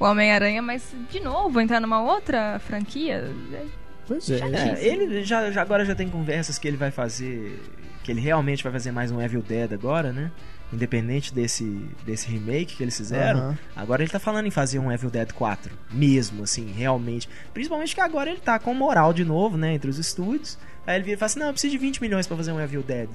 O 0.00 0.04
Homem-Aranha, 0.04 0.60
mas 0.60 0.82
de 1.12 1.20
novo, 1.20 1.60
entrar 1.60 1.78
numa 1.78 2.02
outra 2.02 2.58
franquia. 2.58 3.32
é- 3.52 3.81
Pois 4.14 4.30
é. 4.30 4.38
É, 4.40 4.84
ele 4.86 5.22
já, 5.24 5.50
já- 5.50 5.62
agora 5.62 5.84
já 5.84 5.94
tem 5.94 6.08
conversas 6.08 6.58
que 6.58 6.66
ele 6.68 6.76
vai 6.76 6.90
fazer. 6.90 7.60
Que 8.04 8.10
ele 8.10 8.20
realmente 8.20 8.62
vai 8.62 8.72
fazer 8.72 8.90
mais 8.90 9.10
um 9.10 9.20
Evil 9.20 9.42
Dead 9.42 9.72
agora, 9.72 10.12
né? 10.12 10.30
Independente 10.72 11.32
desse, 11.34 11.64
desse 12.04 12.28
remake 12.30 12.76
que 12.76 12.82
eles 12.82 12.96
fizeram. 12.96 13.38
Aham. 13.40 13.58
Agora 13.76 14.02
ele 14.02 14.10
tá 14.10 14.18
falando 14.18 14.46
em 14.46 14.50
fazer 14.50 14.78
um 14.78 14.90
Evil 14.90 15.10
Dead 15.10 15.30
4. 15.32 15.70
Mesmo, 15.90 16.42
assim, 16.44 16.72
realmente. 16.72 17.28
Principalmente 17.52 17.94
que 17.94 18.00
agora 18.00 18.30
ele 18.30 18.40
tá 18.40 18.58
com 18.58 18.72
moral 18.74 19.12
de 19.12 19.24
novo, 19.24 19.56
né? 19.56 19.74
Entre 19.74 19.88
os 19.90 19.98
estúdios. 19.98 20.58
Aí 20.86 20.96
ele 20.96 21.04
vira 21.04 21.14
e 21.16 21.18
fala 21.18 21.26
assim: 21.26 21.38
não, 21.40 21.46
eu 21.48 21.52
preciso 21.52 21.72
de 21.72 21.78
20 21.78 22.00
milhões 22.00 22.26
pra 22.26 22.36
fazer 22.36 22.52
um 22.52 22.60
Evil 22.60 22.82
Dead. 22.82 23.08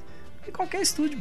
E 0.47 0.51
qualquer 0.51 0.81
estúdio 0.81 1.19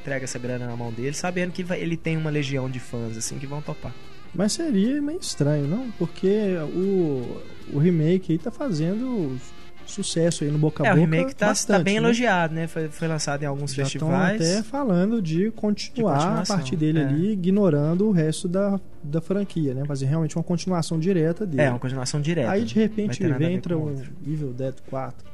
entrega 0.00 0.24
essa 0.24 0.38
grana 0.38 0.66
na 0.66 0.74
mão 0.76 0.90
dele, 0.92 1.12
sabendo 1.14 1.52
que 1.52 1.64
ele 1.74 1.96
tem 1.96 2.16
uma 2.16 2.30
legião 2.30 2.68
de 2.68 2.80
fãs, 2.80 3.16
assim, 3.16 3.38
que 3.38 3.46
vão 3.46 3.62
topar. 3.62 3.92
Mas 4.34 4.52
seria 4.52 5.00
meio 5.00 5.18
estranho, 5.20 5.66
não? 5.66 5.90
Porque 5.92 6.56
o, 6.74 7.40
o 7.72 7.78
remake 7.78 8.32
aí 8.32 8.38
tá 8.38 8.50
fazendo 8.50 9.38
sucesso 9.86 10.44
aí 10.44 10.50
no 10.50 10.58
boca 10.58 10.82
a 10.82 10.88
é, 10.88 10.92
o 10.92 10.96
boca. 10.96 11.00
remake 11.00 11.34
tá, 11.34 11.48
bastante, 11.48 11.78
tá 11.78 11.82
bem 11.82 11.94
né? 11.94 12.06
elogiado, 12.06 12.54
né? 12.54 12.66
Foi, 12.66 12.88
foi 12.88 13.06
lançado 13.08 13.42
em 13.42 13.46
alguns 13.46 13.72
Já 13.72 13.84
festivais. 13.84 14.40
até 14.40 14.62
falando 14.62 15.20
de 15.20 15.50
continuar 15.52 16.42
De 16.42 16.52
a 16.52 16.56
partir 16.56 16.76
dele 16.76 17.00
é. 17.00 17.04
ali, 17.04 17.32
ignorando 17.32 18.06
o 18.08 18.10
resto 18.10 18.48
da, 18.48 18.80
da 19.02 19.20
franquia, 19.20 19.74
né? 19.74 19.84
Fazer 19.84 20.06
realmente 20.06 20.36
uma 20.36 20.44
continuação 20.44 20.98
direta 20.98 21.46
dele. 21.46 21.62
É, 21.62 21.70
uma 21.70 21.78
continuação 21.78 22.20
direta. 22.20 22.50
Aí 22.50 22.64
de 22.64 22.74
repente 22.74 23.22
ver 23.22 23.50
entra 23.50 23.76
um. 23.76 23.94
Evil 24.26 24.52
Dead 24.52 24.74
4. 24.88 25.33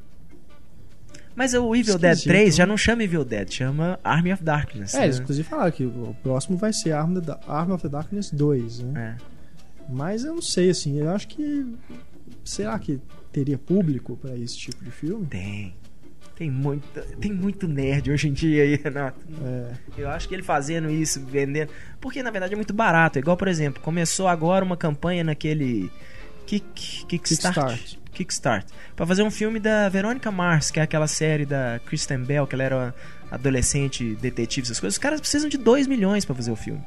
Mas 1.34 1.54
o 1.54 1.74
Evil 1.74 1.96
Dead 1.98 2.12
Esquisito, 2.12 2.28
3 2.32 2.56
já 2.56 2.66
não 2.66 2.76
chama 2.76 3.02
Evil 3.04 3.24
Dead, 3.24 3.50
chama 3.50 3.98
Army 4.04 4.32
of 4.32 4.42
Darkness. 4.42 4.94
É, 4.94 5.08
né? 5.08 5.16
inclusive 5.16 5.48
falaram 5.48 5.70
que 5.70 5.84
o 5.84 6.14
próximo 6.22 6.56
vai 6.58 6.72
ser 6.72 6.92
Arm, 6.92 7.16
of 7.16 7.26
the- 7.26 7.38
Arm 7.46 7.70
of 7.70 7.82
the 7.82 7.88
Darkness 7.88 8.30
2, 8.30 8.80
né? 8.80 9.16
É. 9.18 9.90
Mas 9.92 10.24
eu 10.24 10.34
não 10.34 10.42
sei, 10.42 10.70
assim, 10.70 10.98
eu 10.98 11.10
acho 11.10 11.26
que. 11.28 11.66
Será 12.44 12.78
que 12.78 13.00
teria 13.32 13.58
público 13.58 14.16
pra 14.16 14.36
esse 14.36 14.56
tipo 14.56 14.84
de 14.84 14.90
filme? 14.90 15.26
Tem. 15.26 15.74
Tem 16.36 16.50
muito, 16.50 16.82
tem 17.20 17.30
muito 17.32 17.68
nerd 17.68 18.10
hoje 18.10 18.28
em 18.28 18.32
dia 18.32 18.62
aí, 18.62 18.74
Renato. 18.82 19.20
É, 19.44 19.72
Eu 19.98 20.08
acho 20.08 20.26
que 20.26 20.34
ele 20.34 20.42
fazendo 20.42 20.88
isso, 20.90 21.20
vendendo. 21.26 21.70
Porque 22.00 22.22
na 22.22 22.30
verdade 22.30 22.54
é 22.54 22.56
muito 22.56 22.72
barato. 22.72 23.18
Igual, 23.18 23.36
por 23.36 23.46
exemplo, 23.46 23.82
começou 23.82 24.26
agora 24.26 24.64
uma 24.64 24.76
campanha 24.76 25.22
naquele. 25.22 25.90
Kick, 26.46 27.04
Kickstart. 27.06 27.54
Kickstart. 27.54 27.99
Kickstart. 28.24 28.66
Pra 28.94 29.06
fazer 29.06 29.22
um 29.22 29.30
filme 29.30 29.58
da 29.58 29.88
Verônica 29.88 30.30
Mars, 30.30 30.70
que 30.70 30.78
é 30.78 30.82
aquela 30.82 31.06
série 31.06 31.46
da 31.46 31.80
Kristen 31.86 32.18
Bell, 32.18 32.46
que 32.46 32.54
ela 32.54 32.64
era 32.64 32.94
adolescente, 33.30 34.14
detetive, 34.16 34.66
essas 34.66 34.78
coisas. 34.78 34.94
Os 34.96 34.98
caras 34.98 35.20
precisam 35.20 35.48
de 35.48 35.56
2 35.56 35.86
milhões 35.86 36.24
pra 36.24 36.34
fazer 36.34 36.50
o 36.50 36.56
filme. 36.56 36.82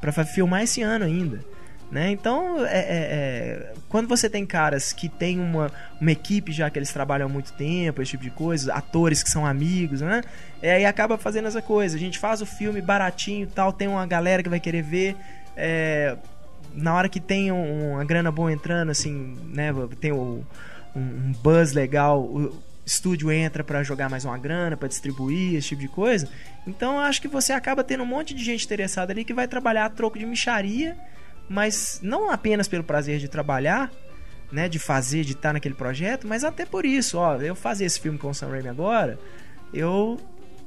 Pra 0.00 0.12
fa- 0.12 0.24
filmar 0.24 0.62
esse 0.62 0.82
ano 0.82 1.04
ainda. 1.04 1.44
Né? 1.90 2.10
Então, 2.10 2.62
é, 2.66 2.78
é- 2.78 2.82
é, 2.90 3.72
quando 3.88 4.06
você 4.06 4.28
tem 4.28 4.44
caras 4.44 4.92
que 4.92 5.08
tem 5.08 5.40
uma, 5.40 5.72
uma 5.98 6.12
equipe 6.12 6.52
já 6.52 6.68
que 6.68 6.78
eles 6.78 6.92
trabalham 6.92 7.26
há 7.26 7.30
muito 7.30 7.54
tempo, 7.54 8.02
esse 8.02 8.10
tipo 8.10 8.24
de 8.24 8.30
coisa, 8.30 8.74
atores 8.74 9.22
que 9.22 9.30
são 9.30 9.46
amigos, 9.46 10.02
né? 10.02 10.20
É, 10.60 10.74
aí 10.74 10.84
acaba 10.84 11.16
fazendo 11.16 11.48
essa 11.48 11.62
coisa. 11.62 11.96
A 11.96 11.98
gente 11.98 12.18
faz 12.18 12.42
o 12.42 12.46
filme 12.46 12.82
baratinho 12.82 13.44
e 13.44 13.46
tal, 13.46 13.72
tem 13.72 13.88
uma 13.88 14.04
galera 14.06 14.42
que 14.42 14.50
vai 14.50 14.60
querer 14.60 14.82
ver. 14.82 15.16
Na 16.82 16.94
hora 16.94 17.08
que 17.08 17.20
tem 17.20 17.50
um- 17.52 17.92
uma 17.94 18.04
grana 18.04 18.30
boa 18.30 18.52
entrando, 18.52 18.90
assim, 18.90 19.36
né? 19.52 19.72
Tem 20.00 20.12
o- 20.12 20.44
um, 20.96 21.00
um 21.00 21.32
buzz 21.42 21.72
legal, 21.72 22.20
o 22.22 22.62
estúdio 22.86 23.30
entra 23.30 23.62
pra 23.62 23.82
jogar 23.82 24.08
mais 24.08 24.24
uma 24.24 24.38
grana, 24.38 24.76
pra 24.76 24.88
distribuir, 24.88 25.54
esse 25.56 25.68
tipo 25.68 25.82
de 25.82 25.88
coisa. 25.88 26.28
Então 26.66 26.98
acho 26.98 27.20
que 27.20 27.28
você 27.28 27.52
acaba 27.52 27.84
tendo 27.84 28.02
um 28.02 28.06
monte 28.06 28.34
de 28.34 28.42
gente 28.42 28.64
interessada 28.64 29.12
ali 29.12 29.24
que 29.24 29.34
vai 29.34 29.46
trabalhar 29.46 29.84
a 29.84 29.90
troco 29.90 30.18
de 30.18 30.24
micharia, 30.24 30.96
mas 31.48 32.00
não 32.02 32.30
apenas 32.30 32.66
pelo 32.68 32.84
prazer 32.84 33.18
de 33.18 33.28
trabalhar, 33.28 33.90
né, 34.50 34.68
de 34.68 34.78
fazer, 34.78 35.24
de 35.24 35.32
estar 35.32 35.52
naquele 35.52 35.74
projeto, 35.74 36.26
mas 36.26 36.42
até 36.44 36.64
por 36.64 36.86
isso, 36.86 37.18
ó, 37.18 37.36
eu 37.36 37.54
fazer 37.54 37.84
esse 37.84 38.00
filme 38.00 38.18
com 38.18 38.30
o 38.30 38.34
Sam 38.34 38.48
Raimi 38.48 38.68
agora, 38.68 39.18
eu, 39.74 40.18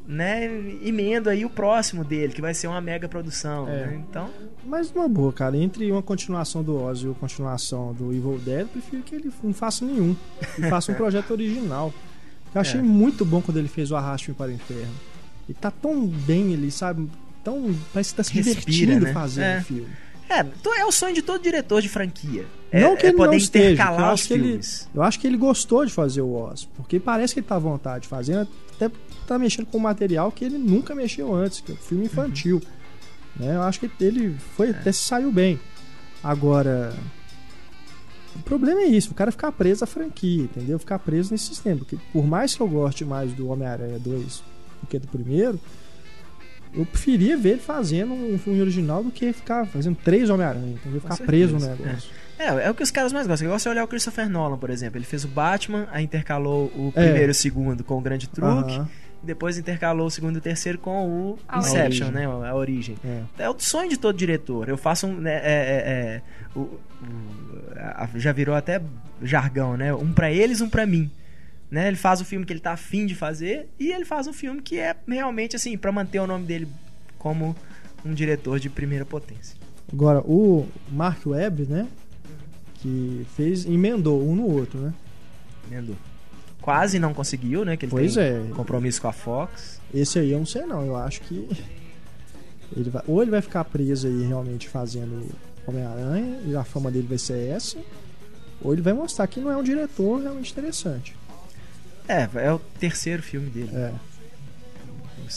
né, 0.07 0.45
emendo 0.81 1.29
aí 1.29 1.45
o 1.45 1.49
próximo 1.49 2.03
dele, 2.03 2.33
que 2.33 2.41
vai 2.41 2.53
ser 2.53 2.67
uma 2.67 2.81
mega 2.81 3.07
produção, 3.07 3.67
É. 3.69 3.85
né? 3.87 4.03
Então, 4.09 4.29
mas 4.65 4.91
numa 4.93 5.07
boa, 5.07 5.31
cara, 5.31 5.55
entre 5.55 5.89
uma 5.91 6.01
continuação 6.01 6.63
do 6.63 6.75
Oz 6.81 6.99
e 6.99 7.05
uma 7.05 7.15
continuação 7.15 7.93
do 7.93 8.11
Evil 8.13 8.39
Dead, 8.43 8.61
eu 8.61 8.67
prefiro 8.67 9.03
que 9.03 9.15
ele 9.15 9.31
não 9.43 9.53
faça 9.53 9.85
nenhum. 9.85 10.15
E 10.57 10.61
faça 10.63 10.91
um 10.91 10.95
projeto 10.95 11.31
original. 11.31 11.93
Eu 12.53 12.59
achei 12.61 12.79
É. 12.79 12.83
muito 12.83 13.23
bom 13.23 13.41
quando 13.41 13.57
ele 13.57 13.67
fez 13.69 13.91
o 13.91 13.95
Arraste-me 13.95 14.35
para 14.35 14.47
o 14.49 14.53
Inferno. 14.53 14.93
Ele 15.47 15.57
tá 15.59 15.71
tão 15.71 16.05
bem 16.05 16.53
ali, 16.53 16.69
sabe? 16.71 17.09
Tão, 17.43 17.73
parece 17.93 18.11
que 18.11 18.17
tá 18.17 18.23
se 18.23 18.33
Respira, 18.33 18.61
divertindo 18.65 19.05
né? 19.05 19.13
fazendo 19.13 19.43
É. 19.45 19.59
o 19.59 19.63
filme. 19.63 19.87
é, 20.29 20.79
é 20.81 20.85
o 20.85 20.91
sonho 20.91 21.13
de 21.15 21.21
todo 21.21 21.41
diretor 21.41 21.81
de 21.81 21.89
franquia. 21.89 22.45
É, 22.71 22.81
não 22.81 22.95
que 22.95 23.05
é 23.05 23.09
ele 23.09 23.17
poder 23.17 23.31
não 23.31 23.37
esteja, 23.37 23.65
que 23.65 23.69
eu 23.69 23.73
intercalar 23.73 24.13
os 24.13 24.25
que 24.27 24.33
ele, 24.33 24.43
filmes. 24.43 24.89
eu 24.93 25.01
acho 25.03 25.19
que 25.19 25.27
ele 25.27 25.37
gostou 25.37 25.85
de 25.85 25.91
fazer 25.91 26.21
o 26.21 26.31
Oz, 26.33 26.65
porque 26.77 26.99
parece 26.99 27.33
que 27.33 27.39
ele 27.41 27.47
tá 27.47 27.55
à 27.55 27.59
vontade 27.59 28.03
de 28.03 28.07
fazer, 28.07 28.47
até 28.75 28.89
tá 29.33 29.39
mexendo 29.39 29.65
com 29.65 29.79
material 29.79 30.31
que 30.31 30.43
ele 30.45 30.57
nunca 30.57 30.93
mexeu 30.95 31.33
antes, 31.33 31.61
que 31.61 31.71
é 31.71 31.75
um 31.75 31.77
filme 31.77 32.05
infantil. 32.05 32.61
Né? 33.35 33.55
Eu 33.55 33.61
acho 33.63 33.79
que 33.79 33.89
ele 34.03 34.35
foi 34.55 34.67
É. 34.67 34.71
até 34.71 34.91
se 34.91 35.03
saiu 35.03 35.31
bem. 35.31 35.59
Agora, 36.23 36.93
o 38.35 38.39
problema 38.43 38.81
é 38.81 38.85
isso, 38.85 39.11
o 39.11 39.13
cara 39.13 39.31
ficar 39.31 39.51
preso 39.51 39.83
à 39.83 39.87
franquia, 39.87 40.43
entendeu? 40.43 40.77
Ficar 40.79 40.99
preso 40.99 41.31
nesse 41.31 41.45
sistema, 41.45 41.77
porque 41.79 41.97
por 42.13 42.25
mais 42.25 42.55
que 42.55 42.61
eu 42.61 42.67
goste 42.67 43.03
mais 43.03 43.33
do 43.33 43.47
Homem-Aranha 43.49 43.99
2 43.99 44.43
do 44.81 44.87
que 44.87 44.99
do 44.99 45.07
primeiro, 45.07 45.59
eu 46.73 46.85
preferia 46.85 47.35
ver 47.37 47.49
ele 47.51 47.59
fazendo 47.61 48.13
um 48.13 48.37
filme 48.37 48.61
original 48.61 49.03
do 49.03 49.11
que 49.11 49.33
ficar 49.33 49.65
fazendo 49.67 49.95
três 50.03 50.29
Homem-Aranha, 50.29 50.73
entendeu? 50.73 51.01
Ficar 51.01 51.17
preso 51.17 51.53
no 51.57 51.65
negócio. 51.65 52.09
É, 52.39 52.45
é 52.65 52.71
o 52.71 52.73
que 52.73 52.81
os 52.81 52.89
caras 52.89 53.11
mais 53.13 53.27
gostam. 53.27 53.45
Igual 53.45 53.59
você 53.59 53.69
olhar 53.69 53.83
o 53.83 53.87
Christopher 53.87 54.27
Nolan, 54.29 54.57
por 54.57 54.69
exemplo. 54.71 54.97
Ele 54.97 55.05
fez 55.05 55.23
o 55.23 55.27
Batman, 55.27 55.87
aí 55.91 56.03
intercalou 56.05 56.71
o 56.75 56.91
É. 56.95 57.03
primeiro 57.03 57.29
e 57.29 57.33
o 57.33 57.35
segundo 57.35 57.83
com 57.83 57.97
o 57.97 58.01
grande 58.01 58.27
truque. 58.29 58.81
Depois 59.23 59.57
intercalou 59.57 60.07
o 60.07 60.09
segundo 60.11 60.35
e 60.35 60.39
o 60.39 60.41
terceiro 60.41 60.79
com 60.79 61.07
o 61.07 61.39
A 61.47 61.59
Inception, 61.59 62.07
origem. 62.07 62.11
né? 62.11 62.25
A 62.25 62.55
origem. 62.55 62.95
É. 63.05 63.43
É 63.43 63.49
o 63.49 63.55
sonho 63.59 63.87
de 63.89 63.97
todo 63.97 64.17
diretor. 64.17 64.67
Eu 64.67 64.77
faço 64.77 65.05
um. 65.05 65.13
Né, 65.15 65.33
é, 65.35 65.41
é, 65.43 65.91
é, 66.15 66.21
o- 66.59 66.79
a- 67.77 68.09
já 68.15 68.31
virou 68.31 68.55
até 68.55 68.81
jargão, 69.21 69.77
né? 69.77 69.93
Um 69.93 70.11
pra 70.11 70.31
eles, 70.31 70.59
um 70.61 70.69
pra 70.69 70.85
mim. 70.87 71.09
Né? 71.69 71.87
Ele 71.87 71.95
faz 71.97 72.19
o 72.19 72.25
filme 72.25 72.45
que 72.45 72.51
ele 72.51 72.59
tá 72.59 72.71
afim 72.73 73.05
de 73.05 73.13
fazer 73.15 73.69
e 73.79 73.91
ele 73.91 74.03
faz 74.05 74.27
um 74.27 74.33
filme 74.33 74.61
que 74.61 74.77
é 74.77 74.95
realmente 75.07 75.55
assim, 75.55 75.77
pra 75.77 75.91
manter 75.91 76.19
o 76.19 76.27
nome 76.27 76.45
dele 76.45 76.67
como 77.17 77.55
um 78.03 78.13
diretor 78.13 78.59
de 78.59 78.69
primeira 78.69 79.05
potência. 79.05 79.55
Agora, 79.93 80.19
o 80.21 80.67
Mark 80.91 81.25
Webb, 81.27 81.67
né? 81.69 81.87
Que 82.75 83.25
fez, 83.37 83.65
emendou 83.65 84.27
um 84.27 84.35
no 84.35 84.47
outro, 84.47 84.79
né? 84.79 84.93
Entendeu? 85.67 85.95
Quase 86.61 86.99
não 86.99 87.13
conseguiu, 87.13 87.65
né? 87.65 87.75
Que 87.75 87.85
ele 87.85 87.91
Pois 87.91 88.13
tem 88.13 88.23
é. 88.23 88.43
compromisso 88.55 89.01
com 89.01 89.07
a 89.07 89.13
Fox. 89.13 89.79
Esse 89.93 90.19
aí 90.19 90.31
eu 90.31 90.39
não 90.39 90.45
sei 90.45 90.63
não, 90.63 90.85
eu 90.85 90.95
acho 90.95 91.21
que 91.21 91.49
ele 92.75 92.89
vai, 92.89 93.03
ou 93.07 93.21
ele 93.21 93.31
vai 93.31 93.41
ficar 93.41 93.63
preso 93.65 94.07
aí 94.07 94.25
realmente 94.25 94.69
fazendo 94.69 95.27
Homem-Aranha 95.65 96.39
e 96.45 96.55
a 96.55 96.63
fama 96.63 96.89
dele 96.89 97.07
vai 97.07 97.17
ser 97.17 97.49
essa, 97.49 97.77
ou 98.61 98.73
ele 98.73 98.81
vai 98.81 98.93
mostrar 98.93 99.27
que 99.27 99.39
não 99.39 99.51
é 99.51 99.57
um 99.57 99.63
diretor 99.63 100.21
realmente 100.21 100.51
interessante. 100.51 101.15
É, 102.07 102.29
é 102.35 102.53
o 102.53 102.59
terceiro 102.79 103.21
filme 103.21 103.49
dele. 103.49 103.71
É, 103.73 103.91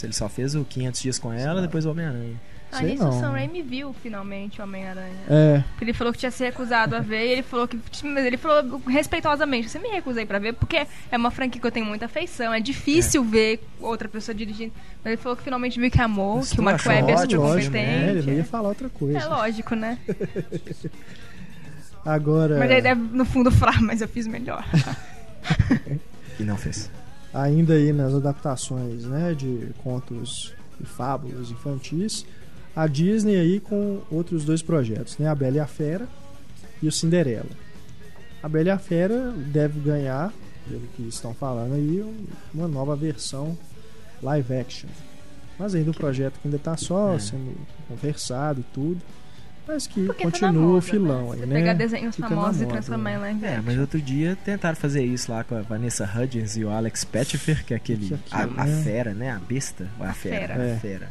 ele 0.03 0.13
só 0.13 0.27
fez 0.27 0.55
o 0.55 0.63
500 0.63 1.01
dias 1.01 1.19
com 1.19 1.31
ela, 1.31 1.61
depois 1.61 1.85
o 1.85 1.91
Homem-Aranha. 1.91 2.39
Ah, 2.71 2.77
Sei 2.79 2.91
nisso 2.91 3.03
não. 3.03 3.09
o 3.09 3.19
Sam 3.19 3.31
Raimi 3.31 3.61
viu 3.61 3.93
finalmente 4.03 4.59
o 4.59 4.63
Homem-Aranha. 4.63 5.15
é, 5.29 5.63
Porque 5.69 5.85
ele 5.85 5.93
falou 5.93 6.11
que 6.11 6.19
tinha 6.19 6.31
se 6.31 6.43
recusado 6.43 6.95
a 6.95 6.99
ver 6.99 7.25
e 7.25 7.31
ele 7.31 7.43
falou 7.43 7.67
que. 7.67 7.79
mas 8.03 8.25
Ele 8.25 8.35
falou 8.37 8.81
respeitosamente, 8.87 9.69
você 9.69 9.79
me 9.79 9.87
recusei 9.89 10.25
pra 10.25 10.39
ver, 10.39 10.53
porque 10.53 10.85
é 11.11 11.17
uma 11.17 11.31
franquia 11.31 11.61
que 11.61 11.65
eu 11.67 11.71
tenho 11.71 11.85
muita 11.85 12.05
afeição, 12.05 12.53
é 12.53 12.59
difícil 12.59 13.23
ver 13.23 13.61
outra 13.79 14.09
pessoa 14.09 14.35
dirigindo. 14.35 14.73
Mas 15.03 15.13
ele 15.13 15.17
falou 15.21 15.37
que 15.37 15.43
finalmente 15.43 15.79
viu 15.79 15.89
que 15.89 16.01
amou, 16.01 16.37
Mas 16.37 16.51
que 16.51 16.59
o 16.59 16.63
Mark 16.63 16.75
achou 16.79 16.91
Webb 16.91 17.03
ótimo, 17.03 17.17
assistiu 17.19 17.41
lógico, 17.41 17.65
competente. 17.71 17.99
né? 17.99 18.11
Ele 18.19 18.35
ia 18.35 18.43
falar 18.43 18.69
outra 18.69 18.89
coisa. 18.89 19.19
É 19.19 19.25
lógico, 19.25 19.75
né? 19.75 19.97
Agora, 22.05 22.59
Mas 22.59 22.69
ele 22.71 22.81
deve, 22.81 23.01
no 23.01 23.25
fundo, 23.25 23.51
falar, 23.51 23.81
mas 23.81 24.01
eu 24.01 24.07
fiz 24.07 24.27
melhor. 24.27 24.65
E 26.37 26.43
não 26.43 26.57
fez. 26.57 26.91
ainda 27.33 27.75
aí 27.75 27.93
nas 27.93 28.13
adaptações, 28.13 29.05
né, 29.05 29.33
de 29.33 29.69
contos 29.81 30.53
e 30.81 30.85
fábulas 30.85 31.49
infantis, 31.49 32.25
a 32.75 32.87
Disney 32.87 33.37
aí 33.37 33.59
com 33.59 34.01
outros 34.11 34.43
dois 34.45 34.61
projetos, 34.61 35.17
né, 35.17 35.27
a 35.29 35.35
Bela 35.35 35.57
e 35.57 35.59
a 35.59 35.67
Fera 35.67 36.07
e 36.81 36.87
o 36.87 36.91
Cinderela. 36.91 37.49
A 38.43 38.49
Bela 38.49 38.67
e 38.67 38.71
a 38.71 38.77
Fera 38.77 39.31
deve 39.31 39.79
ganhar, 39.79 40.31
pelo 40.67 40.81
que 40.95 41.03
estão 41.07 41.33
falando 41.33 41.73
aí, 41.73 42.01
um- 42.01 42.25
uma 42.53 42.67
nova 42.67 42.95
versão 42.95 43.57
live 44.21 44.53
action. 44.55 44.89
Mas 45.57 45.73
ainda 45.73 45.91
o 45.91 45.93
projeto 45.93 46.33
que 46.39 46.47
ainda 46.47 46.57
está 46.57 46.75
só 46.75 47.13
É. 47.13 47.19
sendo 47.19 47.55
conversado 47.87 48.59
e 48.59 48.63
tudo, 48.73 49.01
mas 49.67 49.87
que 49.87 50.05
Porque 50.05 50.23
tá 50.23 50.29
continua 50.31 50.51
moda, 50.51 50.77
o 50.77 50.81
filão 50.81 51.29
né? 51.31 51.39
aí, 51.41 51.45
né? 51.47 51.55
pegar 51.55 51.73
desenhos 51.73 52.15
Fica 52.15 52.27
famosos 52.27 52.57
e 52.61 52.65
moda, 52.65 52.73
transformar 52.73 53.09
né? 53.11 53.15
em 53.15 53.19
live 53.21 53.45
É, 53.45 53.49
action. 53.49 53.63
mas 53.65 53.79
outro 53.79 54.01
dia 54.01 54.37
tentaram 54.43 54.75
fazer 54.75 55.03
isso 55.05 55.31
lá 55.31 55.43
com 55.43 55.55
a 55.55 55.61
Vanessa 55.61 56.03
Hudgens 56.13 56.57
e 56.57 56.65
o 56.65 56.69
Alex 56.69 57.03
Pettifer, 57.05 57.65
que 57.65 57.73
é 57.73 57.77
aquele. 57.77 58.05
Que 58.09 58.13
é 58.13 58.17
a, 58.31 58.39
aquilo, 58.43 58.59
a 58.59 58.65
né? 58.65 58.83
fera, 58.83 59.13
né? 59.13 59.31
A 59.31 59.39
besta. 59.39 59.87
A, 59.99 60.13
fera. 60.13 60.35
fera. 60.53 60.53
É. 60.63 60.75
A 60.75 60.79
fera. 60.79 61.09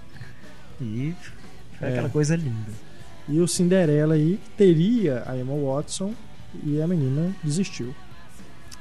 E 0.81 1.15
É. 1.87 1.93
aquela 1.93 2.09
coisa 2.09 2.37
linda. 2.37 2.72
E 3.28 3.41
o 3.41 3.49
Cinderela 3.49 4.14
aí 4.14 4.39
teria 4.57 5.22
a 5.26 5.37
Emma 5.37 5.55
Watson 5.55 6.12
e 6.62 6.80
a 6.80 6.87
menina 6.87 7.35
desistiu. 7.43 7.95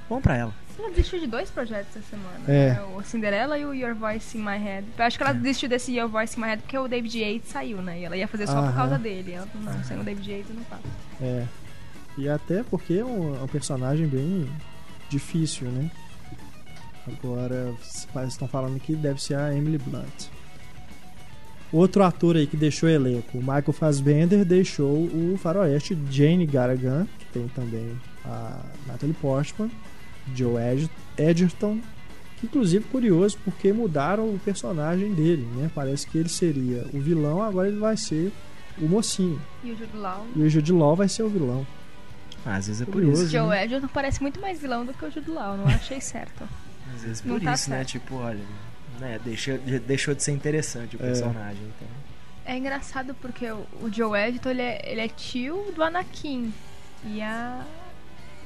Bom 0.10 0.20
pra 0.22 0.36
ela. 0.36 0.54
Ela 0.78 0.90
desistiu 0.90 1.20
de 1.20 1.28
dois 1.28 1.50
projetos 1.50 1.96
essa 1.96 2.06
semana. 2.10 2.40
É. 2.48 2.74
né? 2.74 2.82
O 2.96 3.02
Cinderella 3.04 3.58
e 3.58 3.66
o 3.66 3.74
Your 3.74 3.96
Voice 3.96 4.38
in 4.38 4.42
My 4.42 4.58
Head. 4.58 4.88
Eu 4.98 5.06
acho 5.06 5.18
que 5.18 5.24
ela 5.24 5.34
desistiu 5.34 5.70
desse 5.70 5.96
Your 5.98 6.10
Voice 6.10 6.38
in 6.38 6.42
My 6.42 6.48
Head 6.50 6.62
porque 6.64 6.78
o 6.78 6.88
David 6.88 7.18
Yates 7.18 7.50
saiu, 7.50 7.82
né? 7.82 8.00
E 8.00 8.06
ela 8.06 8.18
ia 8.18 8.28
fazer 8.28 8.48
só 8.48 8.58
Aham. 8.58 8.68
por 8.68 8.76
causa 8.76 8.98
dele. 8.98 9.34
Ela 9.34 9.46
falou, 9.48 9.72
não, 9.72 9.84
sem 9.84 10.00
o 10.00 10.04
David 10.04 10.30
Yates 10.32 10.50
eu 10.50 10.56
não 10.56 10.64
faço. 10.66 10.84
É. 11.22 11.46
E 12.18 12.28
até 12.28 12.64
porque 12.64 12.96
é 12.96 13.06
um, 13.06 13.36
é 13.36 13.44
um 13.44 13.48
personagem 13.48 14.08
bem 14.08 14.50
difícil, 15.10 15.68
né? 15.70 15.90
Agora, 17.08 17.74
estão 18.28 18.48
falando 18.48 18.80
que 18.80 18.96
deve 18.96 19.22
ser 19.22 19.36
a 19.36 19.56
Emily 19.56 19.78
Blunt. 19.78 20.28
Outro 21.74 22.04
ator 22.04 22.36
aí 22.38 22.46
que 22.46 22.56
deixou 22.56 22.88
o 22.88 22.92
elenco, 22.92 23.36
o 23.38 23.42
Michael 23.42 23.74
Fassbender, 23.74 24.46
deixou 24.46 25.06
o 25.06 25.36
faroeste 25.42 25.98
Jane 26.10 26.46
Garrigan, 26.46 27.08
que 27.18 27.26
tem 27.34 27.48
também 27.50 28.00
a 28.24 28.62
Natalie 28.88 29.16
Portman, 29.20 29.72
Joe 30.36 30.62
Ed- 30.62 30.90
Edgerton, 31.18 31.80
que 32.40 32.46
inclusive 32.46 32.86
curioso 32.86 33.38
porque 33.44 33.74
mudaram 33.74 34.26
o 34.26 34.40
personagem 34.40 35.14
dele, 35.14 35.48
né? 35.56 35.72
Parece 35.74 36.06
que 36.06 36.18
ele 36.18 36.30
seria 36.30 36.86
o 36.94 37.00
vilão, 37.02 37.42
agora 37.42 37.68
ele 37.68 37.80
vai 37.80 37.98
ser 37.98 38.32
o 38.80 38.86
mocinho. 38.88 39.42
E 39.64 39.72
o 39.72 39.76
Jude 39.76 39.98
Law. 39.98 40.28
E 40.36 40.42
o 40.44 40.50
Jude 40.50 40.72
Law 40.72 40.96
vai 40.96 41.10
ser 41.10 41.24
o 41.24 41.30
vilão. 41.30 41.66
Ah, 42.46 42.58
às 42.58 42.68
vezes 42.68 42.82
é 42.84 42.86
por 42.86 42.94
Curioso. 42.94 43.24
isso. 43.24 43.32
Joe 43.32 43.58
Edgerton 43.58 43.88
parece 43.88 44.22
muito 44.22 44.40
mais 44.40 44.60
vilão 44.62 44.86
do 44.86 44.94
que 44.94 45.04
o 45.06 45.10
Jude 45.12 45.32
Law. 45.32 45.58
Não 45.58 45.66
achei 45.66 46.00
certo. 46.00 46.44
Às 46.94 47.02
vezes 47.02 47.24
Não 47.24 47.36
por 47.40 47.44
tá 47.44 47.54
isso, 47.54 47.70
né? 47.72 47.78
certo. 47.78 47.90
Tipo, 47.90 48.16
olha, 48.16 48.40
né? 49.04 49.20
Deixou, 49.24 49.58
de- 49.58 49.80
deixou 49.80 50.16
de 50.16 50.24
ser 50.24 50.32
interessante 50.32 50.96
o 50.96 51.00
É. 51.00 51.04
personagem. 51.04 51.62
Então. 51.76 51.88
É 52.46 52.58
engraçado 52.58 53.14
porque 53.22 53.50
o, 53.52 53.66
Joe 53.92 54.18
Edgerton, 54.20 54.50
ele 54.50 54.62
é, 54.62 54.82
ele 54.92 55.02
é 55.02 55.08
tio 55.08 55.72
do 55.76 55.84
Anakin. 55.84 56.54
E 57.06 57.22
a 57.22 57.66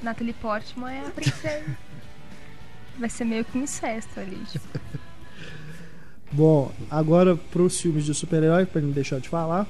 Natalie 0.01 0.33
Portman 0.33 0.91
é 0.91 0.99
a 1.07 1.09
princesa. 1.11 1.65
Vai 2.99 3.09
ser 3.09 3.25
meio 3.25 3.45
que 3.45 3.57
um 3.57 3.61
incesto 3.63 4.19
ali. 4.19 4.37
Tipo. 4.51 4.79
Bom, 6.31 6.71
agora 6.89 7.35
pros 7.35 7.79
filmes 7.79 8.03
de 8.05 8.13
super-herói, 8.13 8.65
pra 8.65 8.81
não 8.81 8.91
deixar 8.91 9.19
de 9.19 9.29
falar, 9.29 9.65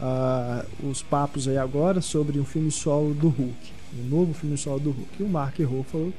ah, 0.00 0.64
os 0.82 1.02
papos 1.02 1.46
aí 1.46 1.56
agora 1.56 2.00
sobre 2.00 2.40
um 2.40 2.44
filme 2.44 2.70
solo 2.72 3.14
do 3.14 3.28
Hulk. 3.28 3.72
Um 3.98 4.08
novo 4.08 4.34
filme 4.34 4.56
solo 4.58 4.80
do 4.80 4.90
Hulk. 4.90 5.10
E 5.20 5.22
o 5.22 5.28
Mark 5.28 5.58
Ruffalo 5.60 6.12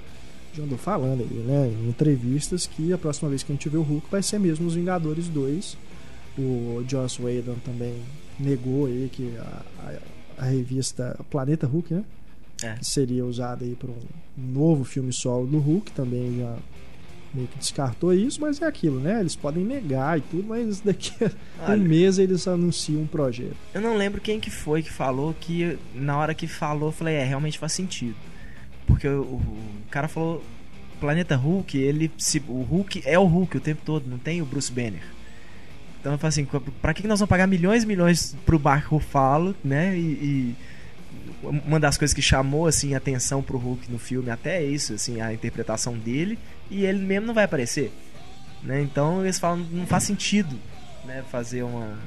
já 0.58 0.64
andou 0.64 0.78
falando 0.78 1.22
aí, 1.22 1.28
né, 1.46 1.68
em 1.70 1.88
entrevistas, 1.90 2.66
que 2.68 2.92
a 2.92 2.98
próxima 2.98 3.30
vez 3.30 3.44
que 3.44 3.52
a 3.52 3.56
gente 3.56 3.70
vê 3.70 3.78
o 3.78 3.82
Hulk 3.84 4.08
vai 4.12 4.22
ser 4.24 4.40
mesmo 4.40 4.68
os 4.68 4.76
Vingadores 4.76 5.28
2. 5.30 5.78
O 6.40 6.84
Joss 6.88 7.22
Whedon 7.22 7.56
também 7.66 7.96
negou 8.40 8.86
aí 8.88 9.10
que 9.12 9.34
a, 9.38 9.62
a- 9.84 10.00
a 10.40 10.46
revista 10.46 11.20
Planeta 11.32 11.66
Hulk, 11.66 11.94
né? 11.94 12.04
É. 12.64 12.74
que 12.74 12.86
seria 12.88 13.24
usada 13.26 13.64
aí 13.64 13.76
para 13.76 13.90
um 13.92 13.96
novo 14.36 14.84
filme 14.84 15.14
solo 15.14 15.46
do 15.46 15.60
Hulk, 15.60 15.92
também 15.92 16.40
já 16.40 16.56
meio 17.34 17.48
que 17.48 17.58
descartou 17.60 18.12
isso, 18.14 18.42
mas 18.42 18.60
é 18.62 18.66
aquilo, 18.66 19.00
né? 19.00 19.20
Eles 19.20 19.36
podem 19.36 19.64
negar 19.64 20.18
e 20.18 20.22
tudo, 20.22 20.44
mas 20.48 20.80
daqui 20.86 21.12
a 21.24 21.26
um 21.70 21.72
Olha, 21.72 21.84
mês 21.84 22.18
eles 22.18 22.48
anunciam 22.48 23.02
um 23.02 23.08
projeto. 23.08 23.56
Eu 23.76 23.82
não 23.82 23.96
lembro 23.96 24.20
quem 24.22 24.40
que 24.40 24.50
foi 24.50 24.82
que 24.82 24.92
falou 24.92 25.36
que 25.40 25.78
na 25.94 26.18
hora 26.18 26.34
que 26.34 26.48
falou, 26.48 26.90
eu 26.90 26.94
falei, 26.94 27.16
é, 27.16 27.24
realmente 27.24 27.60
faz 27.60 27.74
sentido. 27.74 28.16
Porque 28.88 29.08
o, 29.08 29.22
o 29.22 29.90
cara 29.92 30.08
falou, 30.08 30.44
Planeta 31.00 31.36
Hulk, 31.36 31.78
ele 31.78 32.12
se, 32.18 32.42
o 32.48 32.64
Hulk 32.64 33.04
é 33.06 33.20
o 33.20 33.26
Hulk 33.26 33.58
o 33.58 33.62
tempo 33.62 33.82
todo, 33.86 34.10
não 34.10 34.18
tem 34.18 34.42
o 34.42 34.46
Bruce 34.46 34.72
Banner. 34.72 35.04
Então 36.00 36.14
eu 36.14 36.18
falo 36.18 36.30
assim, 36.30 36.48
pra 36.82 36.94
que 36.94 37.06
nós 37.08 37.20
vamos 37.20 37.30
pagar 37.30 37.46
milhões 37.48 37.84
e 37.84 37.86
milhões 37.86 38.36
pro 38.46 38.60
Mark 38.60 38.86
Ruffalo, 38.88 39.56
né? 39.64 39.96
E, 39.98 40.02
e 40.02 40.56
uma 41.44 41.80
das 41.80 41.98
coisas 41.98 42.14
que 42.14 42.22
chamou 42.22 42.66
assim 42.66 42.96
atenção 42.96 43.44
pro 43.44 43.58
Hulk 43.58 43.92
no 43.92 44.00
filme 44.00 44.30
até 44.30 44.58
é 44.58 44.66
isso, 44.66 44.94
assim, 44.94 45.22
a 45.22 45.34
interpretação 45.34 45.98
dele, 45.98 46.40
e 46.72 46.86
ele 46.86 47.00
mesmo 47.00 47.28
não 47.28 47.34
vai 47.34 47.44
aparecer. 47.44 47.92
Né? 48.64 48.82
Então 48.82 49.22
eles 49.22 49.38
falam, 49.38 49.58
não 49.72 49.86
faz 49.86 50.04
sentido, 50.04 50.58
né, 51.06 51.24
fazer 51.30 51.64
uma 51.64 51.98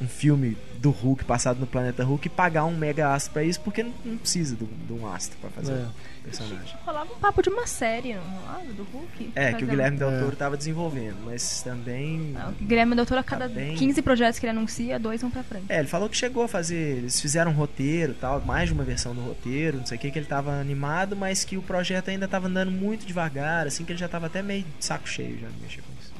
um 0.00 0.08
filme 0.08 0.56
do 0.80 0.90
Hulk 0.90 1.24
passado 1.26 1.60
no 1.60 1.66
planeta 1.66 2.02
Hulk 2.02 2.26
e 2.26 2.30
pagar 2.30 2.64
um 2.64 2.74
mega 2.76 3.12
astro 3.12 3.32
pra 3.34 3.44
isso, 3.44 3.60
porque 3.60 3.82
não, 3.82 3.92
não 4.04 4.16
precisa 4.16 4.56
de 4.56 4.64
um- 4.64 4.68
de 4.86 4.92
um 4.94 5.06
astro 5.12 5.36
pra 5.38 5.50
fazer 5.50 5.72
É. 5.72 5.76
o 5.84 6.22
personagem. 6.24 6.74
Rolava 6.86 7.12
um 7.12 7.18
papo 7.18 7.42
de 7.42 7.50
uma 7.50 7.66
série, 7.66 8.14
não 8.14 8.22
rolava? 8.22 8.64
Do 8.72 8.82
Hulk? 8.84 9.32
É, 9.34 9.52
que 9.52 9.62
o 9.62 9.66
Guilherme 9.66 9.98
Del 9.98 10.10
É. 10.10 10.20
Toro 10.20 10.34
tava 10.36 10.56
desenvolvendo, 10.56 11.18
mas 11.24 11.60
também. 11.62 12.32
Ah, 12.34 12.50
o 12.58 12.64
Guilherme 12.64 12.94
Doutor, 12.94 13.18
a 13.18 13.22
cada 13.22 13.46
Tá 13.46 13.54
bem. 13.54 13.74
15 13.76 14.00
projetos 14.00 14.38
que 14.38 14.46
ele 14.46 14.56
anuncia, 14.56 14.98
dois 14.98 15.20
vão 15.20 15.30
pra 15.30 15.42
frente. 15.42 15.66
É, 15.68 15.78
ele 15.80 15.88
falou 15.88 16.08
que 16.08 16.16
chegou 16.16 16.42
a 16.44 16.48
fazer. 16.48 16.96
Eles 16.98 17.20
fizeram 17.20 17.50
um 17.50 17.54
roteiro 17.54 18.14
tal, 18.18 18.40
mais 18.40 18.68
de 18.70 18.72
uma 18.74 18.82
versão 18.82 19.14
do 19.14 19.20
roteiro, 19.20 19.76
não 19.78 19.86
sei 19.86 19.98
o 19.98 20.00
que, 20.00 20.10
que 20.10 20.18
ele 20.18 20.26
tava 20.26 20.52
animado, 20.60 21.14
mas 21.14 21.44
que 21.44 21.58
o 21.58 21.62
projeto 21.62 22.08
ainda 22.08 22.26
tava 22.26 22.48
andando 22.48 22.70
muito 22.70 23.04
devagar, 23.06 23.66
assim, 23.66 23.84
que 23.84 23.92
ele 23.92 23.98
já 23.98 24.08
tava 24.08 24.26
até 24.26 24.40
meio 24.42 24.62
de 24.78 24.84
saco 24.84 25.06
cheio 25.06 25.38
já 25.38 25.48
de 25.48 25.60
mexer 25.60 25.82
com 25.82 25.92
isso. 26.00 26.10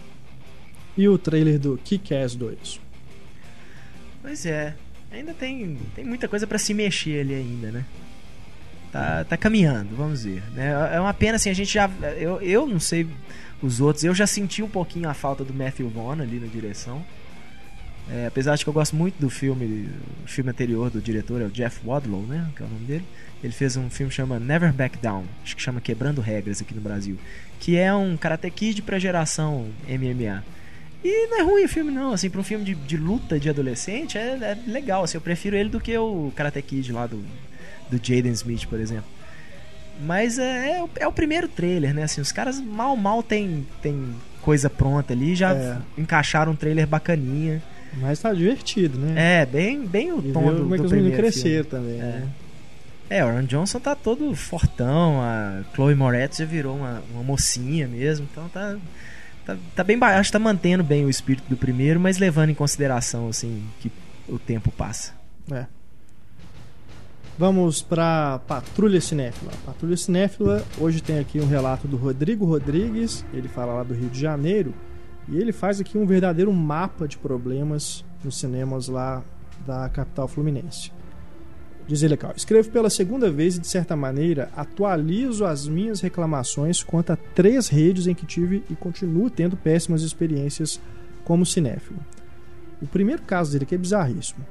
E 0.99 1.09
o 1.09 1.17
trailer 1.17 1.59
do 1.59 1.79
Kick-Ass 1.83 2.35
2? 2.35 2.79
Pois 4.23 4.45
é, 4.47 4.75
ainda 5.11 5.33
tem, 5.33 5.79
tem 5.95 6.05
muita 6.05 6.29
coisa 6.29 6.47
pra 6.47 6.59
se 6.59 6.75
mexer 6.75 7.21
ali 7.21 7.35
ainda, 7.35 7.71
né? 7.71 7.85
Tá, 8.93 9.25
tá 9.25 9.37
caminhando, 9.37 9.95
vamos 9.95 10.25
ver. 10.25 10.43
né? 10.53 10.73
É 10.93 11.01
uma 11.01 11.14
pena 11.14 11.37
assim, 11.37 11.49
a 11.49 11.55
gente 11.55 11.73
já. 11.73 11.89
Eu, 12.18 12.41
eu 12.43 12.66
não 12.66 12.81
sei 12.81 13.07
os 13.62 13.81
outros, 13.81 14.05
eu 14.05 14.14
já 14.14 14.27
senti 14.27 14.62
um 14.62 14.68
pouquinho 14.68 15.09
a 15.09 15.14
falta 15.14 15.45
do 15.45 15.55
Matthew 15.55 15.89
Vaughn 15.89 16.21
ali 16.21 16.41
na 16.41 16.47
direção. 16.47 17.05
É, 18.11 18.27
apesar 18.27 18.57
de 18.57 18.64
que 18.64 18.68
eu 18.68 18.73
gosto 18.75 18.97
muito 18.97 19.21
do 19.21 19.31
filme, 19.31 19.89
o 20.25 20.27
filme 20.27 20.51
anterior 20.51 20.91
do 20.91 21.01
diretor, 21.01 21.41
é 21.41 21.45
o 21.45 21.51
Jeff 21.51 21.81
Wadlow, 21.87 22.23
né? 22.23 22.51
Que 22.57 22.62
é 22.62 22.66
o 22.66 22.68
nome 22.68 22.85
dele. 22.85 23.05
Ele 23.45 23.53
fez 23.53 23.77
um 23.77 23.89
filme 23.89 24.11
que 24.11 24.16
chama 24.16 24.41
Never 24.41 24.73
Back 24.73 24.99
Down, 24.99 25.25
acho 25.45 25.55
que 25.55 25.62
chama 25.62 25.81
Quebrando 25.81 26.21
Regras 26.21 26.61
aqui 26.61 26.75
no 26.75 26.81
Brasil, 26.81 27.16
que 27.61 27.77
é 27.77 27.95
um 27.95 28.16
Karate 28.16 28.51
Kid 28.51 28.83
pra 28.83 28.99
geração 28.99 29.68
MMA. 29.89 30.43
E 31.03 31.26
não 31.28 31.38
é 31.40 31.42
ruim 31.42 31.64
o 31.64 31.68
filme, 31.68 31.90
não. 31.90 32.12
Assim, 32.12 32.28
pra 32.28 32.40
um 32.40 32.44
filme 32.44 32.64
de, 32.64 32.74
de 32.74 32.96
luta 32.96 33.38
de 33.40 33.48
adolescente, 33.48 34.18
é, 34.18 34.32
é, 34.40 34.59
legal. 34.70 35.05
Assim, 35.05 35.16
eu 35.16 35.20
prefiro 35.22 35.57
ele 35.57 35.68
do 35.70 35.80
que 35.80 35.96
o 35.96 36.32
Karate 36.36 36.61
Kid 36.61 36.92
lá 36.92 37.07
do, 37.07 37.16
do 37.90 37.96
Jaden 37.96 38.32
Smith, 38.32 38.66
por 38.66 38.78
exemplo. 38.78 39.07
Mas 40.03 40.38
é, 40.38 40.78
é, 40.78 40.82
o, 40.82 40.90
é 40.96 41.07
o 41.07 41.12
primeiro 41.12 41.48
trailer, 41.48 41.94
né? 41.94 42.03
Assim, 42.05 42.20
os 42.20 42.32
caras 42.32 42.61
mal, 42.61 42.96
mal 42.96 43.22
tem, 43.22 43.66
tem 43.82 44.14
coisa 44.42 44.68
pronta 44.70 45.12
ali, 45.12 45.34
já 45.34 45.53
É. 45.55 45.76
encaixaram 45.98 46.53
um 46.53 46.57
trailer 46.57 46.86
bacaninha. 46.86 47.62
Mas 47.94 48.20
tá 48.20 48.32
divertido, 48.32 48.98
né? 48.98 49.40
É, 49.42 49.46
bem, 49.46 49.84
bem 49.84 50.12
o 50.12 50.20
E 50.20 50.32
tom 50.32 50.53
do, 50.55 50.62
como 50.62 50.74
é 50.74 50.78
que 50.78 50.84
do 50.84 50.88
primeiro 50.88 51.16
cresceram 51.16 51.64
filme. 51.64 51.70
também, 51.70 51.98
né? 51.98 52.28
É, 53.11 53.24
o 53.24 53.28
Aaron 53.28 53.42
Johnson 53.44 53.80
tá 53.80 53.96
todo 53.96 54.32
fortão, 54.36 55.20
a 55.20 55.62
Chloe 55.74 55.96
Moretz 55.96 56.36
já 56.38 56.44
virou 56.44 56.76
uma, 56.76 57.03
uma 57.12 57.24
mocinha 57.24 57.88
mesmo, 57.88 58.28
então 58.30 58.48
tá, 58.48 58.76
tá, 59.45 59.57
tá 59.74 59.84
bem 59.84 59.99
baixo, 59.99 60.20
acho 60.20 60.28
que 60.28 60.32
tá 60.32 60.38
mantendo 60.38 60.82
bem 60.82 61.05
o 61.05 61.11
espírito 61.11 61.49
do 61.49 61.57
primeiro, 61.57 61.99
mas 62.01 62.18
levando 62.18 62.51
em 62.51 62.55
consideração, 62.55 63.28
assim, 63.28 63.64
que 63.80 63.91
o 64.28 64.38
tempo 64.38 64.70
passa. 64.70 65.12
É. 65.51 65.66
Vamos 67.38 67.80
para 67.80 68.38
Patrulha 68.47 69.01
Cinéfila. 69.01 69.51
Patrulha 69.64 69.97
Cinéfila, 69.97 70.64
hoje 70.78 71.03
tem 71.03 71.18
aqui 71.18 71.41
um 71.41 71.47
relato 71.47 71.88
do 71.88 71.97
Rodrigo 71.97 72.45
Rodrigues, 72.45 73.24
ele 73.32 73.49
fala 73.49 73.72
lá 73.72 73.82
do 73.82 73.95
Rio 73.95 74.11
de 74.11 74.20
Janeiro, 74.20 74.74
e 75.26 75.38
ele 75.38 75.53
faz 75.53 75.80
aqui 75.80 75.97
um 75.97 76.07
verdadeiro 76.07 76.53
mapa 76.53 77.09
de 77.09 77.16
problemas 77.16 78.05
nos 78.22 78.38
cinemas 78.38 78.88
lá 78.88 79.22
da 79.66 79.88
capital 79.88 80.28
fluminense. 80.28 80.93
Diz 81.91 82.05
ele 82.05 82.14
aqui, 82.14 82.24
ó, 82.24 82.30
escrevo 82.36 82.70
pela 82.70 82.88
segunda 82.88 83.28
vez 83.28 83.57
e, 83.57 83.59
de 83.59 83.66
certa 83.66 83.97
maneira, 83.97 84.49
atualizo 84.57 85.45
as 85.45 85.66
minhas 85.66 86.01
reclamações 86.01 86.84
quanto 86.84 87.11
a 87.11 87.16
três 87.16 87.66
redes 87.66 88.07
em 88.07 88.14
que 88.14 88.24
tive 88.24 88.62
e 88.70 88.76
continuo 88.76 89.28
tendo 89.28 89.57
péssimas 89.57 90.03
experiências 90.03 90.80
como 91.24 91.45
cinéfilo. 91.45 91.99
O 92.80 92.86
primeiro 92.86 93.22
caso 93.22 93.51
dele 93.51 93.64
aqui 93.64 93.74
é 93.74 93.78
bizarríssimo. 93.78 94.47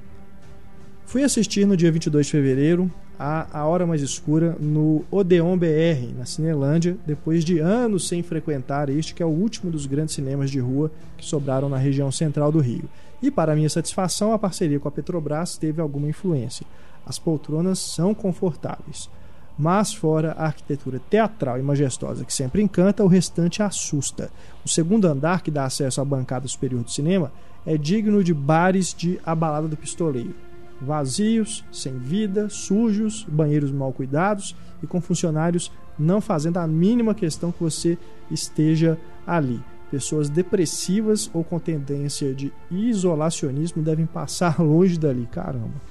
Fui 1.06 1.24
assistir 1.24 1.66
no 1.66 1.78
dia 1.78 1.90
22 1.90 2.26
de 2.26 2.32
fevereiro 2.34 2.92
a 3.18 3.48
A 3.58 3.66
Hora 3.66 3.88
Mais 3.88 4.02
Escura 4.02 4.58
no 4.60 5.06
Odeon 5.10 5.58
BR, 5.58 6.14
na 6.18 6.26
Cinelândia, 6.26 6.98
depois 7.08 7.46
de 7.46 7.60
anos 7.60 8.10
sem 8.10 8.22
frequentar 8.22 8.90
este 8.90 9.14
que 9.14 9.24
é 9.24 9.26
o 9.26 9.30
último 9.30 9.72
dos 9.72 9.86
grandes 9.86 10.14
cinemas 10.14 10.52
de 10.52 10.60
rua 10.60 10.92
que 11.18 11.26
sobraram 11.26 11.70
na 11.70 11.78
região 11.78 12.12
central 12.12 12.52
do 12.52 12.60
Rio. 12.60 12.90
E 13.24 13.32
para 13.32 13.56
minha 13.56 13.70
satisfação, 13.70 14.34
a 14.34 14.40
parceria 14.40 14.78
com 14.78 14.90
a 14.90 14.92
Petrobras 14.92 15.58
teve 15.58 15.80
alguma 15.80 16.10
influência. 16.10 16.66
As 17.10 17.20
poltronas 17.20 17.80
são 17.80 18.14
confortáveis. 18.14 19.10
Mas 19.58 19.94
fora 19.94 20.32
a 20.38 20.46
arquitetura 20.46 21.02
teatral 21.10 21.60
e 21.60 21.62
majestosa 21.62 22.24
que 22.24 22.34
sempre 22.34 22.62
encanta, 22.62 23.04
o 23.04 23.08
restante 23.08 23.62
assusta. 23.62 24.32
O 24.64 24.70
segundo 24.70 25.06
andar, 25.06 25.42
que 25.42 25.52
dá 25.52 25.66
acesso 25.66 26.00
à 26.00 26.06
bancada 26.06 26.48
superior 26.48 26.84
do 26.84 26.92
cinema, 26.92 27.32
é 27.66 27.76
digno 27.78 28.24
de 28.24 28.34
bares 28.34 28.94
de 28.94 29.20
A 29.26 29.36
Balada 29.36 29.68
do 29.68 29.76
Pistoleiro 29.76 30.34
vazios, 30.82 31.66
sem 31.72 31.98
vida, 31.98 32.50
sujos, 32.50 33.26
banheiros 33.30 33.72
mal 33.72 33.92
cuidados 33.92 34.56
e 34.82 34.88
com 34.88 35.02
funcionários 35.02 35.72
não 35.98 36.22
fazendo 36.22 36.58
a 36.58 36.68
mínima 36.68 37.14
questão 37.14 37.52
que 37.52 37.62
você 37.62 37.98
esteja 38.32 38.98
ali. 39.28 39.62
Pessoas 39.92 40.30
depressivas 40.30 41.30
ou 41.34 41.44
com 41.44 41.60
tendência 41.60 42.34
de 42.34 42.54
isolacionismo 42.72 43.82
devem 43.82 44.06
passar 44.06 44.60
longe 44.62 44.98
dali, 44.98 45.28
caramba. 45.32 45.82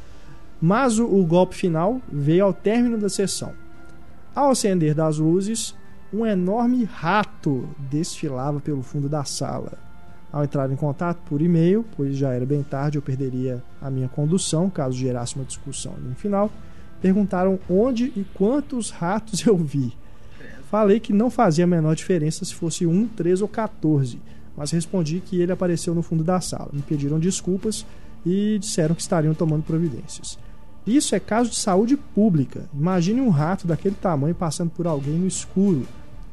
Mas 0.61 0.99
o, 0.99 1.25
golpe 1.25 1.55
final 1.55 2.01
veio 2.11 2.45
ao 2.45 2.53
término 2.53 2.99
da 2.99 3.09
sessão. 3.09 3.53
Ao 4.35 4.51
acender 4.51 4.95
das 4.95 5.19
luzes, 5.19 5.75
um 6.13 6.27
enorme 6.27 6.85
rato 6.85 7.69
desfilava 7.91 8.61
pelo 8.61 8.83
fundo 8.83 9.09
da 9.09 9.25
sala. 9.25 9.79
Ao 10.33 10.45
entrar 10.45 10.71
em 10.71 10.77
contato 10.77 11.19
por 11.27 11.41
e-mail, 11.41 11.85
pois 11.97 12.17
já 12.17 12.33
era 12.33 12.45
bem 12.45 12.63
tarde, 12.63 12.99
eu 12.99 13.03
perderia 13.03 13.63
a 13.81 13.91
minha 13.91 14.09
condução 14.09 14.69
caso 14.69 14.97
gerasse 14.97 15.37
uma 15.37 15.45
discussão 15.45 15.95
no 15.99 16.15
final, 16.15 16.51
perguntaram 17.01 17.59
onde 17.69 18.13
e 18.17 18.27
quantos 18.35 18.91
ratos 18.91 19.47
eu 19.47 19.57
vi. 19.57 19.97
Falei 20.71 21.01
que 21.01 21.13
não 21.13 21.31
fazia 21.31 21.65
a 21.65 21.67
menor 21.67 21.95
diferença 21.95 22.45
se 22.45 22.55
fosse 22.55 22.87
um, 22.87 23.07
três 23.07 23.41
ou 23.41 23.49
14, 23.49 24.21
mas 24.57 24.71
respondi 24.71 25.21
que 25.25 25.41
ele 25.41 25.53
apareceu 25.53 25.95
no 25.95 26.03
fundo 26.03 26.23
da 26.23 26.41
sala. 26.41 26.69
Me 26.73 26.83
pediram 26.83 27.19
desculpas 27.19 27.87
e 28.27 28.59
disseram 28.59 28.95
que 28.95 29.01
estariam 29.01 29.33
tomando 29.33 29.63
providências. 29.63 30.39
Isso 30.87 31.15
é 31.15 31.21
caso 31.21 31.51
de 31.51 31.57
saúde 31.57 31.97
pública. 31.97 32.69
Imagine 32.73 33.21
um 33.21 33.29
rato 33.29 33.67
daquele 33.67 33.95
tamanho 33.95 34.35
passando 34.35 34.71
por 34.71 34.87
alguém 34.87 35.15
no 35.15 35.27
escuro, 35.27 35.87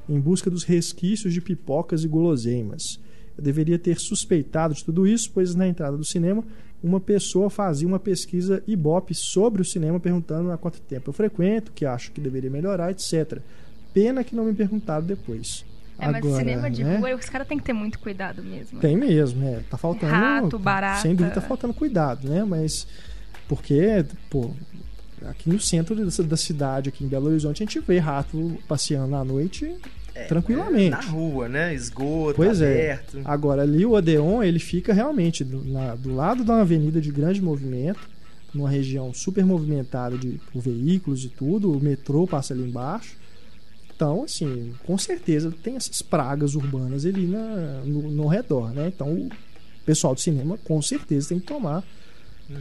em 0.08 0.20
busca 0.20 0.50
dos 0.50 0.64
resquícios 0.64 1.34
de 1.34 1.42
pipocas 1.42 2.04
e 2.04 2.08
guloseimas. 2.08 3.00
Eu 3.38 3.44
deveria 3.44 3.78
ter 3.78 4.00
suspeitado 4.00 4.74
de 4.74 4.84
tudo 4.84 5.06
isso, 5.06 5.30
pois 5.34 5.56
na 5.56 5.68
entrada 5.68 5.98
do 5.98 6.06
cinema, 6.06 6.44
uma 6.82 7.00
pessoa 7.00 7.50
fazia 7.50 7.88
uma 7.88 8.00
pesquisa 8.00 8.64
Ibope 8.68 9.14
sobre 9.14 9.62
o 9.62 9.66
cinema, 9.66 10.00
perguntando 10.00 10.52
há 10.52 10.58
quanto 10.58 10.80
tempo 10.82 11.10
eu 11.10 11.14
frequento, 11.14 11.72
que 11.74 11.86
acho 11.86 12.12
que 12.12 12.22
deveria 12.22 12.50
melhorar, 12.50 12.92
etc. 12.92 13.40
Pena 13.94 14.24
que 14.24 14.36
não 14.36 14.46
me 14.46 14.54
perguntaram 14.54 15.06
depois. 15.06 15.66
É, 15.98 16.08
mas 16.08 16.18
Agora, 16.18 16.38
cinema 16.38 16.70
de 16.70 16.84
né? 16.84 16.98
rua, 16.98 17.16
os 17.16 17.30
caras 17.30 17.48
têm 17.48 17.58
que 17.58 17.64
ter 17.64 17.74
muito 17.74 18.00
cuidado 18.00 18.44
mesmo. 18.44 18.80
Tem 18.80 18.98
mesmo, 18.98 19.44
é. 19.46 19.62
Tá 19.70 19.78
faltando. 19.78 20.12
Rato, 20.12 20.60
barata. 20.60 21.02
Sem 21.02 21.16
dúvida 21.16 21.36
tá 21.36 21.42
faltando 21.42 21.74
cuidado, 21.74 22.28
né? 22.28 22.44
Mas. 22.44 22.88
Porque, 23.48 24.06
pô, 24.30 24.52
aqui 25.26 25.50
no 25.50 25.60
centro 25.60 25.96
da- 25.96 26.24
da 26.24 26.38
cidade, 26.38 26.90
aqui 26.90 27.04
em 27.04 27.08
Belo 27.08 27.28
Horizonte, 27.28 27.62
a 27.64 27.66
gente 27.66 27.80
vê 27.80 28.00
rato 28.00 28.58
passeando 28.68 29.16
à 29.16 29.24
noite 29.24 29.74
tranquilamente. 30.28 30.92
Na 30.92 31.02
rua, 31.02 31.50
né? 31.50 31.74
Esgoto, 31.74 32.36
Pois 32.36 32.62
é. 32.62 32.94
aberto. 32.94 33.22
Agora, 33.26 33.62
ali 33.64 33.86
o 33.86 33.92
Odeon, 33.94 34.42
ele 34.42 34.60
fica 34.60 34.94
realmente 34.94 35.44
do, 35.44 35.64
na- 35.66 35.96
do 35.96 36.14
lado 36.16 36.44
de 36.44 36.50
uma 36.50 36.62
avenida 36.62 37.02
de 37.02 37.12
grande 37.12 37.42
movimento, 37.42 38.00
numa 38.54 38.70
região 38.70 39.14
super 39.14 39.46
movimentada 39.46 40.18
de, 40.18 40.40
por 40.54 40.62
veículos 40.62 41.26
e 41.26 41.30
tudo, 41.30 41.72
o 41.72 41.80
metrô 41.84 42.26
passa 42.26 42.54
ali 42.54 42.64
embaixo. 42.64 43.18
Então, 43.94 44.24
assim, 44.24 44.74
com 44.86 44.98
certeza 44.98 45.54
tem 45.64 45.76
essas 45.76 46.02
pragas 46.02 46.56
urbanas 46.56 47.06
ali 47.06 47.28
na, 47.28 47.82
no, 47.86 48.10
no 48.12 48.28
redor, 48.28 48.74
né? 48.74 48.88
Então, 48.88 49.14
o 49.14 49.30
pessoal 49.86 50.14
do 50.16 50.22
cinema, 50.22 50.58
com 50.64 50.82
certeza, 50.82 51.30
tem 51.30 51.40
que 51.40 51.46
tomar 51.46 51.84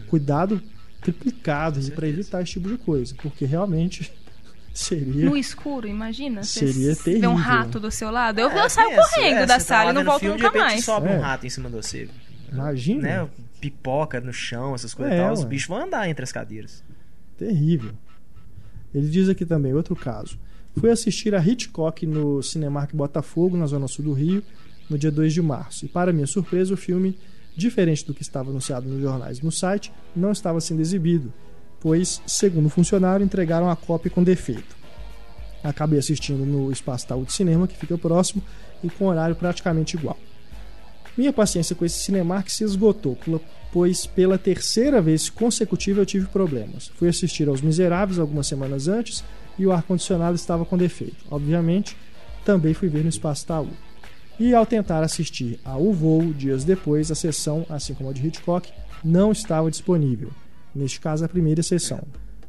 cuidado 0.09 0.61
triplicado 1.05 1.81
para 1.93 2.09
evitar 2.09 2.43
esse 2.43 2.53
tipo 2.53 2.69
de 2.69 2.77
coisa, 2.79 3.15
porque 3.23 3.45
realmente 3.45 4.11
seria 4.75 5.29
No 5.29 5.37
escuro, 5.37 5.87
imagina? 5.87 6.43
Seria 6.43 6.95
Vê 6.95 7.03
terrível. 7.03 7.31
um 7.31 7.35
rato 7.35 7.79
do 7.79 7.91
seu 7.91 8.11
lado. 8.11 8.39
Eu, 8.41 8.51
É, 8.51 8.65
eu 8.65 8.71
saio 8.71 8.89
pensa, 8.91 9.11
correndo 9.15 9.37
é, 9.39 9.47
da 9.47 9.55
tá 9.55 9.61
sala 9.61 9.85
lá 9.85 9.91
e 9.91 9.95
não 9.95 10.05
volto 10.05 10.21
filme, 10.21 10.37
nunca 10.37 10.51
de 10.51 10.55
repente 10.59 10.73
mais. 10.73 10.85
sobe 10.85 11.09
É. 11.09 11.17
um 11.17 11.21
rato 11.21 11.47
em 11.47 11.51
cima 11.51 11.69
de 11.71 11.77
você. 11.77 12.09
Imagina. 12.53 13.03
Né? 13.03 13.29
Pipoca 13.61 14.21
no 14.21 14.33
chão, 14.33 14.75
essas 14.75 14.93
coisas 14.93 15.15
É, 15.15 15.19
e 15.19 15.21
tal. 15.21 15.33
Os 15.33 15.45
bichos 15.45 15.69
vão 15.69 15.83
andar 15.85 16.09
entre 16.09 16.23
as 16.23 16.33
cadeiras. 16.33 16.83
Terrível. 17.39 17.93
Ele 18.95 19.09
diz 19.09 19.29
aqui 19.29 19.45
também, 19.45 19.73
outro 19.75 19.97
caso. 19.97 20.39
Fui 20.79 20.91
assistir 20.91 21.35
a 21.35 21.45
Hitchcock 21.45 22.07
no 22.07 22.43
Cinemark 22.43 22.95
Botafogo, 22.95 23.57
na 23.57 23.67
zona 23.67 23.87
sul 23.89 24.05
do 24.07 24.13
Rio, 24.13 24.43
no 24.91 24.99
dia 24.99 25.11
2 25.11 25.33
de 25.33 25.41
março. 25.43 25.85
E 25.85 25.89
para 25.89 26.13
minha 26.13 26.27
surpresa, 26.27 26.75
o 26.75 26.77
filme, 26.77 27.17
diferente 27.57 28.05
do 28.05 28.15
que 28.15 28.23
estava 28.23 28.51
anunciado 28.51 28.89
nos 28.89 29.01
jornais 29.01 29.39
e 29.39 29.45
no 29.45 29.53
site, 29.53 29.93
não 30.15 30.33
estava 30.33 30.61
sendo 30.61 30.81
exibido, 30.81 31.33
pois, 31.81 32.21
segundo 32.27 32.67
o 32.67 32.71
funcionário, 32.71 33.25
entregaram 33.25 33.71
a 33.71 33.77
cópia 33.77 34.11
com 34.11 34.23
defeito. 34.23 34.77
Acabei 35.63 35.99
assistindo 35.99 36.45
no 36.45 36.71
Espaço 36.71 37.07
Taú 37.07 37.25
de 37.25 37.33
Cinema, 37.33 37.67
que 37.67 37.77
fica 37.77 37.97
próximo, 37.97 38.43
e 38.83 38.91
com 38.91 39.07
horário 39.07 39.35
praticamente 39.35 39.97
igual. 39.97 40.19
Minha 41.17 41.33
paciência 41.33 41.77
com 41.77 41.85
esse 41.85 42.01
Cinemark 42.01 42.49
se 42.51 42.65
esgotou, 42.65 43.17
pois 43.73 44.05
pela 44.05 44.37
terceira 44.37 45.01
vez 45.01 45.31
consecutiva 45.31 46.01
eu 46.01 46.07
tive 46.07 46.27
problemas. 46.27 46.91
Fui 46.97 47.09
assistir 47.09 47.49
aos 47.49 47.61
Miseráveis 47.61 48.19
algumas 48.19 48.47
semanas 48.47 48.89
antes 48.89 49.25
e 49.59 49.65
o 49.65 49.73
ar-condicionado 49.73 50.35
estava 50.35 50.65
com 50.65 50.77
defeito. 50.77 51.25
Obviamente, 51.31 51.97
também 52.45 52.75
fui 52.75 52.89
ver 52.89 53.05
no 53.05 53.09
Espaço 53.09 53.47
Taú. 53.47 53.69
E 54.39 54.53
ao 54.53 54.67
tentar 54.67 55.03
assistir 55.03 55.61
a 55.65 55.77
O 55.77 55.93
Voo 55.93 56.33
dias 56.33 56.65
depois, 56.65 57.11
a 57.11 57.15
sessão, 57.15 57.65
assim 57.69 57.95
como 57.95 58.11
a 58.11 58.13
de 58.13 58.27
Hitchcock, 58.27 58.73
não 59.05 59.31
estava 59.31 59.71
disponível. 59.71 60.31
Neste 60.75 61.01
caso, 61.01 61.25
a 61.25 61.29
primeira 61.29 61.63
sessão, 61.63 62.03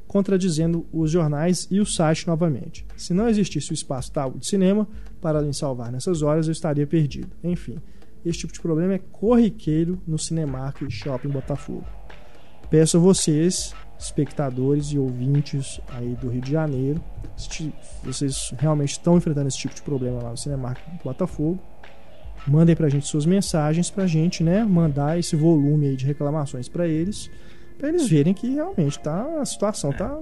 contradizendo 0.08 0.86
os 0.92 1.12
jornais 1.12 1.68
e 1.70 1.80
o 1.80 1.86
site 1.86 2.26
novamente. 2.26 2.86
Se 2.98 3.14
não 3.14 3.30
existisse 3.30 3.72
o 3.72 3.74
espaço 3.74 4.12
Taú 4.12 4.40
de 4.40 4.48
cinema 4.48 4.88
para 5.22 5.42
me 5.42 5.54
salvar 5.54 5.92
nessas 5.92 6.24
horas, 6.24 6.48
eu 6.48 6.54
estaria 6.54 6.88
perdido. 6.88 7.30
Enfim, 7.44 7.78
esse 8.26 8.40
tipo 8.40 8.54
de 8.54 8.62
problema 8.62 8.96
é 8.96 9.00
corriqueiro 9.12 10.02
no 10.08 10.18
Cinemark 10.18 10.90
Shopping 10.90 11.30
Botafogo. 11.30 11.86
Peço 12.68 12.98
a 12.98 13.00
vocês, 13.00 13.76
espectadores 14.00 14.88
e 14.88 14.98
ouvintes 14.98 15.80
aí 15.90 16.16
do 16.16 16.30
Rio 16.30 16.42
de 16.42 16.52
Janeiro, 16.52 17.00
se 17.38 17.72
vocês 18.04 18.54
realmente 18.58 18.94
estão 18.94 19.18
enfrentando 19.18 19.48
esse 19.48 19.58
tipo 19.58 19.76
de 19.76 19.84
problema 19.84 20.24
lá 20.24 20.32
no 20.32 20.38
Cinemark 20.38 20.80
Botafogo, 21.04 21.60
Mandem 22.48 22.76
pra 22.76 22.90
gente 22.90 23.08
suas 23.08 23.26
mensagens 23.26 23.90
pra 23.90 24.06
gente, 24.06 24.44
né, 24.44 24.64
mandar 24.64 25.18
esse 25.18 25.36
volume 25.36 25.88
aí 25.88 25.96
de 25.96 26.06
reclamações 26.06 26.70
para 26.70 26.88
eles, 26.88 27.30
para 27.78 27.90
eles 27.90 28.08
verem 28.08 28.34
que 28.34 28.54
realmente 28.54 29.00
tá 29.00 29.40
a 29.42 29.46
situação 29.46 29.92
é. 29.92 29.98
tá, 29.98 30.20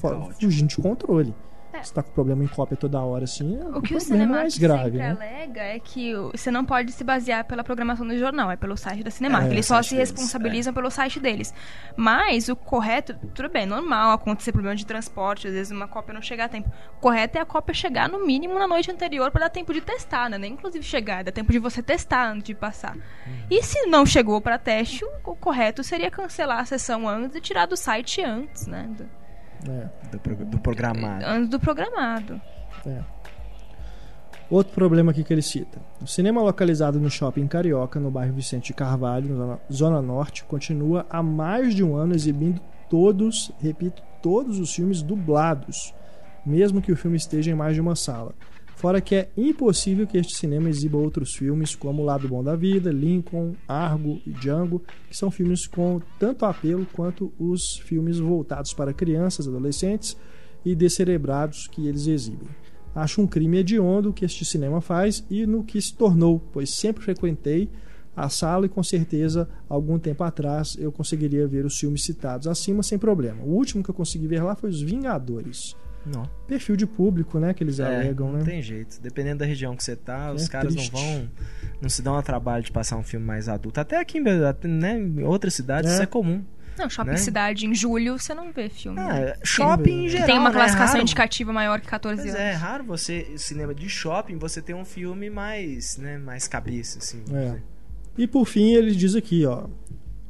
tá 0.00 0.28
fugindo 0.40 0.68
de 0.68 0.76
controle. 0.76 1.34
É. 1.72 1.82
Você 1.82 1.94
tá 1.94 2.02
com 2.02 2.10
problema 2.10 2.42
em 2.42 2.48
cópia 2.48 2.76
toda 2.76 3.00
hora, 3.00 3.24
assim, 3.24 3.58
é 3.58 3.64
o 3.76 3.80
que 3.80 3.94
o 3.94 4.00
cinema 4.00 4.36
mais 4.36 4.58
grave, 4.58 4.98
né? 4.98 5.10
alega 5.10 5.60
é 5.60 5.78
que 5.78 6.14
você 6.14 6.50
não 6.50 6.64
pode 6.64 6.92
se 6.92 7.04
basear 7.04 7.44
pela 7.44 7.62
programação 7.62 8.06
do 8.06 8.16
jornal, 8.18 8.50
é 8.50 8.56
pelo 8.56 8.76
site 8.76 9.02
da 9.04 9.10
Cinemark. 9.10 9.46
É, 9.46 9.50
Eles 9.50 9.66
só 9.66 9.82
se 9.82 9.94
responsabilizam 9.94 10.72
é. 10.72 10.74
pelo 10.74 10.90
site 10.90 11.20
deles. 11.20 11.54
Mas 11.96 12.48
o 12.48 12.56
correto, 12.56 13.14
tudo 13.34 13.48
bem, 13.48 13.66
normal 13.66 14.12
acontecer 14.12 14.52
problema 14.52 14.74
de 14.74 14.84
transporte, 14.84 15.46
às 15.46 15.52
vezes 15.52 15.70
uma 15.70 15.86
cópia 15.86 16.14
não 16.14 16.22
chegar 16.22 16.46
a 16.46 16.48
tempo. 16.48 16.70
O 16.96 17.00
correto 17.00 17.38
é 17.38 17.40
a 17.40 17.46
cópia 17.46 17.74
chegar 17.74 18.08
no 18.08 18.26
mínimo 18.26 18.58
na 18.58 18.66
noite 18.66 18.90
anterior 18.90 19.30
para 19.30 19.42
dar 19.42 19.50
tempo 19.50 19.72
de 19.72 19.80
testar, 19.80 20.28
né? 20.28 20.38
Nem 20.38 20.54
inclusive 20.54 20.84
chegar, 20.84 21.24
dá 21.24 21.32
tempo 21.32 21.52
de 21.52 21.58
você 21.58 21.82
testar 21.82 22.30
antes 22.30 22.44
de 22.44 22.54
passar. 22.54 22.96
Uhum. 22.96 23.46
E 23.50 23.62
se 23.62 23.86
não 23.86 24.04
chegou 24.04 24.40
para 24.40 24.58
teste, 24.58 25.04
o 25.24 25.36
correto 25.36 25.82
seria 25.84 26.10
cancelar 26.10 26.60
a 26.60 26.64
sessão 26.64 27.08
antes 27.08 27.36
e 27.36 27.40
tirar 27.40 27.66
do 27.66 27.76
site 27.76 28.22
antes, 28.22 28.66
né? 28.66 28.88
É. 29.68 29.88
Do, 30.10 30.44
do, 30.46 30.58
programado. 30.58 31.24
Antes 31.26 31.48
do 31.48 31.60
programado. 31.60 32.40
É. 32.86 33.00
Outro 34.50 34.72
problema 34.74 35.12
aqui 35.12 35.22
que 35.22 35.32
ele 35.32 35.42
cita. 35.42 35.80
O 36.02 36.06
cinema 36.06 36.42
localizado 36.42 36.98
no 36.98 37.08
shopping 37.08 37.46
Carioca, 37.46 38.00
no 38.00 38.10
bairro 38.10 38.34
Vicente 38.34 38.68
de 38.68 38.74
Carvalho, 38.74 39.36
na 39.36 39.58
Zona 39.72 40.02
Norte, 40.02 40.44
continua 40.44 41.06
há 41.08 41.22
mais 41.22 41.74
de 41.74 41.84
um 41.84 41.94
ano 41.94 42.14
exibindo 42.14 42.60
todos, 42.88 43.52
repito, 43.60 44.02
todos 44.20 44.58
os 44.58 44.74
filmes 44.74 45.02
dublados, 45.02 45.94
mesmo 46.44 46.82
que 46.82 46.90
o 46.90 46.96
filme 46.96 47.16
esteja 47.16 47.52
em 47.52 47.54
mais 47.54 47.74
de 47.74 47.80
uma 47.80 47.94
sala. 47.94 48.34
Fora 48.80 48.98
que 48.98 49.14
é 49.14 49.28
impossível 49.36 50.06
que 50.06 50.16
este 50.16 50.34
cinema 50.34 50.70
exiba 50.70 50.96
outros 50.96 51.34
filmes 51.34 51.74
como 51.76 52.00
O 52.00 52.04
Lado 52.06 52.26
Bom 52.26 52.42
da 52.42 52.56
Vida, 52.56 52.90
Lincoln, 52.90 53.52
Argo 53.68 54.22
e 54.26 54.32
Django, 54.32 54.82
que 55.06 55.14
são 55.14 55.30
filmes 55.30 55.66
com 55.66 56.00
tanto 56.18 56.46
apelo 56.46 56.86
quanto 56.90 57.30
os 57.38 57.76
filmes 57.80 58.18
voltados 58.18 58.72
para 58.72 58.94
crianças, 58.94 59.46
adolescentes 59.46 60.16
e 60.64 60.74
descerebrados 60.74 61.66
que 61.66 61.86
eles 61.86 62.06
exibem. 62.06 62.48
Acho 62.94 63.20
um 63.20 63.26
crime 63.26 63.58
hediondo 63.58 64.08
o 64.08 64.12
que 64.14 64.24
este 64.24 64.46
cinema 64.46 64.80
faz 64.80 65.26
e 65.28 65.44
no 65.44 65.62
que 65.62 65.78
se 65.78 65.94
tornou, 65.94 66.40
pois 66.50 66.70
sempre 66.70 67.04
frequentei 67.04 67.68
a 68.16 68.30
sala 68.30 68.64
e 68.64 68.70
com 68.70 68.82
certeza 68.82 69.46
algum 69.68 69.98
tempo 69.98 70.24
atrás 70.24 70.74
eu 70.80 70.90
conseguiria 70.90 71.46
ver 71.46 71.66
os 71.66 71.76
filmes 71.76 72.02
citados 72.02 72.46
acima 72.46 72.82
sem 72.82 72.98
problema. 72.98 73.42
O 73.44 73.50
último 73.50 73.84
que 73.84 73.90
eu 73.90 73.94
consegui 73.94 74.26
ver 74.26 74.42
lá 74.42 74.54
foi 74.54 74.70
Os 74.70 74.80
Vingadores. 74.80 75.76
Não. 76.06 76.28
Perfil 76.46 76.76
de 76.76 76.86
público, 76.86 77.38
né? 77.38 77.52
Que 77.52 77.62
eles 77.62 77.78
é, 77.78 77.84
alegam, 77.84 78.32
né? 78.32 78.38
Não 78.38 78.44
tem 78.44 78.62
jeito. 78.62 79.00
Dependendo 79.00 79.40
da 79.40 79.44
região 79.44 79.76
que 79.76 79.84
você 79.84 79.94
tá, 79.94 80.32
os 80.32 80.46
é 80.46 80.48
caras 80.48 80.74
triste. 80.74 80.92
não 80.92 81.00
vão. 81.00 81.30
Não 81.82 81.88
se 81.88 82.02
dão 82.02 82.16
a 82.16 82.22
trabalho 82.22 82.62
de 82.62 82.72
passar 82.72 82.96
um 82.96 83.02
filme 83.02 83.24
mais 83.26 83.48
adulto. 83.48 83.80
Até 83.80 83.98
aqui 83.98 84.20
né, 84.20 84.98
em 84.98 85.22
outras 85.22 85.54
cidades 85.54 85.90
é. 85.90 85.94
isso 85.94 86.02
é 86.02 86.06
comum. 86.06 86.42
Não, 86.78 86.88
shopping 86.88 87.10
né? 87.10 87.16
cidade 87.16 87.66
em 87.66 87.74
julho 87.74 88.18
você 88.18 88.32
não 88.32 88.52
vê 88.52 88.70
filme. 88.70 88.98
Ah, 88.98 89.12
né? 89.12 89.34
shopping 89.44 90.06
em 90.06 90.08
geral. 90.08 90.26
Tem 90.26 90.38
uma 90.38 90.48
né? 90.48 90.54
classificação 90.54 90.98
é 90.98 91.02
indicativa 91.02 91.52
maior 91.52 91.80
que 91.80 91.86
14 91.86 92.22
pois 92.22 92.34
anos. 92.34 92.46
É, 92.46 92.52
é 92.52 92.54
raro 92.54 92.84
você, 92.84 93.34
cinema 93.36 93.74
de 93.74 93.88
shopping, 93.88 94.38
você 94.38 94.62
ter 94.62 94.74
um 94.74 94.84
filme 94.84 95.28
mais, 95.28 95.98
né, 95.98 96.16
mais 96.16 96.48
cabeça, 96.48 96.98
assim. 96.98 97.22
É. 97.32 97.58
E 98.16 98.26
por 98.26 98.46
fim, 98.46 98.72
ele 98.72 98.94
diz 98.94 99.14
aqui, 99.14 99.44
ó. 99.44 99.66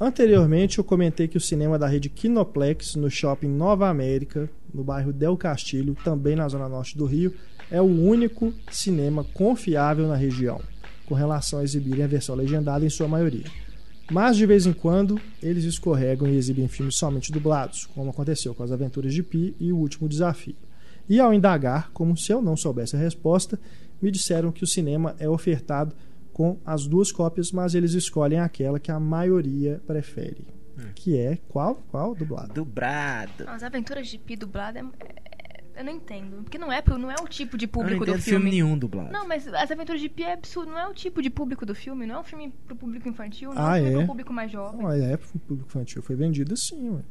Anteriormente 0.02 0.78
eu 0.78 0.84
comentei 0.84 1.28
que 1.28 1.36
o 1.36 1.40
cinema 1.40 1.78
da 1.78 1.86
rede 1.86 2.08
Kinoplex 2.08 2.94
no 2.96 3.10
shopping 3.10 3.48
Nova 3.48 3.86
América, 3.86 4.48
no 4.72 4.82
bairro 4.82 5.12
Del 5.12 5.36
Castilho, 5.36 5.94
também 6.02 6.34
na 6.34 6.48
zona 6.48 6.70
norte 6.70 6.96
do 6.96 7.04
Rio, 7.04 7.34
é 7.70 7.82
o 7.82 7.84
único 7.84 8.50
cinema 8.70 9.22
confiável 9.34 10.08
na 10.08 10.16
região, 10.16 10.58
com 11.04 11.14
relação 11.14 11.58
a 11.58 11.64
exibirem 11.64 12.02
a 12.02 12.06
versão 12.06 12.34
legendada 12.34 12.82
em 12.82 12.88
sua 12.88 13.06
maioria. 13.06 13.44
Mas 14.10 14.38
de 14.38 14.46
vez 14.46 14.64
em 14.64 14.72
quando 14.72 15.20
eles 15.42 15.64
escorregam 15.64 16.26
e 16.26 16.36
exibem 16.36 16.66
filmes 16.66 16.96
somente 16.96 17.30
dublados, 17.30 17.84
como 17.94 18.08
aconteceu 18.08 18.54
com 18.54 18.62
As 18.62 18.72
Aventuras 18.72 19.12
de 19.12 19.22
Pi 19.22 19.54
e 19.60 19.70
O 19.70 19.76
Último 19.76 20.08
Desafio. 20.08 20.56
E 21.10 21.20
ao 21.20 21.34
indagar, 21.34 21.90
como 21.92 22.16
se 22.16 22.32
eu 22.32 22.40
não 22.40 22.56
soubesse 22.56 22.96
a 22.96 22.98
resposta, 22.98 23.60
me 24.00 24.10
disseram 24.10 24.50
que 24.50 24.64
o 24.64 24.66
cinema 24.66 25.14
é 25.18 25.28
ofertado 25.28 25.94
com 26.40 26.58
as 26.64 26.86
duas 26.86 27.12
cópias, 27.12 27.52
mas 27.52 27.74
eles 27.74 27.92
escolhem 27.92 28.40
aquela 28.40 28.80
que 28.80 28.90
a 28.90 28.98
maioria 28.98 29.78
prefere. 29.86 30.46
Hum. 30.78 30.84
Que 30.94 31.18
é 31.18 31.36
qual? 31.46 31.74
Qual? 31.90 32.14
Dublado. 32.14 32.54
Dublado. 32.54 33.44
As 33.46 33.62
aventuras 33.62 34.08
de 34.08 34.16
Pi 34.16 34.36
dublado 34.36 34.78
é, 34.78 34.80
é, 34.80 35.80
eu 35.80 35.84
não 35.84 35.92
entendo. 35.92 36.42
Porque 36.42 36.56
não 36.56 36.72
é, 36.72 36.82
não 36.98 37.10
é 37.10 37.16
o 37.20 37.28
tipo 37.28 37.58
de 37.58 37.66
público 37.66 38.06
do 38.06 38.12
filme. 38.12 38.22
filme 38.22 38.50
nenhum 38.52 38.78
dublado. 38.78 39.12
Não, 39.12 39.28
mas 39.28 39.46
As 39.48 39.70
Aventuras 39.70 40.00
de 40.00 40.08
Pi 40.08 40.22
é 40.22 40.32
absurdo. 40.32 40.70
Não 40.70 40.78
é 40.78 40.88
o 40.88 40.94
tipo 40.94 41.20
de 41.20 41.28
público 41.28 41.66
do 41.66 41.74
filme. 41.74 42.06
Não 42.06 42.14
é 42.14 42.20
um 42.20 42.24
filme 42.24 42.54
pro 42.66 42.74
público 42.74 43.06
infantil. 43.06 43.52
Não 43.52 43.62
ah, 43.62 43.76
é 43.76 43.82
um 43.82 43.84
filme 43.84 43.92
é? 43.92 43.98
pro 43.98 44.06
público 44.06 44.32
mais 44.32 44.50
jovem. 44.50 44.80
Não, 44.80 44.90
é 44.90 45.16
pro 45.18 45.38
público 45.40 45.68
infantil. 45.68 46.02
Foi 46.02 46.16
vendido 46.16 46.54
assim, 46.54 46.88
ué. 46.88 47.02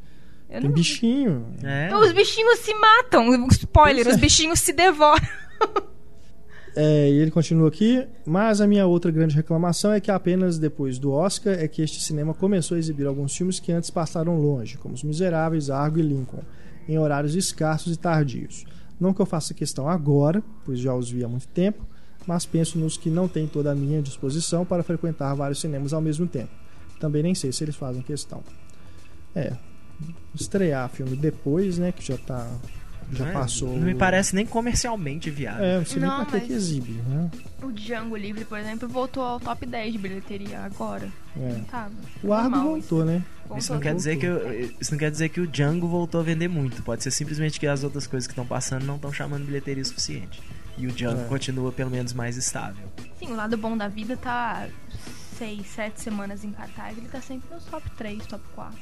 Eu 0.49 0.61
Tem 0.61 0.71
bichinho. 0.71 1.53
É. 1.63 1.85
Então, 1.85 2.01
os 2.01 2.11
bichinhos 2.11 2.57
se 2.61 2.73
matam. 2.73 3.31
Spoiler, 3.49 4.07
os 4.07 4.17
bichinhos 4.17 4.59
se 4.59 4.73
devoram. 4.73 5.21
É, 6.81 7.11
e 7.11 7.19
ele 7.19 7.29
continua 7.29 7.67
aqui, 7.67 8.07
mas 8.25 8.61
a 8.61 8.65
minha 8.65 8.87
outra 8.87 9.11
grande 9.11 9.35
reclamação 9.35 9.91
é 9.91 9.99
que 9.99 10.09
apenas 10.09 10.57
depois 10.57 10.97
do 10.97 11.11
Oscar 11.11 11.59
é 11.59 11.67
que 11.67 11.81
este 11.81 12.01
cinema 12.01 12.33
começou 12.33 12.77
a 12.77 12.79
exibir 12.79 13.05
alguns 13.05 13.35
filmes 13.35 13.59
que 13.59 13.69
antes 13.73 13.89
passaram 13.89 14.39
longe, 14.39 14.77
como 14.77 14.95
Os 14.95 15.03
Miseráveis, 15.03 15.69
Argo 15.69 15.99
e 15.99 16.01
Lincoln, 16.01 16.41
em 16.87 16.97
horários 16.97 17.35
escassos 17.35 17.93
e 17.93 17.97
tardios. 17.97 18.63
Não 18.97 19.13
que 19.13 19.21
eu 19.21 19.25
faça 19.25 19.53
questão 19.53 19.89
agora, 19.89 20.41
pois 20.63 20.79
já 20.79 20.95
os 20.95 21.11
vi 21.11 21.21
há 21.21 21.27
muito 21.27 21.49
tempo, 21.49 21.85
mas 22.25 22.45
penso 22.45 22.79
nos 22.79 22.95
que 22.95 23.09
não 23.09 23.27
têm 23.27 23.45
toda 23.45 23.73
a 23.73 23.75
minha 23.75 24.01
disposição 24.01 24.63
para 24.63 24.81
frequentar 24.81 25.33
vários 25.33 25.59
cinemas 25.59 25.91
ao 25.91 25.99
mesmo 25.99 26.27
tempo. 26.27 26.51
Também 26.97 27.21
nem 27.21 27.35
sei 27.35 27.51
se 27.51 27.61
eles 27.61 27.75
fazem 27.75 28.01
questão. 28.01 28.41
É, 29.35 29.51
estrear 30.33 30.87
filme 30.87 31.17
depois, 31.17 31.77
né, 31.77 31.91
que 31.91 32.07
já 32.07 32.15
está 32.15 32.49
já 33.11 33.25
não 33.25 33.33
passou. 33.33 33.75
Não 33.75 33.85
me 33.85 33.95
parece 33.95 34.35
nem 34.35 34.45
comercialmente 34.45 35.29
viável. 35.29 35.63
É, 35.63 35.79
você 35.79 35.99
não, 35.99 36.17
nem 36.17 36.25
pra 36.25 36.39
que 36.39 36.53
exibe, 36.53 36.91
né? 37.07 37.29
O 37.61 37.71
Django 37.71 38.15
Livre, 38.15 38.45
por 38.45 38.57
exemplo, 38.57 38.87
voltou 38.87 39.23
ao 39.23 39.39
top 39.39 39.65
10 39.65 39.93
de 39.93 39.97
bilheteria 39.97 40.59
agora. 40.61 41.09
É. 41.37 41.61
Tava. 41.69 41.91
O 42.23 42.33
Argo 42.33 42.61
voltou, 42.61 43.05
né? 43.05 43.23
Voltou. 43.41 43.57
Isso 43.57 43.73
não, 43.73 43.79
quer 43.79 43.95
dizer 43.95 44.17
que 44.17 44.25
eu, 44.25 44.71
isso 44.79 44.91
não 44.91 44.97
quer 44.99 45.11
dizer 45.11 45.29
que 45.29 45.41
o 45.41 45.47
Django 45.47 45.87
voltou 45.87 46.21
a 46.21 46.23
vender 46.23 46.47
muito. 46.47 46.83
Pode 46.83 47.03
ser 47.03 47.11
simplesmente 47.11 47.59
que 47.59 47.67
as 47.67 47.83
outras 47.83 48.05
coisas 48.05 48.27
que 48.27 48.33
estão 48.33 48.45
passando 48.45 48.85
não 48.85 48.95
estão 48.95 49.11
chamando 49.11 49.45
bilheteria 49.45 49.83
suficiente. 49.83 50.41
E 50.77 50.87
o 50.87 50.91
Django 50.91 51.21
é. 51.21 51.25
continua 51.25 51.71
pelo 51.71 51.89
menos 51.89 52.13
mais 52.13 52.37
estável. 52.37 52.87
Sim, 53.17 53.31
o 53.31 53.35
lado 53.35 53.57
bom 53.57 53.75
da 53.75 53.87
vida 53.87 54.15
tá 54.15 54.67
6, 55.37 55.65
7 55.67 56.01
semanas 56.01 56.43
em 56.43 56.51
cartaz. 56.51 56.97
Ele 56.97 57.07
tá 57.07 57.21
sempre 57.21 57.53
nos 57.53 57.65
top 57.65 57.89
3, 57.97 58.25
top 58.25 58.43
4. 58.55 58.79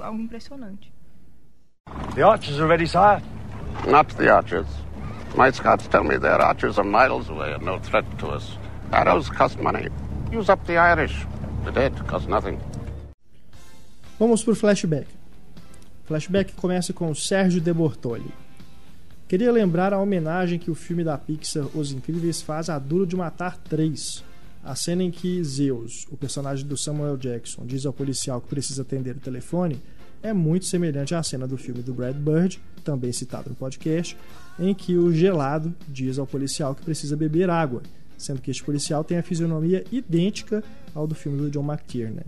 É 0.00 0.02
algo 0.02 0.20
impressionante. 0.20 0.95
The 2.16 2.22
archers 2.22 2.58
are 2.58 2.66
ready, 2.66 2.86
sire. 2.86 3.20
Not 3.86 4.08
the 4.16 4.30
archers. 4.30 4.66
My 5.36 5.50
scouts 5.50 5.86
tell 5.86 6.02
me 6.02 6.16
their 6.16 6.40
archers 6.40 6.78
are 6.78 6.84
miles 6.84 7.28
away 7.28 7.52
and 7.52 7.62
no 7.62 7.78
threat 7.78 8.06
to 8.20 8.28
us. 8.28 8.56
Arrows 8.90 9.28
cost 9.28 9.60
money. 9.60 9.88
Use 10.32 10.48
up 10.48 10.64
the 10.66 10.78
Irish. 10.78 11.26
The 11.66 11.72
dead 11.72 11.92
cost 12.06 12.26
nothing. 12.26 12.58
Vamos 14.18 14.42
pro 14.42 14.54
flashback. 14.54 15.06
Flashback 16.06 16.54
começa 16.54 16.94
com 16.94 17.14
Sérgio 17.14 17.60
De 17.60 17.70
Bortoli. 17.74 18.32
Queria 19.28 19.52
lembrar 19.52 19.92
a 19.92 20.00
homenagem 20.00 20.58
que 20.58 20.70
o 20.70 20.74
filme 20.74 21.04
da 21.04 21.18
Pixar 21.18 21.66
Os 21.74 21.92
Incríveis 21.92 22.40
faz 22.40 22.70
a 22.70 22.78
Duro 22.78 23.06
de 23.06 23.14
Matar 23.14 23.58
3. 23.58 24.24
A 24.64 24.74
cena 24.74 25.02
em 25.02 25.10
que 25.10 25.44
Zeus, 25.44 26.06
o 26.10 26.16
personagem 26.16 26.66
do 26.66 26.78
Samuel 26.78 27.18
Jackson, 27.18 27.66
diz 27.66 27.84
ao 27.84 27.92
policial 27.92 28.40
que 28.40 28.48
precisa 28.48 28.80
atender 28.80 29.16
o 29.16 29.20
telefone 29.20 29.82
é 30.22 30.32
muito 30.32 30.66
semelhante 30.66 31.14
à 31.14 31.22
cena 31.22 31.46
do 31.46 31.56
filme 31.56 31.82
do 31.82 31.94
Brad 31.94 32.16
Bird, 32.16 32.60
também 32.84 33.12
citado 33.12 33.50
no 33.50 33.56
podcast, 33.56 34.16
em 34.58 34.74
que 34.74 34.96
o 34.96 35.12
gelado 35.12 35.74
diz 35.88 36.18
ao 36.18 36.26
policial 36.26 36.74
que 36.74 36.84
precisa 36.84 37.16
beber 37.16 37.50
água, 37.50 37.82
sendo 38.16 38.40
que 38.40 38.50
este 38.50 38.64
policial 38.64 39.04
tem 39.04 39.18
a 39.18 39.22
fisionomia 39.22 39.84
idêntica 39.90 40.62
ao 40.94 41.06
do 41.06 41.14
filme 41.14 41.38
do 41.38 41.50
John 41.50 41.64
McTiernan. 41.64 42.24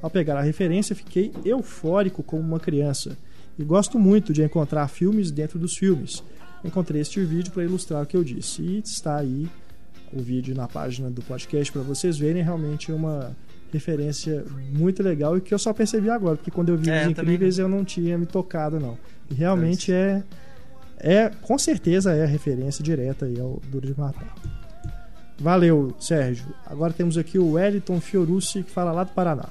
Ao 0.00 0.10
pegar 0.10 0.36
a 0.36 0.42
referência, 0.42 0.96
fiquei 0.96 1.32
eufórico 1.44 2.22
como 2.22 2.42
uma 2.42 2.58
criança 2.60 3.16
e 3.58 3.64
gosto 3.64 3.98
muito 3.98 4.32
de 4.32 4.42
encontrar 4.42 4.88
filmes 4.88 5.30
dentro 5.30 5.58
dos 5.58 5.76
filmes. 5.76 6.22
Encontrei 6.64 7.00
este 7.00 7.24
vídeo 7.24 7.52
para 7.52 7.64
ilustrar 7.64 8.02
o 8.02 8.06
que 8.06 8.16
eu 8.16 8.24
disse 8.24 8.62
e 8.62 8.78
está 8.78 9.16
aí 9.16 9.48
o 10.12 10.20
vídeo 10.20 10.54
na 10.54 10.68
página 10.68 11.10
do 11.10 11.22
podcast 11.22 11.72
para 11.72 11.82
vocês 11.82 12.18
verem 12.18 12.42
realmente 12.42 12.92
uma 12.92 13.34
referência 13.72 14.44
muito 14.70 15.02
legal 15.02 15.36
e 15.36 15.40
que 15.40 15.52
eu 15.52 15.58
só 15.58 15.72
percebi 15.72 16.10
agora, 16.10 16.36
porque 16.36 16.50
quando 16.50 16.68
eu 16.68 16.76
vi 16.76 16.90
é, 16.90 17.04
os 17.04 17.10
Incríveis 17.10 17.58
eu 17.58 17.68
não 17.68 17.84
tinha 17.84 18.18
me 18.18 18.26
tocado, 18.26 18.78
não. 18.78 18.98
E 19.30 19.34
realmente 19.34 19.92
é, 19.92 20.22
é, 20.98 21.30
com 21.42 21.58
certeza 21.58 22.12
é 22.12 22.22
a 22.22 22.26
referência 22.26 22.84
direta 22.84 23.26
aí 23.26 23.40
ao 23.40 23.60
Duro 23.70 23.86
de 23.86 23.98
Matar. 23.98 24.34
Valeu, 25.38 25.94
Sérgio. 25.98 26.46
Agora 26.66 26.92
temos 26.92 27.16
aqui 27.18 27.38
o 27.38 27.52
Wellington 27.52 28.00
Fiorucci, 28.00 28.62
que 28.62 28.70
fala 28.70 28.92
lá 28.92 29.04
do 29.04 29.12
Paraná. 29.12 29.48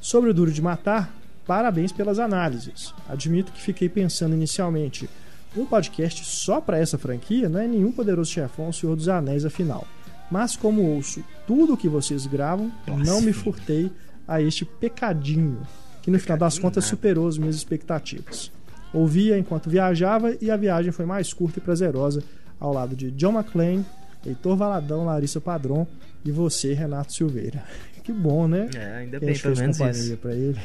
Sobre 0.00 0.30
o 0.30 0.34
Duro 0.34 0.52
de 0.52 0.60
Matar, 0.60 1.14
parabéns 1.46 1.92
pelas 1.92 2.18
análises. 2.18 2.92
Admito 3.08 3.52
que 3.52 3.62
fiquei 3.62 3.88
pensando 3.88 4.34
inicialmente, 4.34 5.08
um 5.56 5.64
podcast 5.64 6.24
só 6.24 6.60
para 6.60 6.78
essa 6.78 6.98
franquia 6.98 7.48
não 7.48 7.60
é 7.60 7.68
nenhum 7.68 7.92
poderoso 7.92 8.30
chefão, 8.30 8.72
Senhor 8.72 8.96
dos 8.96 9.08
Anéis, 9.08 9.44
afinal 9.44 9.86
Mas 10.32 10.56
como 10.56 10.80
ouço 10.82 11.22
tudo 11.46 11.74
o 11.74 11.76
que 11.76 11.88
vocês 11.88 12.24
gravam, 12.26 12.72
não 12.86 13.20
me 13.20 13.34
furtei 13.34 13.92
a 14.26 14.40
este 14.40 14.64
pecadinho, 14.64 15.60
que 16.00 16.10
no 16.10 16.18
final 16.18 16.38
das 16.38 16.58
contas 16.58 16.86
superou 16.86 17.28
as 17.28 17.36
minhas 17.36 17.54
expectativas. 17.54 18.50
Ouvia 18.94 19.38
enquanto 19.38 19.68
viajava 19.68 20.34
e 20.40 20.50
a 20.50 20.56
viagem 20.56 20.90
foi 20.90 21.04
mais 21.04 21.34
curta 21.34 21.58
e 21.58 21.62
prazerosa 21.62 22.22
ao 22.58 22.72
lado 22.72 22.96
de 22.96 23.10
John 23.10 23.32
McClane, 23.34 23.84
Heitor 24.24 24.56
Valadão, 24.56 25.04
Larissa 25.04 25.38
Padron 25.40 25.86
e 26.24 26.30
você, 26.30 26.72
Renato 26.72 27.12
Silveira. 27.12 27.62
Que 28.02 28.10
bom, 28.12 28.48
né? 28.48 28.68
É, 28.74 28.96
ainda 28.96 29.20
Que 29.20 29.26
bem, 29.26 29.38
pelo 29.38 29.56
menos 29.56 29.78
isso. 29.78 30.16
pra 30.16 30.32
ele. 30.34 30.58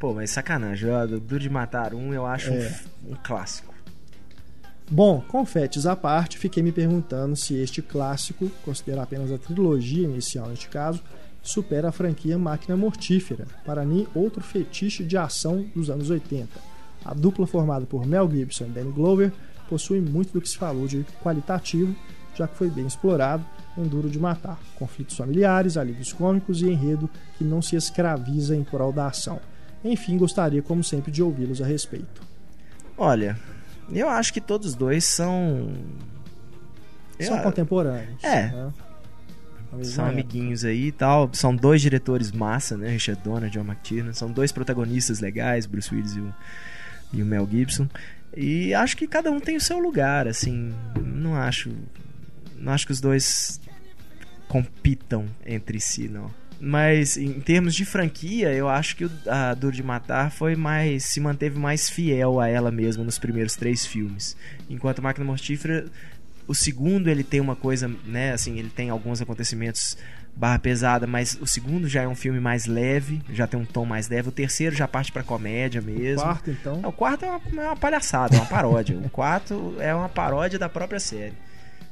Pô, 0.00 0.12
mas 0.12 0.30
sacanagem, 0.30 0.90
ó, 0.90 1.06
do 1.06 1.38
de 1.38 1.48
Matar 1.48 1.94
um 1.94 2.12
eu 2.12 2.26
acho 2.26 2.50
um 2.50 2.54
É. 2.56 2.66
f- 2.66 2.88
um, 3.08 3.14
clássico. 3.22 3.69
Bom, 4.92 5.22
confetes 5.28 5.86
à 5.86 5.94
parte, 5.94 6.36
fiquei 6.36 6.64
me 6.64 6.72
perguntando 6.72 7.36
se 7.36 7.54
este 7.54 7.80
clássico, 7.80 8.50
considero 8.64 9.00
apenas 9.00 9.30
a 9.30 9.38
trilogia 9.38 10.02
inicial 10.02 10.48
neste 10.48 10.68
caso, 10.68 11.00
supera 11.40 11.90
a 11.90 11.92
franquia 11.92 12.36
Máquina 12.36 12.76
Mortífera. 12.76 13.46
Para 13.64 13.84
mim, 13.84 14.08
outro 14.12 14.42
fetiche 14.42 15.04
de 15.04 15.16
ação 15.16 15.64
dos 15.76 15.90
anos 15.90 16.10
80. 16.10 16.48
A 17.04 17.14
dupla 17.14 17.46
formada 17.46 17.86
por 17.86 18.04
Mel 18.04 18.28
Gibson 18.28 18.64
e 18.64 18.70
Danny 18.70 18.90
Glover 18.90 19.32
possui 19.68 20.00
muito 20.00 20.32
do 20.32 20.40
que 20.40 20.48
se 20.48 20.58
falou 20.58 20.88
de 20.88 21.06
qualitativo, 21.22 21.94
já 22.34 22.48
que 22.48 22.56
foi 22.56 22.68
bem 22.68 22.84
explorado 22.84 23.46
em 23.78 23.84
Duro 23.84 24.10
de 24.10 24.18
Matar. 24.18 24.58
Conflitos 24.74 25.16
familiares, 25.16 25.76
alívios 25.76 26.12
cômicos 26.12 26.62
e 26.62 26.68
enredo 26.68 27.08
que 27.38 27.44
não 27.44 27.62
se 27.62 27.76
escraviza 27.76 28.56
em 28.56 28.64
prol 28.64 28.92
da 28.92 29.06
ação. 29.06 29.40
Enfim, 29.84 30.18
gostaria, 30.18 30.60
como 30.62 30.82
sempre, 30.82 31.12
de 31.12 31.22
ouvi-los 31.22 31.62
a 31.62 31.64
respeito. 31.64 32.22
Olha, 32.98 33.38
eu 33.92 34.08
acho 34.08 34.32
que 34.32 34.40
todos 34.40 34.74
dois 34.74 35.04
são. 35.04 35.72
São 37.20 37.36
Eu- 37.36 37.42
contemporâneos. 37.42 38.22
É. 38.24 38.46
né? 38.48 38.72
São 39.84 40.04
época. 40.06 40.08
amiguinhos 40.20 40.64
aí 40.64 40.86
e 40.86 40.92
tal. 40.92 41.30
São 41.32 41.54
dois 41.54 41.80
diretores 41.80 42.32
massa, 42.32 42.76
né? 42.76 42.88
Richard 42.90 43.22
Donner 43.22 43.48
e 43.48 43.52
John 43.52 43.60
McTiernan. 43.64 44.12
São 44.12 44.30
dois 44.32 44.50
protagonistas 44.50 45.20
legais, 45.20 45.64
Bruce 45.66 45.94
Willis 45.94 46.16
e 46.16 46.20
o, 46.20 46.34
e 47.12 47.22
o 47.22 47.26
Mel 47.26 47.46
Gibson. 47.48 47.88
E 48.36 48.74
acho 48.74 48.96
que 48.96 49.06
cada 49.06 49.30
um 49.30 49.38
tem 49.38 49.56
o 49.56 49.60
seu 49.60 49.78
lugar, 49.78 50.26
assim. 50.26 50.74
Não 51.00 51.36
acho. 51.36 51.70
Não 52.56 52.72
acho 52.72 52.86
que 52.86 52.92
os 52.92 53.00
dois 53.00 53.60
compitam 54.48 55.26
entre 55.46 55.78
si, 55.80 56.08
não. 56.08 56.30
Mas 56.60 57.16
em 57.16 57.40
termos 57.40 57.74
de 57.74 57.84
franquia, 57.86 58.52
eu 58.52 58.68
acho 58.68 58.94
que 58.96 59.06
o- 59.06 59.10
a 59.26 59.54
Duro 59.54 59.74
de 59.74 59.82
Matar 59.82 60.30
foi 60.30 60.54
mais. 60.54 61.04
se 61.06 61.18
manteve 61.20 61.58
mais 61.58 61.88
fiel 61.88 62.38
a 62.38 62.48
ela 62.48 62.70
mesma 62.70 63.02
nos 63.02 63.18
primeiros 63.18 63.56
três 63.56 63.86
filmes. 63.86 64.36
Enquanto 64.68 65.00
Máquina 65.02 65.24
Mortífera 65.24 65.86
o 66.46 66.54
segundo 66.54 67.08
ele 67.08 67.22
tem 67.22 67.40
uma 67.40 67.54
coisa, 67.54 67.88
né, 68.04 68.32
assim, 68.32 68.58
ele 68.58 68.68
tem 68.70 68.90
alguns 68.90 69.22
acontecimentos 69.22 69.96
barra 70.34 70.58
pesada, 70.58 71.06
mas 71.06 71.38
o 71.40 71.46
segundo 71.46 71.86
já 71.88 72.02
é 72.02 72.08
um 72.08 72.14
filme 72.14 72.40
mais 72.40 72.66
leve, 72.66 73.22
já 73.32 73.46
tem 73.46 73.58
um 73.60 73.64
tom 73.64 73.84
mais 73.84 74.08
leve. 74.08 74.28
O 74.30 74.32
terceiro 74.32 74.74
já 74.74 74.88
parte 74.88 75.12
pra 75.12 75.22
comédia 75.22 75.80
mesmo. 75.80 76.22
Quarto, 76.22 76.50
então. 76.50 76.80
Não, 76.80 76.88
o 76.90 76.92
quarto 76.92 77.24
é 77.24 77.28
uma, 77.30 77.62
é 77.62 77.66
uma 77.68 77.76
palhaçada, 77.76 78.34
é 78.36 78.38
uma 78.38 78.46
paródia. 78.46 78.98
o 78.98 79.08
quarto 79.08 79.76
é 79.78 79.94
uma 79.94 80.08
paródia 80.08 80.58
da 80.58 80.68
própria 80.68 80.98
série. 81.00 81.34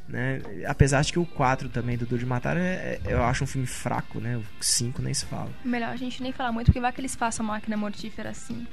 Né? 0.08 0.40
Apesar 0.66 1.02
de 1.02 1.12
que 1.12 1.18
o 1.18 1.26
4 1.26 1.68
também 1.68 1.98
do 1.98 2.06
Duro 2.06 2.18
de 2.20 2.24
Matar 2.26 2.56
é, 2.56 2.98
é- 3.04 3.12
eu 3.12 3.22
acho 3.22 3.44
um 3.44 3.46
filme 3.46 3.66
fraco, 3.66 4.18
né? 4.20 4.38
O 4.38 4.42
5 4.64 5.02
nem 5.02 5.12
se 5.12 5.26
fala. 5.26 5.50
Melhor 5.62 5.90
a 5.90 5.96
gente 5.96 6.22
nem 6.22 6.32
falar 6.32 6.50
muito, 6.50 6.66
porque 6.66 6.80
vai 6.80 6.90
que 6.92 7.00
eles 7.00 7.14
façam 7.14 7.44
máquina 7.44 7.76
mortífera 7.76 8.30
assim. 8.30 8.66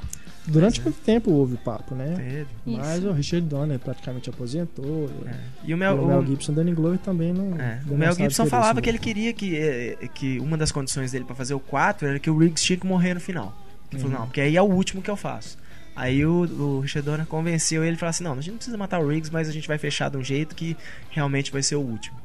Durante 0.48 0.80
muito 0.82 0.98
tempo 1.02 1.32
houve 1.32 1.56
o 1.56 1.58
papo, 1.58 1.94
né? 1.96 2.14
Teve. 2.16 2.48
Mas 2.78 3.00
Isso. 3.00 3.10
o 3.10 3.12
Richard 3.12 3.48
Donner 3.48 3.80
praticamente 3.80 4.30
aposentou. 4.30 5.10
É. 5.28 5.34
E 5.66 5.74
o 5.74 5.76
E 5.76 5.80
Mel, 5.80 6.02
o 6.02 6.08
Mel 6.08 6.26
Gibson 6.26 6.52
e 6.52 6.56
Danny 6.56 6.72
Glover 6.72 7.00
também 7.00 7.34
não. 7.34 7.60
É, 7.60 7.82
o 7.90 7.98
Mel 7.98 8.14
Gibson 8.14 8.46
falava 8.46 8.80
que 8.82 8.88
ele 8.88 9.00
filme. 9.00 9.14
queria 9.14 9.34
que, 9.34 10.08
que 10.14 10.40
uma 10.40 10.56
das 10.56 10.72
condições 10.72 11.12
dele 11.12 11.26
pra 11.26 11.36
fazer 11.36 11.54
o 11.56 11.60
4 11.60 12.08
era 12.08 12.20
que 12.20 12.30
o 12.30 12.38
Riggs 12.38 12.64
tinha 12.64 12.78
que 12.78 12.86
morrer 12.86 13.14
no 13.16 13.20
final. 13.20 13.58
Ele 13.92 14.02
Uhum. 14.02 14.08
falou, 14.10 14.20
não, 14.20 14.28
porque 14.28 14.40
aí 14.42 14.56
é 14.56 14.62
o 14.62 14.66
último 14.66 15.02
que 15.02 15.10
eu 15.10 15.18
faço. 15.18 15.58
Aí 15.96 16.26
o, 16.26 16.42
o 16.42 16.80
Richard 16.82 17.06
Donner 17.06 17.26
convenceu 17.26 17.84
ele 17.84 17.96
e 17.96 18.00
falou 18.00 18.10
assim: 18.10 18.24
não, 18.24 18.34
a 18.34 18.36
gente 18.36 18.50
não 18.52 18.58
precisa 18.58 18.78
matar 18.78 19.00
o 19.00 19.08
Riggs, 19.08 19.32
mas 19.32 19.48
a 19.48 19.52
gente 19.52 19.68
vai 19.68 19.78
fechar 19.78 20.10
de 20.10 20.18
um 20.18 20.24
jeito 20.24 20.54
que 20.56 20.76
realmente 21.10 21.52
vai 21.52 21.64
ser 21.64 21.76
o 21.76 21.82
último. 21.82 22.18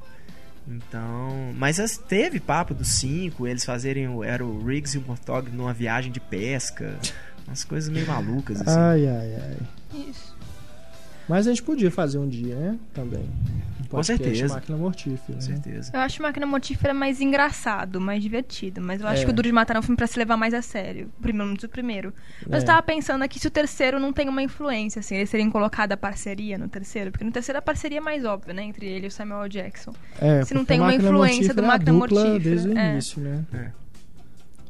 Então. 0.68 1.52
Mas 1.56 1.80
as- 1.80 1.96
teve 1.98 2.38
papo 2.40 2.74
dos 2.74 2.88
cinco, 2.88 3.46
eles 3.46 3.64
fazerem. 3.64 4.08
o- 4.08 4.22
Era 4.24 4.44
o 4.44 4.64
Riggs 4.64 4.96
e 4.96 4.98
o 4.98 5.02
Mortog 5.06 5.50
numa 5.50 5.72
viagem 5.72 6.12
de 6.12 6.20
pesca. 6.20 6.96
Umas 7.46 7.64
coisas 7.64 7.88
meio 7.90 8.06
malucas, 8.06 8.60
assim. 8.60 8.78
Ai, 8.78 9.06
ai, 9.08 9.34
ai. 9.34 9.56
Isso. 10.08 10.36
Mas 11.30 11.46
a 11.46 11.50
gente 11.50 11.62
podia 11.62 11.90
fazer 11.92 12.18
um 12.18 12.28
dia, 12.28 12.56
né? 12.56 12.78
Também. 12.92 13.22
Um 13.22 13.86
Com 13.88 14.02
certeza. 14.02 14.52
Máquina 14.54 14.76
Mortífera. 14.76 15.20
Com 15.26 15.32
né? 15.34 15.40
certeza. 15.40 15.90
Eu 15.94 16.00
acho 16.00 16.20
máquina 16.22 16.44
mortífera 16.46 16.92
mais 16.92 17.20
engraçado, 17.20 18.00
mais 18.00 18.20
divertido. 18.22 18.80
Mas 18.80 19.00
eu 19.00 19.06
acho 19.06 19.22
É. 19.22 19.24
que 19.24 19.30
o 19.30 19.32
Duro 19.34 19.46
de 19.48 19.52
Matar 19.52 19.76
é 19.76 19.78
um 19.78 19.82
filme 19.82 19.96
pra 19.96 20.06
se 20.08 20.18
levar 20.18 20.36
mais 20.36 20.52
a 20.54 20.60
sério. 20.62 21.08
Primeiro, 21.22 21.46
muito 21.48 21.66
o 21.66 21.68
primeiro. 21.68 22.12
Mas 22.48 22.60
É. 22.60 22.62
eu 22.62 22.66
tava 22.66 22.82
pensando 22.82 23.22
aqui 23.22 23.38
se 23.38 23.46
o 23.46 23.50
terceiro 23.50 23.98
não 24.00 24.12
tem 24.12 24.28
uma 24.28 24.42
influência, 24.42 24.98
assim. 25.00 25.14
Eles 25.16 25.30
teriam 25.30 25.50
colocado 25.50 25.92
a 25.92 25.96
parceria 25.96 26.58
no 26.58 26.68
terceiro. 26.68 27.12
Porque 27.12 27.24
no 27.24 27.30
terceiro 27.30 27.58
a 27.58 27.62
parceria 27.62 27.98
é 27.98 28.00
mais 28.00 28.24
óbvia, 28.24 28.52
né? 28.52 28.64
Entre 28.64 28.86
ele 28.86 29.06
e 29.06 29.08
o 29.08 29.10
Samuel. 29.10 29.48
Jackson. 29.48 29.92
É, 30.20 30.44
Se 30.44 30.52
não 30.52 30.64
tem 30.64 30.80
uma 30.80 30.94
influência 30.94 31.54
do 31.54 31.62
é 31.62 31.66
Máquina 31.66 31.92
Mortífera, 31.92 32.38
Desde 32.40 32.68
o 32.68 32.76
é. 32.78 32.92
início, 32.92 33.20
né? 33.22 33.44
É. 33.54 33.70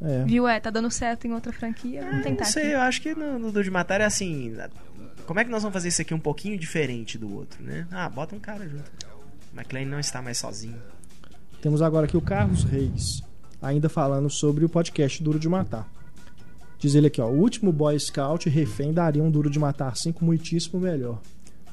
É. 0.03 0.25
Viu? 0.25 0.49
É, 0.49 0.59
tá 0.59 0.71
dando 0.71 0.91
certo 0.91 1.27
em 1.27 1.33
outra 1.33 1.53
franquia. 1.53 2.03
Vamos 2.03 2.23
tentar 2.23 2.45
Não 2.45 2.51
sei, 2.53 2.63
aqui. 2.65 2.73
eu 2.73 2.81
acho 2.81 3.03
que 3.03 3.15
no, 3.15 3.39
no 3.39 3.53
Duro 3.53 3.63
de 3.65 3.71
Matar 3.71 4.01
é 4.01 4.05
assim. 4.05 4.55
Como 5.31 5.39
é 5.39 5.45
que 5.45 5.51
nós 5.53 5.63
vamos 5.63 5.75
fazer 5.75 5.87
isso 5.87 6.03
aqui 6.03 6.13
um 6.13 6.19
pouquinho 6.19 6.59
diferente 6.59 7.17
do 7.17 7.33
outro, 7.33 7.63
né? 7.63 7.87
Ah, 7.93 8.09
bota 8.09 8.35
um 8.35 8.41
cara 8.41 8.69
junto. 8.69 8.91
McLean 9.55 9.85
não 9.85 10.01
está 10.01 10.21
mais 10.21 10.39
sozinho. 10.39 10.75
Temos 11.63 11.81
agora 11.83 12.07
aqui 12.07 12.17
o 12.17 12.21
Carlos 12.21 12.65
Reis, 12.65 13.23
ainda 13.63 13.89
falando 13.89 14.29
sobre 14.29 14.65
o 14.65 14.69
podcast 14.69 15.23
Duro 15.23 15.39
de 15.39 15.49
Matar. 15.49 15.89
Diz 16.81 16.97
ele 16.97 17.07
aqui, 17.07 17.21
ó, 17.21 17.29
o 17.29 17.39
último 17.39 17.71
Boy 17.73 17.97
Scout 18.01 18.49
refém 18.49 18.93
daria 18.93 19.23
um 19.23 19.31
Duro 19.31 19.49
de 19.49 19.57
Matar 19.61 19.97
5 19.97 20.25
muitíssimo 20.25 20.81
melhor. 20.81 21.21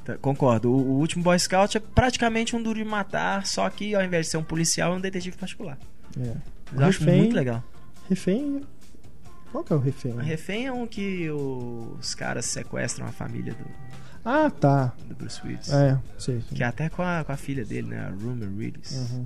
Tá, 0.06 0.16
concordo. 0.20 0.72
O, 0.72 0.76
o 0.76 1.00
último 1.00 1.24
Boy 1.24 1.40
Scout 1.40 1.78
é 1.78 1.80
praticamente 1.80 2.56
um 2.56 2.62
Duro 2.62 2.78
de 2.78 2.86
Matar, 2.86 3.48
só 3.48 3.68
que 3.72 3.96
ao 3.96 4.04
invés 4.04 4.28
de 4.28 4.34
ser 4.34 4.38
um 4.38 4.44
policial, 4.44 4.94
é 4.94 4.98
um 4.98 5.02
detetive 5.02 5.36
particular. 5.36 5.80
É. 6.16 6.36
Eu 6.76 6.86
acho 6.86 7.00
Refém- 7.00 7.22
muito 7.22 7.36
legal. 7.36 7.64
Refém... 8.08 8.62
Qual 9.58 9.64
que 9.64 9.74
é 9.74 9.76
o 9.76 9.80
refém? 9.80 10.12
O 10.12 10.18
refém 10.18 10.68
é 10.68 10.72
um 10.72 10.86
que 10.86 11.32
os 11.32 12.14
caras 12.14 12.46
sequestram 12.46 13.08
a 13.08 13.12
família 13.12 13.56
do, 13.56 13.66
Ah, 14.24 14.52
tá. 14.52 14.94
do 15.08 15.16
Bruce 15.16 15.42
Willis. 15.44 15.72
É, 15.74 15.98
sei. 16.20 16.42
sei. 16.48 16.58
Que 16.58 16.64
é 16.64 16.68
até 16.68 16.90
com 16.90 17.02
a, 17.02 17.24
com 17.24 17.32
a 17.32 17.38
filha 17.38 17.66
dele, 17.66 17.88
né? 17.88 18.02
A 18.02 18.10
Rumor 18.10 18.48
Willis. 18.56 18.92
Uhum. 18.92 19.26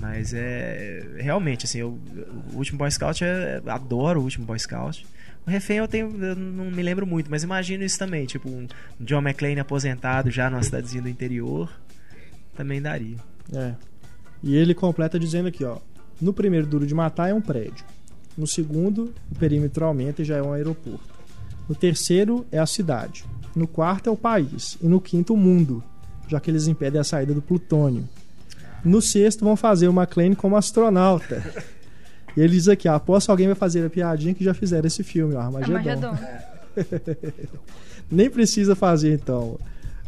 Mas 0.00 0.34
é. 0.34 1.06
Realmente, 1.18 1.66
assim, 1.66 1.78
eu, 1.78 2.00
o 2.52 2.56
último 2.56 2.76
Boy 2.76 2.90
Scout 2.90 3.22
é. 3.22 3.62
Adoro 3.64 4.18
o 4.18 4.24
último 4.24 4.44
Boy 4.44 4.58
Scout. 4.58 5.06
O 5.46 5.50
refém 5.50 5.76
eu 5.76 5.86
tenho. 5.86 6.10
Eu 6.24 6.34
não 6.34 6.68
me 6.68 6.82
lembro 6.82 7.06
muito, 7.06 7.30
mas 7.30 7.44
imagino 7.44 7.84
isso 7.84 7.96
também. 7.96 8.26
Tipo, 8.26 8.48
um 8.50 8.66
John 8.98 9.20
McClane 9.20 9.60
aposentado 9.60 10.32
já 10.32 10.50
numa 10.50 10.64
cidadezinha 10.64 11.02
do 11.02 11.08
interior. 11.08 11.70
Também 12.56 12.82
daria. 12.82 13.18
É. 13.54 13.74
E 14.42 14.56
ele 14.56 14.74
completa 14.74 15.16
dizendo 15.16 15.46
aqui, 15.46 15.62
ó. 15.64 15.78
No 16.20 16.32
primeiro 16.32 16.66
Duro 16.66 16.84
de 16.84 16.94
Matar 16.94 17.28
é 17.28 17.34
um 17.34 17.40
prédio. 17.40 17.84
No 18.36 18.46
segundo, 18.46 19.12
o 19.30 19.34
perímetro 19.38 19.84
aumenta 19.84 20.22
e 20.22 20.24
já 20.24 20.36
é 20.36 20.42
um 20.42 20.52
aeroporto. 20.52 21.14
No 21.68 21.74
terceiro 21.74 22.44
é 22.50 22.58
a 22.58 22.66
cidade. 22.66 23.24
No 23.54 23.66
quarto 23.66 24.08
é 24.08 24.12
o 24.12 24.16
país. 24.16 24.76
E 24.82 24.86
no 24.86 25.00
quinto, 25.00 25.34
o 25.34 25.36
mundo, 25.36 25.82
já 26.28 26.40
que 26.40 26.50
eles 26.50 26.66
impedem 26.66 27.00
a 27.00 27.04
saída 27.04 27.32
do 27.32 27.40
plutônio. 27.40 28.08
No 28.84 29.00
sexto, 29.00 29.44
vão 29.44 29.56
fazer 29.56 29.88
o 29.88 29.92
McLean 29.92 30.34
como 30.34 30.56
astronauta. 30.56 31.42
E 32.36 32.40
ele 32.40 32.52
diz 32.52 32.68
aqui, 32.68 32.88
aposto 32.88 33.26
que 33.26 33.30
alguém 33.30 33.46
vai 33.46 33.54
fazer 33.54 33.86
a 33.86 33.90
piadinha 33.90 34.34
que 34.34 34.44
já 34.44 34.52
fizeram 34.52 34.86
esse 34.86 35.02
filme, 35.02 35.34
ó, 35.34 35.40
Armagedon. 35.40 35.76
Armagedon. 35.76 36.18
Nem 38.10 38.28
precisa 38.28 38.74
fazer 38.74 39.14
então. 39.14 39.58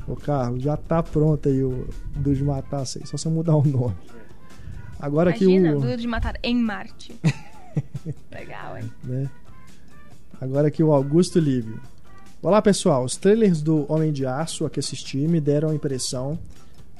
O 0.07 0.15
Carlos, 0.15 0.63
já 0.63 0.77
tá 0.77 1.03
pronto 1.03 1.49
aí 1.49 1.63
o 1.63 1.89
Duro 2.17 2.37
de 2.37 2.45
Matar, 2.45 2.85
sei, 2.85 3.03
só 3.07 3.17
você 3.17 3.29
mudar 3.29 3.57
o 3.57 3.65
nome. 3.65 3.97
Agora 5.01 5.31
Imagina, 5.31 5.77
o. 5.77 5.81
Duro 5.81 5.97
de 5.97 6.07
Matar 6.07 6.39
em 6.43 6.57
Marte. 6.57 7.15
Legal, 8.31 8.79
hein? 8.79 8.91
né? 9.05 9.31
Agora 10.41 10.69
aqui 10.69 10.83
o 10.83 10.93
Augusto 10.93 11.39
Lívio. 11.39 11.81
Olá 12.43 12.61
pessoal, 12.61 13.05
os 13.05 13.17
trailers 13.17 13.63
do 13.63 13.91
Homem 13.91 14.13
de 14.13 14.27
Aço 14.27 14.67
a 14.67 14.71
que 14.71 14.79
assisti 14.79 15.19
me 15.19 15.41
deram 15.41 15.71
a 15.71 15.75
impressão 15.75 16.39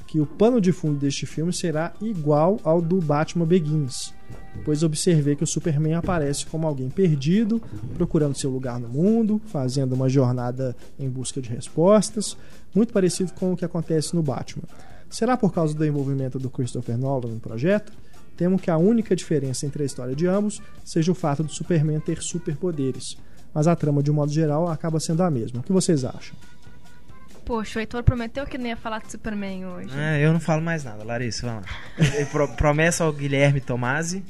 que 0.07 0.19
o 0.21 0.25
pano 0.25 0.61
de 0.61 0.71
fundo 0.71 0.97
deste 0.97 1.25
filme 1.25 1.51
será 1.51 1.93
igual 2.01 2.59
ao 2.63 2.81
do 2.81 3.01
Batman 3.01 3.45
Begins, 3.45 4.13
pois 4.63 4.81
observei 4.81 5.35
que 5.35 5.43
o 5.43 5.47
Superman 5.47 5.95
aparece 5.95 6.45
como 6.45 6.65
alguém 6.65 6.89
perdido, 6.89 7.61
procurando 7.93 8.37
seu 8.37 8.49
lugar 8.49 8.79
no 8.79 8.87
mundo, 8.87 9.39
fazendo 9.47 9.93
uma 9.93 10.07
jornada 10.07 10.75
em 10.97 11.09
busca 11.09 11.41
de 11.41 11.49
respostas, 11.49 12.37
muito 12.73 12.93
parecido 12.93 13.33
com 13.33 13.51
o 13.51 13.57
que 13.57 13.65
acontece 13.65 14.15
no 14.15 14.23
Batman. 14.23 14.63
Será 15.09 15.35
por 15.35 15.53
causa 15.53 15.75
do 15.75 15.85
envolvimento 15.85 16.39
do 16.39 16.49
Christopher 16.49 16.97
Nolan 16.97 17.33
no 17.33 17.39
projeto? 17.39 17.91
Temo 18.37 18.59
que 18.59 18.69
a 18.69 18.77
única 18.77 19.15
diferença 19.15 19.65
entre 19.65 19.83
a 19.83 19.85
história 19.85 20.15
de 20.15 20.27
ambos 20.27 20.61
seja 20.85 21.11
o 21.11 21.15
fato 21.15 21.43
do 21.43 21.51
Superman 21.51 21.99
ter 21.99 22.21
superpoderes, 22.21 23.17
mas 23.53 23.67
a 23.67 23.75
trama 23.75 24.03
de 24.03 24.11
um 24.11 24.13
modo 24.13 24.31
geral 24.31 24.69
acaba 24.69 24.99
sendo 24.99 25.23
a 25.23 25.31
mesma. 25.31 25.59
O 25.59 25.63
que 25.63 25.73
vocês 25.73 26.05
acham? 26.05 26.35
Poxa, 27.43 27.79
o 27.79 27.81
Heitor 27.81 28.03
prometeu 28.03 28.45
que 28.45 28.57
não 28.57 28.67
ia 28.67 28.75
falar 28.75 28.99
de 28.99 29.09
Superman 29.09 29.65
hoje. 29.65 29.97
É, 29.97 30.23
eu 30.23 30.33
não 30.33 30.39
falo 30.39 30.61
mais 30.61 30.83
nada, 30.83 31.03
Larissa, 31.03 31.47
vai 31.47 31.55
lá. 31.55 32.25
Pro, 32.29 32.47
promessa 32.55 33.05
ao 33.05 33.13
Guilherme 33.13 33.61
Tomasi. 33.61 34.21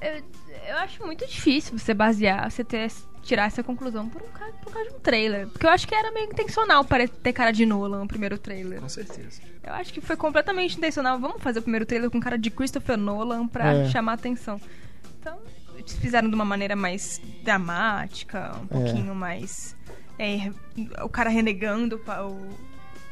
Eu, 0.00 0.22
eu, 0.68 0.76
acho 0.78 1.04
muito 1.04 1.26
difícil 1.26 1.78
você 1.78 1.92
basear, 1.92 2.50
você 2.50 2.64
ter, 2.64 2.90
tirar 3.24 3.46
essa 3.46 3.62
conclusão 3.62 4.08
por, 4.08 4.22
um, 4.22 4.26
por 4.62 4.72
causa 4.72 4.90
de 4.90 4.96
um 4.96 5.00
trailer. 5.00 5.48
Porque 5.48 5.66
eu 5.66 5.70
acho 5.70 5.88
que 5.88 5.94
era 5.94 6.12
meio 6.12 6.26
intencional 6.26 6.84
para 6.84 7.08
ter 7.08 7.32
cara 7.32 7.50
de 7.50 7.64
Nolan 7.64 8.04
o 8.04 8.08
primeiro 8.08 8.38
trailer. 8.38 8.80
Com 8.80 8.88
certeza. 8.88 9.40
Eu 9.62 9.72
acho 9.72 9.92
que 9.92 10.00
foi 10.00 10.16
completamente 10.16 10.76
intencional. 10.76 11.18
Vamos 11.18 11.42
fazer 11.42 11.58
o 11.58 11.62
primeiro 11.62 11.86
trailer 11.86 12.10
com 12.10 12.20
cara 12.20 12.36
de 12.36 12.50
Christopher 12.50 12.96
Nolan 12.96 13.48
pra 13.48 13.72
é. 13.72 13.88
chamar 13.88 14.14
atenção. 14.14 14.60
Então, 15.18 15.38
eles 15.76 15.94
fizeram 15.96 16.28
de 16.28 16.34
uma 16.34 16.44
maneira 16.44 16.76
mais 16.76 17.20
dramática, 17.42 18.56
um 18.60 18.64
é. 18.64 18.84
pouquinho 18.84 19.14
mais. 19.14 19.74
É, 20.18 20.52
o 21.02 21.08
cara 21.08 21.30
renegando 21.30 21.96
o, 21.96 22.54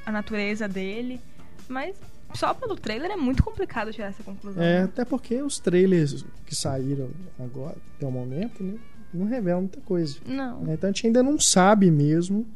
a 0.04 0.12
natureza 0.12 0.68
dele. 0.68 1.20
Mas 1.68 1.96
só 2.34 2.52
pelo 2.54 2.76
trailer 2.76 3.10
é 3.10 3.16
muito 3.16 3.42
complicado 3.42 3.92
tirar 3.92 4.08
essa 4.08 4.22
conclusão. 4.22 4.62
É, 4.62 4.82
até 4.82 5.04
porque 5.04 5.42
os 5.42 5.58
trailers 5.58 6.24
que 6.46 6.54
saíram 6.54 7.10
agora, 7.38 7.76
até 7.96 8.06
o 8.06 8.10
momento, 8.10 8.62
né, 8.62 8.78
não 9.12 9.26
revelam 9.26 9.62
muita 9.62 9.80
coisa. 9.80 10.16
Não. 10.26 10.62
Então 10.72 10.88
a 10.88 10.92
gente 10.92 11.06
ainda 11.06 11.22
não 11.22 11.38
sabe 11.38 11.90
mesmo 11.90 12.46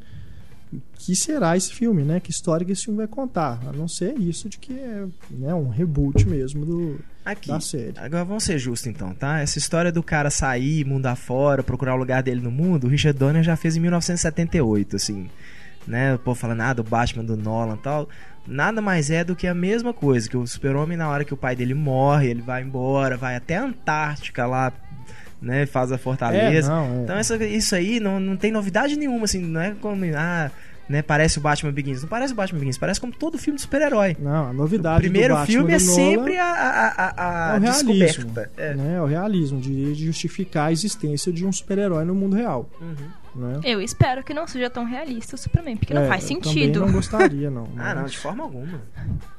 que 0.95 1.15
será 1.15 1.55
esse 1.55 1.73
filme, 1.73 2.03
né? 2.03 2.19
Que 2.19 2.31
história 2.31 2.65
que 2.65 2.71
esse 2.71 2.85
filme 2.85 2.97
vai 2.97 3.07
contar. 3.07 3.59
A 3.67 3.71
não 3.71 3.87
ser 3.87 4.17
isso 4.19 4.49
de 4.49 4.57
que 4.57 4.73
é 4.73 5.05
né, 5.29 5.53
um 5.53 5.69
reboot 5.69 6.27
mesmo 6.27 6.65
do, 6.65 6.99
Aqui, 7.23 7.49
da 7.49 7.59
série. 7.59 7.93
Agora 7.97 8.25
vamos 8.25 8.43
ser 8.43 8.57
justos 8.57 8.87
então, 8.87 9.13
tá? 9.13 9.39
Essa 9.39 9.57
história 9.57 9.91
do 9.91 10.03
cara 10.03 10.29
sair, 10.29 10.85
mundo 10.85 11.05
afora, 11.05 11.63
procurar 11.63 11.95
o 11.95 11.97
lugar 11.97 12.23
dele 12.23 12.41
no 12.41 12.51
mundo, 12.51 12.85
o 12.85 12.89
Richard 12.89 13.17
Donner 13.17 13.43
já 13.43 13.55
fez 13.55 13.75
em 13.75 13.79
1978, 13.79 14.95
assim. 14.95 15.29
Né? 15.85 16.15
O 16.15 16.19
povo 16.19 16.39
falando, 16.39 16.61
ah, 16.61 16.73
do 16.73 16.83
Batman, 16.83 17.23
do 17.23 17.37
Nolan 17.37 17.75
e 17.75 17.79
tal. 17.79 18.09
Nada 18.45 18.81
mais 18.81 19.09
é 19.09 19.23
do 19.23 19.35
que 19.35 19.45
a 19.45 19.53
mesma 19.53 19.93
coisa, 19.93 20.29
que 20.29 20.37
o 20.37 20.47
super-homem, 20.47 20.97
na 20.97 21.09
hora 21.09 21.25
que 21.25 21.33
o 21.33 21.37
pai 21.37 21.55
dele 21.55 21.73
morre, 21.73 22.29
ele 22.29 22.41
vai 22.41 22.63
embora, 22.63 23.17
vai 23.17 23.35
até 23.35 23.57
a 23.57 23.63
Antártica 23.63 24.45
lá 24.45 24.71
né, 25.41 25.65
faz 25.65 25.91
a 25.91 25.97
fortaleza. 25.97 26.71
É, 26.71 26.75
não, 26.75 26.99
é. 26.99 27.03
Então 27.03 27.19
isso, 27.19 27.35
isso 27.43 27.75
aí 27.75 27.99
não, 27.99 28.19
não 28.19 28.35
tem 28.35 28.51
novidade 28.51 28.97
nenhuma, 28.97 29.25
assim, 29.25 29.39
não 29.39 29.61
é 29.61 29.75
como, 29.79 30.03
ah, 30.15 30.51
né, 30.89 31.01
parece 31.01 31.37
o 31.37 31.41
Batman 31.41 31.71
Begins. 31.71 32.01
Não 32.01 32.09
parece 32.09 32.33
o 32.33 32.35
Batman 32.35 32.59
Begins, 32.59 32.77
parece 32.77 32.99
como 32.99 33.13
todo 33.13 33.37
filme 33.37 33.57
de 33.57 33.61
super-herói. 33.61 34.15
Não, 34.19 34.49
a 34.49 34.53
novidade 34.53 34.99
O 34.99 35.01
primeiro 35.01 35.35
do 35.35 35.45
filme 35.45 35.73
é 35.73 35.79
sempre 35.79 36.37
a, 36.37 36.45
a, 36.45 36.87
a, 36.87 37.51
a 37.51 37.55
é 37.55 37.57
o 37.57 37.61
realismo, 37.61 37.93
descoberta. 37.93 38.51
É. 38.57 38.73
Né, 38.73 39.01
o 39.01 39.05
realismo, 39.05 39.59
de, 39.59 39.93
de 39.93 40.05
justificar 40.05 40.67
a 40.67 40.71
existência 40.71 41.31
de 41.31 41.45
um 41.45 41.51
super-herói 41.51 42.05
no 42.05 42.15
mundo 42.15 42.35
real. 42.35 42.69
Uhum. 42.79 42.95
Né? 43.35 43.59
Eu 43.63 43.79
espero 43.79 44.23
que 44.23 44.33
não 44.33 44.47
seja 44.47 44.69
tão 44.69 44.83
realista 44.83 45.35
o 45.35 45.37
Superman, 45.37 45.77
porque 45.77 45.93
é, 45.93 45.99
não 45.99 46.07
faz 46.07 46.23
sentido. 46.23 46.79
Eu 46.79 46.85
não 46.87 46.93
gostaria, 46.93 47.51
não. 47.51 47.67
Mas... 47.75 47.85
ah, 47.85 47.95
não, 47.95 48.05
de 48.05 48.17
forma 48.17 48.43
alguma. 48.43 48.81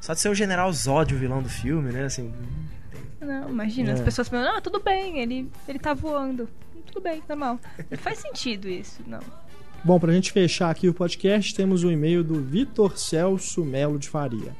Só 0.00 0.14
de 0.14 0.20
ser 0.20 0.28
o 0.28 0.34
General 0.34 0.72
Zod 0.72 1.12
o 1.14 1.18
vilão 1.18 1.42
do 1.42 1.48
filme, 1.48 1.90
né, 1.92 2.04
assim... 2.04 2.32
Não, 3.20 3.48
imagina, 3.48 3.90
é. 3.90 3.92
as 3.94 4.00
pessoas 4.00 4.28
falando, 4.28 4.56
ah, 4.56 4.60
tudo 4.60 4.80
bem, 4.80 5.20
ele, 5.20 5.50
ele 5.66 5.78
tá 5.78 5.94
voando. 5.94 6.48
Tudo 6.86 7.02
bem, 7.02 7.22
normal. 7.28 7.60
Não 7.90 7.98
faz 7.98 8.18
sentido 8.18 8.68
isso, 8.68 9.02
não. 9.06 9.20
Bom, 9.84 9.98
pra 9.98 10.12
gente 10.12 10.32
fechar 10.32 10.70
aqui 10.70 10.88
o 10.88 10.94
podcast, 10.94 11.54
temos 11.54 11.84
o 11.84 11.88
um 11.88 11.90
e-mail 11.92 12.24
do 12.24 12.40
Vitor 12.42 12.98
Celso 12.98 13.64
Melo 13.64 13.98
de 13.98 14.08
Faria. 14.08 14.56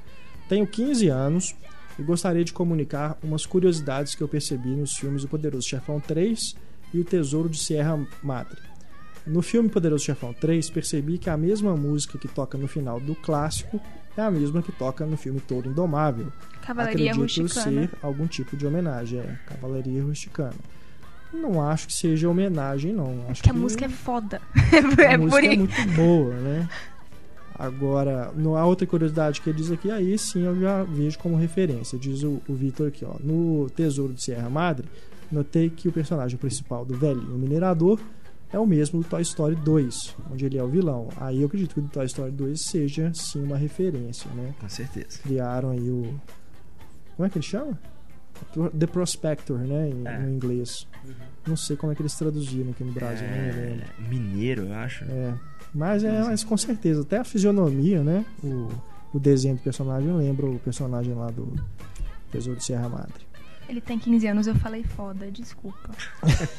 Tenho 0.48 0.66
15 0.66 1.08
anos 1.08 1.56
e 1.98 2.02
gostaria 2.02 2.44
de 2.44 2.52
comunicar 2.52 3.18
umas 3.22 3.44
curiosidades 3.44 4.14
que 4.14 4.22
eu 4.22 4.28
percebi 4.28 4.70
nos 4.70 4.96
filmes 4.96 5.24
O 5.24 5.28
Poderoso 5.28 5.66
Chefão 5.66 6.00
3 6.00 6.54
e 6.94 7.00
O 7.00 7.04
Tesouro 7.04 7.48
de 7.48 7.58
Sierra 7.58 7.98
Madre. 8.22 8.60
No 9.26 9.42
filme 9.42 9.68
Poderoso 9.68 10.04
Chefão 10.04 10.32
3, 10.32 10.70
percebi 10.70 11.18
que 11.18 11.28
a 11.28 11.36
mesma 11.36 11.76
música 11.76 12.16
que 12.16 12.28
toca 12.28 12.56
no 12.56 12.68
final 12.68 13.00
do 13.00 13.14
clássico 13.14 13.80
é 14.20 14.24
a 14.24 14.30
mesma 14.30 14.62
que 14.62 14.72
toca 14.72 15.06
no 15.06 15.16
filme 15.16 15.40
Todo 15.40 15.68
Indomável. 15.68 16.32
Cavalaria 16.62 17.12
Acredito 17.12 17.42
Rusticana. 17.42 17.86
ser 17.86 17.90
algum 18.02 18.26
tipo 18.26 18.56
de 18.56 18.66
homenagem, 18.66 19.20
é 19.20 19.38
Cavalaria 19.46 20.02
Rusticana. 20.02 20.54
Não 21.32 21.62
acho 21.62 21.86
que 21.86 21.92
seja 21.92 22.28
homenagem, 22.28 22.92
não. 22.92 23.26
Acho 23.28 23.42
que 23.42 23.50
a 23.50 23.52
música 23.52 23.84
é 23.84 23.88
foda. 23.88 24.40
A 24.98 25.02
é 25.02 25.16
música 25.16 25.46
é 25.46 25.56
muito 25.56 25.86
boa, 25.94 26.34
né? 26.34 26.68
Agora, 27.58 28.32
no, 28.36 28.56
a 28.56 28.64
outra 28.64 28.86
curiosidade 28.86 29.40
que 29.40 29.50
ele 29.50 29.58
diz 29.58 29.70
aqui, 29.70 29.90
aí 29.90 30.16
sim 30.16 30.44
eu 30.44 30.58
já 30.60 30.84
vejo 30.84 31.18
como 31.18 31.36
referência. 31.36 31.98
Diz 31.98 32.22
o, 32.22 32.40
o 32.48 32.54
Vitor 32.54 32.88
aqui, 32.88 33.04
ó. 33.04 33.16
No 33.18 33.68
Tesouro 33.70 34.14
de 34.14 34.22
Sierra 34.22 34.48
Madre, 34.48 34.88
notei 35.30 35.68
que 35.68 35.88
o 35.88 35.92
personagem 35.92 36.38
principal 36.38 36.84
do 36.84 36.96
velhinho 36.96 37.36
minerador 37.36 38.00
é 38.52 38.58
o 38.58 38.66
mesmo 38.66 39.02
do 39.02 39.08
Toy 39.08 39.22
Story 39.22 39.54
2, 39.56 40.16
onde 40.30 40.46
ele 40.46 40.58
é 40.58 40.62
o 40.62 40.68
vilão. 40.68 41.08
Aí 41.18 41.40
eu 41.40 41.46
acredito 41.46 41.74
que 41.74 41.80
o 41.80 41.88
Toy 41.88 42.06
Story 42.06 42.30
2 42.30 42.60
seja 42.60 43.12
sim 43.14 43.42
uma 43.42 43.56
referência, 43.56 44.30
né? 44.32 44.54
Com 44.58 44.68
certeza. 44.68 45.18
Criaram 45.22 45.70
aí 45.70 45.90
o. 45.90 46.18
Como 47.16 47.26
é 47.26 47.30
que 47.30 47.38
ele 47.38 47.44
chama? 47.44 47.78
The 48.78 48.86
Prospector, 48.86 49.58
né? 49.58 49.90
Em, 49.90 50.06
é. 50.06 50.18
No 50.18 50.30
inglês. 50.30 50.86
Uhum. 51.04 51.14
Não 51.48 51.56
sei 51.56 51.76
como 51.76 51.92
é 51.92 51.94
que 51.94 52.02
eles 52.02 52.14
traduziram 52.14 52.70
aqui 52.70 52.84
no 52.84 52.92
Brasil, 52.92 53.26
é... 53.26 53.78
Mineiro, 54.08 54.66
eu 54.66 54.74
acho. 54.74 55.04
É. 55.04 55.34
Mas 55.74 56.04
é, 56.04 56.22
mas 56.22 56.44
com 56.44 56.56
certeza, 56.56 57.02
até 57.02 57.18
a 57.18 57.24
fisionomia, 57.24 58.02
né? 58.02 58.24
O, 58.42 58.68
o 59.12 59.20
desenho 59.20 59.56
do 59.56 59.62
personagem 59.62 60.10
lembra 60.12 60.46
o 60.46 60.58
personagem 60.58 61.14
lá 61.14 61.30
do 61.30 61.52
Tesouro 62.30 62.58
de 62.58 62.64
Serra 62.64 62.88
Madre. 62.88 63.27
Ele 63.68 63.80
tem 63.80 63.98
15 63.98 64.26
anos, 64.26 64.46
eu 64.46 64.54
falei 64.54 64.82
foda, 64.82 65.30
desculpa. 65.30 65.90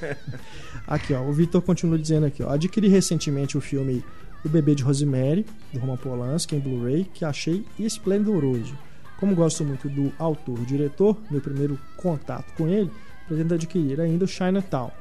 aqui, 0.88 1.14
ó, 1.14 1.24
o 1.24 1.34
Vitor 1.34 1.62
continua 1.62 1.97
dizendo 1.97 2.28
aqui, 2.28 2.43
ó. 2.43 2.51
Adquiri 2.51 2.88
recentemente 2.88 3.57
o 3.57 3.62
filme 3.62 4.03
O 4.45 4.49
Bebê 4.49 4.76
de 4.76 4.84
Rosemary, 4.84 5.45
do 5.74 5.80
Roman 5.80 5.97
Polanski, 5.97 6.55
em 6.55 6.60
Blu-ray, 6.60 7.05
que 7.12 7.26
achei 7.26 7.66
esplendoroso. 7.80 8.78
Como 9.20 9.36
gosto 9.36 9.66
muito 9.66 9.89
do 9.89 10.14
autor-diretor, 10.20 11.18
meu 11.32 11.41
primeiro 11.41 11.80
contato 11.97 12.53
com 12.53 12.68
ele, 12.68 12.91
pretendo 13.28 13.55
adquirir 13.55 13.99
ainda 13.99 14.26
o 14.26 14.28
Chinatown. 14.28 14.91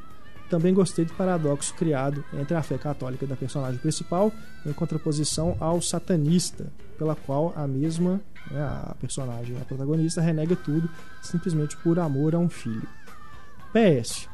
Também 0.49 0.73
gostei 0.73 1.05
do 1.05 1.13
paradoxo 1.13 1.75
criado 1.75 2.25
entre 2.33 2.57
a 2.57 2.63
fé 2.63 2.79
católica 2.79 3.27
da 3.27 3.37
personagem 3.37 3.79
principal 3.79 4.33
em 4.65 4.73
contraposição 4.73 5.57
ao 5.61 5.81
satanista, 5.83 6.73
pela 6.97 7.15
qual 7.15 7.53
a 7.55 7.67
mesma 7.67 8.21
né, 8.51 8.63
a 8.63 8.95
personagem, 8.99 9.57
a 9.61 9.65
protagonista, 9.65 10.21
renega 10.21 10.57
tudo 10.57 10.89
simplesmente 11.23 11.77
por 11.79 11.99
amor 11.99 12.35
a 12.35 12.39
um 12.39 12.49
filho. 12.49 12.89
PS. 13.73 14.29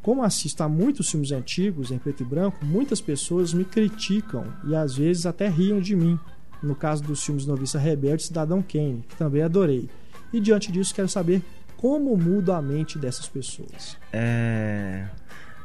Como 0.00 0.22
assisto 0.24 0.62
a 0.62 0.68
muitos 0.68 1.10
filmes 1.10 1.30
antigos 1.30 1.90
em 1.90 1.98
preto 1.98 2.22
e 2.22 2.26
branco, 2.26 2.64
muitas 2.64 3.00
pessoas 3.00 3.54
me 3.54 3.64
criticam 3.64 4.44
e 4.64 4.74
às 4.74 4.96
vezes 4.96 5.26
até 5.26 5.48
riam 5.48 5.80
de 5.80 5.94
mim. 5.94 6.18
No 6.60 6.74
caso 6.74 7.02
dos 7.02 7.22
filmes 7.22 7.46
Noviça 7.46 7.78
Rebelde 7.78 8.22
e 8.22 8.26
Cidadão 8.26 8.62
Kane, 8.62 9.04
que 9.08 9.16
também 9.16 9.42
adorei. 9.42 9.88
E 10.32 10.40
diante 10.40 10.72
disso, 10.72 10.94
quero 10.94 11.08
saber 11.08 11.42
como 11.82 12.16
muda 12.16 12.56
a 12.56 12.62
mente 12.62 12.96
dessas 12.96 13.28
pessoas. 13.28 13.98
É. 14.12 15.04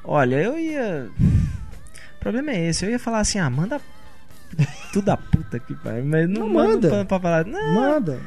Olha, 0.04 0.42
eu 0.42 0.58
ia. 0.58 1.12
O 2.16 2.20
problema 2.20 2.50
é 2.50 2.70
esse. 2.70 2.84
Eu 2.84 2.90
ia 2.90 2.98
falar 2.98 3.20
assim: 3.20 3.38
ah, 3.38 3.48
manda 3.52 3.80
tudo 4.92 5.10
a 5.10 5.18
puta 5.18 5.60
que 5.60 5.76
vai. 5.76 6.02
Mas 6.02 6.28
não, 6.28 6.48
não 6.48 6.50
manda. 6.50 6.90
manda 6.90 7.06
pra 7.06 7.20
falar. 7.20 7.46
Não. 7.46 7.74
Manda. 7.76 8.20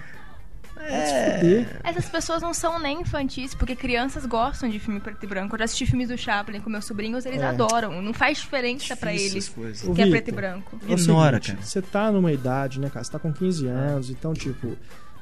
É... 0.83 1.67
Essas 1.85 2.09
pessoas 2.09 2.41
não 2.41 2.55
são 2.55 2.79
nem 2.79 3.03
infantis, 3.03 3.55
porque 3.55 3.77
crianças 3.77 4.25
gostam 4.25 4.69
de 4.69 4.79
filme 4.79 5.01
preto 5.01 5.25
e 5.25 5.27
branco. 5.27 5.55
Eu 5.55 5.59
já 5.59 5.65
assisti 5.65 5.85
filmes 5.85 6.09
do 6.09 6.17
Chaplin 6.17 6.61
com 6.61 6.71
meus 6.71 6.85
sobrinhos, 6.85 7.27
eles 7.27 7.43
é. 7.43 7.47
adoram. 7.47 8.01
Não 8.01 8.15
faz 8.15 8.39
diferença 8.39 8.97
para 8.97 9.13
eles 9.13 9.49
coisas. 9.49 9.95
que 9.95 10.01
é 10.01 10.09
preto 10.09 10.29
e 10.29 10.33
branco. 10.33 10.81
É 10.89 10.93
Ignora, 10.93 11.37
seguinte, 11.37 11.57
cara. 11.57 11.67
Você 11.67 11.83
tá 11.83 12.11
numa 12.11 12.33
idade, 12.33 12.81
né, 12.81 12.89
cara? 12.89 13.05
Você 13.05 13.13
tá 13.13 13.19
com 13.19 13.33
15 13.33 13.67
anos, 13.67 14.11
então, 14.11 14.33
tipo, 14.33 14.77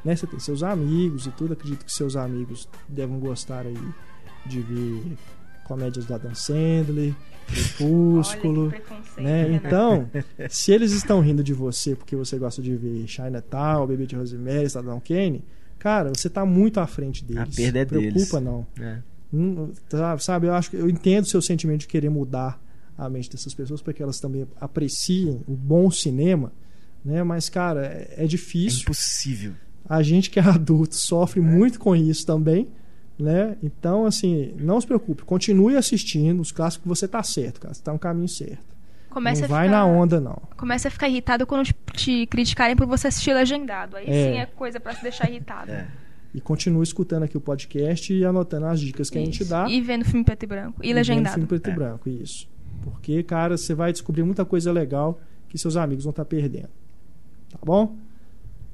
né, 0.05 0.16
você 0.16 0.26
tem 0.26 0.38
seus 0.38 0.62
amigos 0.62 1.26
e 1.26 1.30
tudo. 1.30 1.53
Acredito 1.53 1.84
que 1.84 1.92
seus 1.92 2.16
amigos 2.16 2.68
devem 2.88 3.18
gostar 3.18 3.66
aí 3.66 3.78
de 4.46 4.61
ver 4.61 5.16
comédias 5.64 6.07
do 6.07 6.14
Adam 6.14 6.34
Sandler, 6.34 7.14
Crepúsculo, 7.46 8.72
né? 9.16 9.53
Então, 9.53 10.11
se 10.51 10.72
eles 10.72 10.92
estão 10.92 11.20
rindo 11.20 11.42
de 11.42 11.55
você 11.55 11.94
porque 11.94 12.14
você 12.14 12.38
gosta 12.38 12.61
de 12.61 12.74
ver 12.76 13.07
Chinatown, 13.07 13.86
Bebê 13.86 14.07
de 14.07 14.16
Rosemary, 14.16 14.68
Cidadão 14.68 15.01
Kane, 15.01 15.44
cara, 15.78 16.11
você 16.14 16.28
tá 16.28 16.44
muito 16.44 16.78
à 16.78 16.86
frente 16.86 17.24
deles. 17.24 17.55
A 17.55 17.57
perda 17.57 17.78
é 17.78 17.82
Não 17.82 17.88
preocupa 17.88 18.40
não. 18.40 18.66
É. 18.78 18.99
Hum, 19.32 19.72
tá, 19.88 20.18
sabe, 20.18 20.46
eu 20.46 20.55
acho 20.55 20.70
que 20.70 20.76
eu 20.76 20.88
entendo 20.88 21.24
o 21.24 21.28
seu 21.28 21.40
sentimento 21.40 21.80
de 21.80 21.88
querer 21.88 22.09
mudar 22.11 22.62
a 22.96 23.09
mente 23.09 23.30
dessas 23.30 23.55
pessoas 23.55 23.80
para 23.80 23.92
que 23.92 24.03
elas 24.03 24.18
também 24.18 24.46
apreciem 24.61 25.42
o 25.46 25.55
bom 25.55 25.90
cinema, 25.90 26.53
né? 27.05 27.22
Mas 27.22 27.49
cara, 27.49 27.86
é, 27.86 28.24
é 28.24 28.26
difícil. 28.26 28.80
É 28.80 28.82
impossível. 28.82 29.55
A 29.89 30.03
gente 30.03 30.30
que 30.30 30.39
é 30.39 30.43
adulto 30.47 30.95
sofre 30.95 31.41
é. 31.41 31.43
muito 31.43 31.78
com 31.78 31.95
isso 31.97 32.26
também 32.26 32.68
né? 33.18 33.57
Então, 33.62 34.07
assim, 34.07 34.55
não 34.59 34.80
se 34.80 34.86
preocupe, 34.86 35.24
continue 35.24 35.76
assistindo 35.76 36.41
os 36.41 36.53
clássicos 36.53 36.82
que 36.82 36.89
você 36.89 37.07
está 37.07 37.22
certo, 37.22 37.61
cara. 37.61 37.74
Você 37.74 37.82
tá 37.82 37.93
no 37.93 37.99
caminho 37.99 38.28
certo. 38.28 38.78
Começa 39.11 39.43
não 39.43 39.49
vai 39.49 39.66
ficar... 39.66 39.76
na 39.76 39.84
onda, 39.84 40.20
não. 40.20 40.41
Começa 40.57 40.89
a 40.89 40.91
ficar 40.91 41.09
irritado 41.09 41.47
quando 41.47 41.66
te 41.95 42.26
criticarem 42.26 42.76
por 42.76 42.86
você 42.86 43.09
assistir 43.09 43.34
legendado. 43.34 43.97
Aí 43.97 44.07
é. 44.07 44.32
sim 44.32 44.39
é 44.39 44.47
coisa 44.47 44.78
para 44.78 44.95
se 44.95 45.03
deixar 45.03 45.28
irritado. 45.28 45.72
É. 45.72 45.89
E 46.32 46.41
continue 46.41 46.84
escutando 46.84 47.24
aqui 47.24 47.36
o 47.36 47.41
podcast 47.41 48.12
e 48.12 48.24
anotando 48.24 48.66
as 48.66 48.80
dicas 48.80 49.11
que 49.11 49.18
isso. 49.18 49.28
a 49.28 49.32
gente 49.32 49.45
dá. 49.45 49.66
E 49.68 49.80
vendo 49.80 50.05
filme 50.05 50.24
preto 50.24 50.43
e 50.43 50.47
branco. 50.47 50.84
E, 50.84 50.91
e 50.91 50.93
legendado. 50.93 51.34
Vendo 51.34 51.34
filme 51.34 51.49
preto 51.49 51.68
é. 51.68 51.72
e 51.72 51.74
branco, 51.74 52.09
isso. 52.09 52.49
Porque, 52.82 53.22
cara, 53.22 53.57
você 53.57 53.74
vai 53.74 53.91
descobrir 53.91 54.22
muita 54.22 54.45
coisa 54.45 54.70
legal 54.70 55.18
que 55.49 55.59
seus 55.59 55.76
amigos 55.76 56.05
vão 56.05 56.11
estar 56.11 56.26
perdendo. 56.26 56.68
Tá 57.51 57.59
bom? 57.64 57.97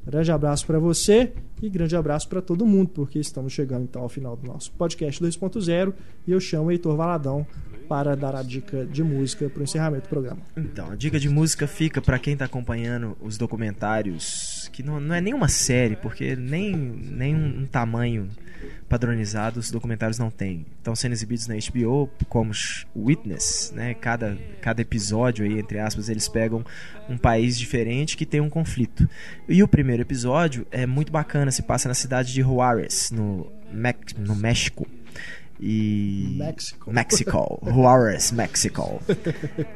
Grande 0.06 0.30
abraço 0.30 0.66
para 0.66 0.78
você 0.78 1.32
e 1.66 1.70
grande 1.70 1.96
abraço 1.96 2.28
para 2.28 2.42
todo 2.42 2.66
mundo, 2.66 2.90
porque 2.90 3.18
estamos 3.18 3.52
chegando 3.52 3.84
então 3.84 4.02
ao 4.02 4.08
final 4.08 4.36
do 4.36 4.46
nosso 4.46 4.70
podcast 4.72 5.22
2.0 5.22 5.94
e 6.26 6.32
eu 6.32 6.40
chamo 6.40 6.70
Heitor 6.70 6.96
Valadão 6.96 7.46
para 7.88 8.14
dar 8.14 8.34
a 8.34 8.42
dica 8.42 8.84
de 8.86 9.02
música 9.02 9.48
para 9.48 9.60
o 9.60 9.62
encerramento 9.62 10.06
do 10.06 10.08
programa. 10.08 10.40
Então, 10.56 10.90
a 10.90 10.96
dica 10.96 11.18
de 11.18 11.28
música 11.28 11.66
fica 11.66 12.00
para 12.00 12.18
quem 12.18 12.32
está 12.32 12.46
acompanhando 12.46 13.16
os 13.20 13.36
documentários, 13.36 14.68
que 14.72 14.82
não, 14.82 14.98
não 15.00 15.14
é 15.14 15.20
nenhuma 15.20 15.48
série, 15.48 15.96
porque 15.96 16.34
nem, 16.34 16.74
nem 16.74 17.34
um 17.34 17.66
tamanho 17.66 18.28
padronizado 18.88 19.58
os 19.60 19.70
documentários 19.70 20.18
não 20.18 20.30
têm. 20.30 20.66
Estão 20.78 20.94
sendo 20.94 21.12
exibidos 21.12 21.46
na 21.46 21.54
HBO 21.54 22.08
como 22.28 22.52
Witness, 22.94 23.72
né? 23.74 23.94
Cada, 23.94 24.36
cada 24.60 24.82
episódio 24.82 25.44
aí, 25.44 25.58
entre 25.58 25.78
aspas, 25.78 26.08
eles 26.08 26.28
pegam 26.28 26.64
um 27.08 27.16
país 27.16 27.58
diferente 27.58 28.16
que 28.16 28.26
tem 28.26 28.40
um 28.40 28.50
conflito. 28.50 29.08
E 29.48 29.62
o 29.62 29.68
primeiro 29.68 30.02
episódio 30.02 30.66
é 30.70 30.86
muito 30.86 31.10
bacana, 31.10 31.50
se 31.54 31.62
passa 31.62 31.88
na 31.88 31.94
cidade 31.94 32.32
de 32.32 32.42
Juarez, 32.42 33.10
no, 33.10 33.50
no 34.18 34.36
México 34.36 34.86
e 35.60 36.34
México. 36.36 36.92
Mexico, 36.92 37.62
Juarez, 37.64 38.32
Mexico. 38.32 39.00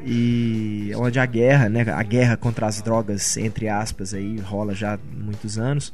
E 0.05 0.93
onde 0.97 1.18
a 1.18 1.26
guerra, 1.26 1.68
né, 1.68 1.83
a 1.83 2.03
guerra 2.03 2.37
contra 2.37 2.66
as 2.66 2.83
drogas 2.83 3.37
entre 3.37 3.68
aspas 3.68 4.12
aí 4.12 4.39
rola 4.39 4.74
já 4.74 4.95
há 4.95 4.99
muitos 4.99 5.59
anos. 5.59 5.93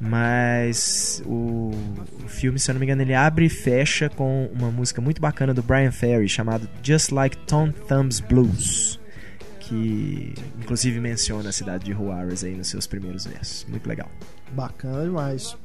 Mas 0.00 1.22
o, 1.26 1.72
o 2.24 2.28
filme, 2.28 2.58
se 2.58 2.70
eu 2.70 2.74
não 2.74 2.80
me 2.80 2.86
engano, 2.86 3.02
ele 3.02 3.14
abre 3.14 3.46
e 3.46 3.50
fecha 3.50 4.08
com 4.08 4.50
uma 4.52 4.70
música 4.70 5.00
muito 5.00 5.20
bacana 5.20 5.52
do 5.52 5.62
Brian 5.62 5.92
Ferry 5.92 6.28
chamado 6.28 6.68
Just 6.82 7.10
Like 7.10 7.36
Tom 7.46 7.70
Thumb's 7.70 8.18
Blues 8.20 8.98
que 9.70 10.34
inclusive 10.58 10.98
menciona 10.98 11.50
a 11.50 11.52
cidade 11.52 11.84
de 11.84 11.92
Juarez 11.92 12.42
aí 12.42 12.56
nos 12.56 12.66
seus 12.66 12.88
primeiros 12.88 13.24
versos. 13.24 13.64
Muito 13.68 13.88
legal. 13.88 14.10
Bacana 14.52 15.04
demais. 15.04 15.56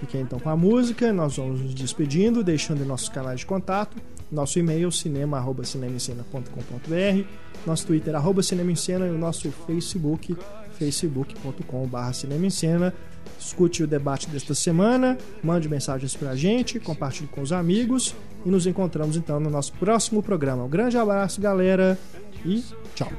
Fiquem 0.00 0.22
então 0.22 0.38
com 0.38 0.50
a 0.50 0.56
música, 0.56 1.12
nós 1.12 1.36
vamos 1.36 1.60
nos 1.60 1.74
despedindo, 1.74 2.42
deixando 2.42 2.84
nossos 2.84 3.08
canais 3.08 3.40
de 3.40 3.46
contato, 3.46 3.96
nosso 4.30 4.58
e-mail 4.58 4.90
cinema@cinemaencena.com.br, 4.90 7.24
nosso 7.66 7.86
Twitter 7.86 8.14
arroba 8.14 8.42
Cinema 8.42 8.72
e 8.72 9.10
o 9.10 9.18
nosso 9.18 9.50
Facebook 9.66 10.36
facebook.com.br 10.78 12.12
Cinema. 12.12 12.92
Escute 13.38 13.82
o 13.82 13.86
debate 13.86 14.28
desta 14.28 14.54
semana, 14.54 15.16
mande 15.42 15.66
mensagens 15.68 16.14
pra 16.14 16.36
gente, 16.36 16.78
compartilhe 16.78 17.28
com 17.28 17.40
os 17.40 17.52
amigos 17.52 18.14
e 18.44 18.50
nos 18.50 18.66
encontramos 18.66 19.16
então 19.16 19.40
no 19.40 19.50
nosso 19.50 19.72
próximo 19.74 20.22
programa. 20.22 20.64
Um 20.64 20.68
grande 20.68 20.98
abraço, 20.98 21.40
galera, 21.40 21.98
e 22.44 22.62
tchau. 22.94 23.10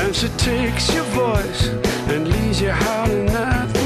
And 0.00 0.14
she 0.14 0.28
takes 0.36 0.92
your 0.94 1.04
voice 1.04 1.68
and 2.08 2.28
leaves 2.28 2.60
you 2.60 2.70
howling 2.70 3.30
at 3.30 3.66
the 3.72 3.83